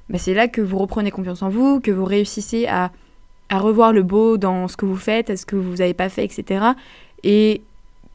bah 0.10 0.18
c'est 0.18 0.34
là 0.34 0.48
que 0.48 0.62
vous 0.62 0.80
reprenez 0.80 1.12
confiance 1.12 1.44
en 1.44 1.50
vous, 1.50 1.80
que 1.80 1.92
vous 1.92 2.06
réussissez 2.06 2.66
à, 2.66 2.92
à 3.50 3.60
revoir 3.60 3.94
le 3.94 4.02
beau 4.02 4.38
dans 4.38 4.68
ce 4.68 4.76
que 4.76 4.88
vous 4.88 4.96
faites, 4.96 5.30
à 5.30 5.38
ce 5.38 5.46
que 5.46 5.56
vous 5.56 5.76
n'avez 5.76 5.94
pas 5.94 6.10
fait, 6.10 6.26
etc. 6.26 6.66
Et 7.24 7.62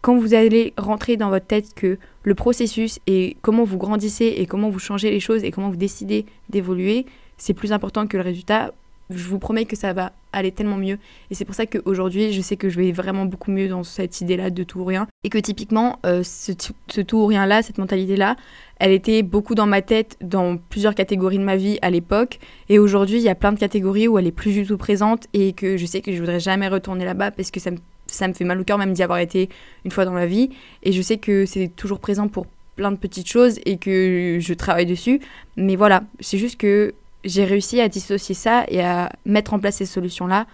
quand 0.00 0.16
vous 0.16 0.34
allez 0.34 0.74
rentrer 0.76 1.16
dans 1.16 1.30
votre 1.30 1.46
tête 1.46 1.72
que 1.74 1.98
le 2.24 2.34
processus 2.34 2.98
et 3.06 3.36
comment 3.42 3.64
vous 3.64 3.78
grandissez 3.78 4.26
et 4.36 4.46
comment 4.46 4.70
vous 4.70 4.78
changez 4.78 5.10
les 5.10 5.20
choses 5.20 5.44
et 5.44 5.50
comment 5.50 5.70
vous 5.70 5.76
décidez 5.76 6.26
d'évoluer, 6.50 7.06
c'est 7.36 7.54
plus 7.54 7.72
important 7.72 8.06
que 8.06 8.16
le 8.16 8.22
résultat, 8.22 8.72
je 9.10 9.24
vous 9.24 9.38
promets 9.38 9.64
que 9.64 9.76
ça 9.76 9.92
va 9.92 10.12
aller 10.32 10.50
tellement 10.50 10.76
mieux. 10.76 10.98
Et 11.30 11.34
c'est 11.34 11.44
pour 11.44 11.54
ça 11.54 11.66
qu'aujourd'hui, 11.66 12.32
je 12.32 12.40
sais 12.40 12.56
que 12.56 12.68
je 12.68 12.80
vais 12.80 12.92
vraiment 12.92 13.26
beaucoup 13.26 13.50
mieux 13.50 13.68
dans 13.68 13.82
cette 13.82 14.20
idée-là 14.20 14.50
de 14.50 14.62
tout 14.64 14.80
ou 14.80 14.84
rien. 14.84 15.06
Et 15.22 15.28
que 15.28 15.38
typiquement, 15.38 15.98
euh, 16.06 16.22
ce, 16.22 16.52
tout 16.52 17.16
ou 17.16 17.26
rien-là, 17.26 17.62
cette 17.62 17.78
mentalité-là, 17.78 18.36
elle 18.78 18.92
était 18.92 19.22
beaucoup 19.22 19.54
dans 19.54 19.66
ma 19.66 19.82
tête 19.82 20.16
dans 20.20 20.56
plusieurs 20.56 20.94
catégories 20.94 21.38
de 21.38 21.44
ma 21.44 21.56
vie 21.56 21.78
à 21.82 21.90
l'époque. 21.90 22.38
Et 22.68 22.78
aujourd'hui, 22.78 23.18
il 23.18 23.22
y 23.22 23.28
a 23.28 23.34
plein 23.34 23.52
de 23.52 23.58
catégories 23.58 24.08
où 24.08 24.18
elle 24.18 24.26
est 24.26 24.32
plus 24.32 24.52
du 24.52 24.66
tout 24.66 24.78
présente 24.78 25.26
et 25.32 25.52
que 25.52 25.76
je 25.76 25.86
sais 25.86 26.00
que 26.00 26.12
je 26.12 26.18
voudrais 26.18 26.40
jamais 26.40 26.68
retourner 26.68 27.04
là-bas 27.04 27.30
parce 27.30 27.50
que 27.50 27.60
ça 27.60 27.70
me, 27.70 27.78
ça 28.06 28.26
me 28.26 28.32
fait 28.32 28.44
mal 28.44 28.60
au 28.60 28.64
cœur 28.64 28.78
même 28.78 28.92
d'y 28.92 29.02
avoir 29.02 29.18
été 29.18 29.48
une 29.84 29.90
fois 29.90 30.04
dans 30.04 30.12
ma 30.12 30.26
vie. 30.26 30.50
Et 30.82 30.92
je 30.92 31.02
sais 31.02 31.18
que 31.18 31.46
c'est 31.46 31.68
toujours 31.68 32.00
présent 32.00 32.28
pour 32.28 32.46
plein 32.76 32.90
de 32.90 32.96
petites 32.96 33.28
choses 33.28 33.60
et 33.66 33.76
que 33.76 34.38
je 34.40 34.54
travaille 34.54 34.86
dessus. 34.86 35.20
Mais 35.56 35.76
voilà, 35.76 36.02
c'est 36.20 36.38
juste 36.38 36.58
que 36.58 36.94
j'ai 37.24 37.44
réussi 37.44 37.80
à 37.80 37.88
dissocier 37.88 38.34
ça 38.34 38.64
et 38.68 38.82
à 38.82 39.10
mettre 39.24 39.54
en 39.54 39.58
place 39.58 39.76
ces 39.76 39.86
solutions-là. 39.86 40.46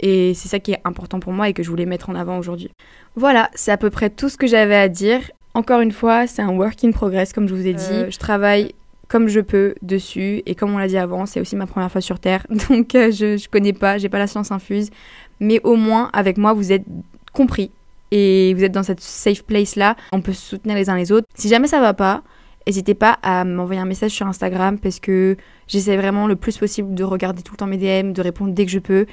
Et 0.00 0.34
c'est 0.34 0.48
ça 0.48 0.58
qui 0.58 0.72
est 0.72 0.80
important 0.84 1.20
pour 1.20 1.32
moi 1.32 1.48
et 1.48 1.52
que 1.52 1.62
je 1.62 1.70
voulais 1.70 1.86
mettre 1.86 2.10
en 2.10 2.14
avant 2.14 2.38
aujourd'hui. 2.38 2.70
Voilà, 3.14 3.50
c'est 3.54 3.72
à 3.72 3.76
peu 3.76 3.90
près 3.90 4.10
tout 4.10 4.28
ce 4.28 4.36
que 4.36 4.46
j'avais 4.46 4.76
à 4.76 4.88
dire. 4.88 5.20
Encore 5.54 5.80
une 5.80 5.92
fois, 5.92 6.26
c'est 6.26 6.42
un 6.42 6.50
work 6.50 6.84
in 6.84 6.90
progress, 6.90 7.32
comme 7.32 7.48
je 7.48 7.54
vous 7.54 7.66
ai 7.66 7.72
dit. 7.72 7.84
Euh, 7.90 8.10
je 8.10 8.18
travaille 8.18 8.74
comme 9.08 9.28
je 9.28 9.40
peux 9.40 9.74
dessus. 9.82 10.42
Et 10.46 10.54
comme 10.54 10.74
on 10.74 10.78
l'a 10.78 10.88
dit 10.88 10.98
avant, 10.98 11.26
c'est 11.26 11.40
aussi 11.40 11.56
ma 11.56 11.66
première 11.66 11.90
fois 11.90 12.00
sur 12.00 12.18
Terre. 12.18 12.46
Donc 12.68 12.94
euh, 12.94 13.10
je, 13.10 13.34
ne 13.34 13.50
connais 13.50 13.72
pas, 13.72 13.98
j'ai 13.98 14.08
pas 14.08 14.18
la 14.18 14.26
science 14.26 14.52
infuse. 14.52 14.90
Mais 15.40 15.60
au 15.64 15.76
moins, 15.76 16.10
avec 16.12 16.36
moi, 16.38 16.52
vous 16.52 16.72
êtes 16.72 16.84
compris. 17.32 17.70
Et 18.10 18.54
vous 18.54 18.64
êtes 18.64 18.72
dans 18.72 18.82
cette 18.82 19.00
safe 19.00 19.42
place 19.42 19.76
là. 19.76 19.96
On 20.12 20.20
peut 20.20 20.32
se 20.32 20.42
soutenir 20.42 20.76
les 20.76 20.90
uns 20.90 20.96
les 20.96 21.10
autres. 21.10 21.26
Si 21.34 21.48
jamais 21.48 21.66
ça 21.68 21.80
va 21.80 21.92
pas, 21.94 22.22
N'hésitez 22.66 22.94
pas 22.94 23.18
à 23.22 23.44
m'envoyer 23.44 23.80
un 23.80 23.86
message 23.86 24.10
sur 24.10 24.26
Instagram 24.26 24.78
parce 24.78 24.98
que 24.98 25.36
j'essaie 25.68 25.96
vraiment 25.96 26.26
le 26.26 26.34
plus 26.34 26.58
possible 26.58 26.94
de 26.94 27.04
regarder 27.04 27.42
tout 27.42 27.52
le 27.52 27.58
temps 27.58 27.66
mes 27.66 27.76
DM, 27.76 28.12
de 28.12 28.22
répondre 28.22 28.52
dès 28.52 28.66
que 28.66 28.72
je 28.72 28.80
peux. 28.80 29.06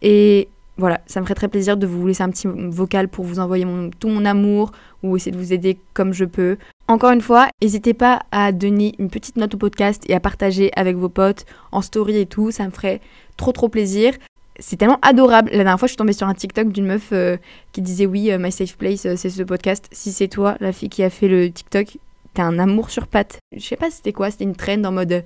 Et 0.00 0.48
voilà, 0.76 1.00
ça 1.06 1.20
me 1.20 1.24
ferait 1.24 1.34
très 1.34 1.48
plaisir 1.48 1.76
de 1.76 1.86
vous 1.86 2.06
laisser 2.06 2.22
un 2.22 2.30
petit 2.30 2.48
vocal 2.48 3.08
pour 3.08 3.24
vous 3.24 3.38
envoyer 3.38 3.66
tout 4.00 4.08
mon 4.08 4.24
amour 4.24 4.72
ou 5.02 5.16
essayer 5.16 5.32
de 5.32 5.36
vous 5.36 5.52
aider 5.52 5.78
comme 5.92 6.12
je 6.12 6.24
peux. 6.24 6.56
Encore 6.88 7.10
une 7.12 7.20
fois, 7.20 7.48
n'hésitez 7.62 7.94
pas 7.94 8.22
à 8.32 8.52
donner 8.52 8.94
une 8.98 9.08
petite 9.08 9.36
note 9.36 9.54
au 9.54 9.58
podcast 9.58 10.02
et 10.08 10.14
à 10.14 10.20
partager 10.20 10.70
avec 10.74 10.96
vos 10.96 11.08
potes 11.08 11.44
en 11.72 11.80
story 11.82 12.18
et 12.18 12.26
tout, 12.26 12.50
ça 12.50 12.64
me 12.64 12.70
ferait 12.70 13.00
trop 13.36 13.52
trop 13.52 13.68
plaisir. 13.68 14.14
C'est 14.58 14.76
tellement 14.76 14.98
adorable. 15.02 15.50
La 15.50 15.58
dernière 15.58 15.78
fois, 15.78 15.86
je 15.86 15.92
suis 15.92 15.96
tombée 15.96 16.12
sur 16.12 16.28
un 16.28 16.34
TikTok 16.34 16.68
d'une 16.68 16.86
meuf 16.86 17.10
euh, 17.12 17.36
qui 17.72 17.82
disait 17.82 18.06
oui, 18.06 18.30
euh, 18.30 18.38
My 18.38 18.52
Safe 18.52 18.76
Place, 18.76 19.04
euh, 19.06 19.14
c'est 19.16 19.30
ce 19.30 19.42
podcast. 19.42 19.88
Si 19.90 20.12
c'est 20.12 20.28
toi, 20.28 20.56
la 20.60 20.72
fille 20.72 20.88
qui 20.88 21.02
a 21.02 21.10
fait 21.10 21.26
le 21.26 21.50
TikTok, 21.50 21.98
T'as 22.34 22.44
un 22.44 22.58
amour 22.58 22.90
sur 22.90 23.06
patte. 23.06 23.38
Je 23.56 23.64
sais 23.64 23.76
pas 23.76 23.90
c'était 23.90 24.12
quoi, 24.12 24.30
c'était 24.30 24.44
une 24.44 24.56
trend 24.56 24.82
en 24.84 24.92
mode 24.92 25.24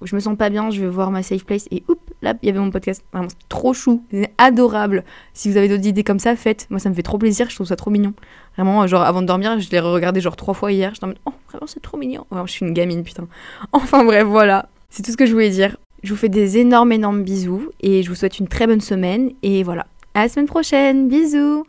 où 0.00 0.06
je 0.06 0.16
me 0.16 0.20
sens 0.20 0.36
pas 0.36 0.50
bien, 0.50 0.70
je 0.70 0.80
vais 0.80 0.88
voir 0.88 1.12
ma 1.12 1.22
safe 1.22 1.44
place 1.44 1.68
et 1.70 1.84
oups, 1.88 2.02
là 2.20 2.34
il 2.42 2.46
y 2.46 2.50
avait 2.50 2.58
mon 2.58 2.70
podcast. 2.70 3.04
Vraiment, 3.12 3.28
c'est 3.28 3.48
trop 3.48 3.72
chou, 3.72 4.02
c'est 4.10 4.32
adorable. 4.36 5.04
Si 5.32 5.48
vous 5.48 5.56
avez 5.56 5.68
d'autres 5.68 5.86
idées 5.86 6.02
comme 6.02 6.18
ça, 6.18 6.34
faites. 6.34 6.66
Moi 6.70 6.80
ça 6.80 6.90
me 6.90 6.94
fait 6.94 7.04
trop 7.04 7.18
plaisir, 7.18 7.48
je 7.48 7.54
trouve 7.54 7.68
ça 7.68 7.76
trop 7.76 7.90
mignon. 7.90 8.12
Vraiment, 8.56 8.84
genre 8.88 9.02
avant 9.02 9.22
de 9.22 9.26
dormir, 9.28 9.58
je 9.60 9.70
l'ai 9.70 9.78
regardé 9.78 10.20
genre 10.20 10.34
trois 10.36 10.54
fois 10.54 10.72
hier. 10.72 10.92
Je 10.94 11.04
en 11.04 11.08
mode 11.08 11.18
oh 11.26 11.32
vraiment 11.48 11.68
c'est 11.68 11.80
trop 11.80 11.96
mignon. 11.96 12.26
je 12.44 12.50
suis 12.50 12.66
une 12.66 12.74
gamine 12.74 13.04
putain. 13.04 13.28
Enfin 13.72 14.04
bref, 14.04 14.26
voilà. 14.26 14.68
C'est 14.90 15.02
tout 15.04 15.12
ce 15.12 15.16
que 15.16 15.26
je 15.26 15.32
voulais 15.32 15.50
dire. 15.50 15.76
Je 16.02 16.12
vous 16.12 16.18
fais 16.18 16.28
des 16.28 16.58
énormes 16.58 16.90
énormes 16.90 17.22
bisous 17.22 17.70
et 17.80 18.02
je 18.02 18.08
vous 18.08 18.16
souhaite 18.16 18.40
une 18.40 18.48
très 18.48 18.66
bonne 18.66 18.80
semaine 18.80 19.30
et 19.44 19.62
voilà. 19.62 19.86
À 20.14 20.22
la 20.22 20.28
semaine 20.28 20.48
prochaine, 20.48 21.08
bisous 21.08 21.64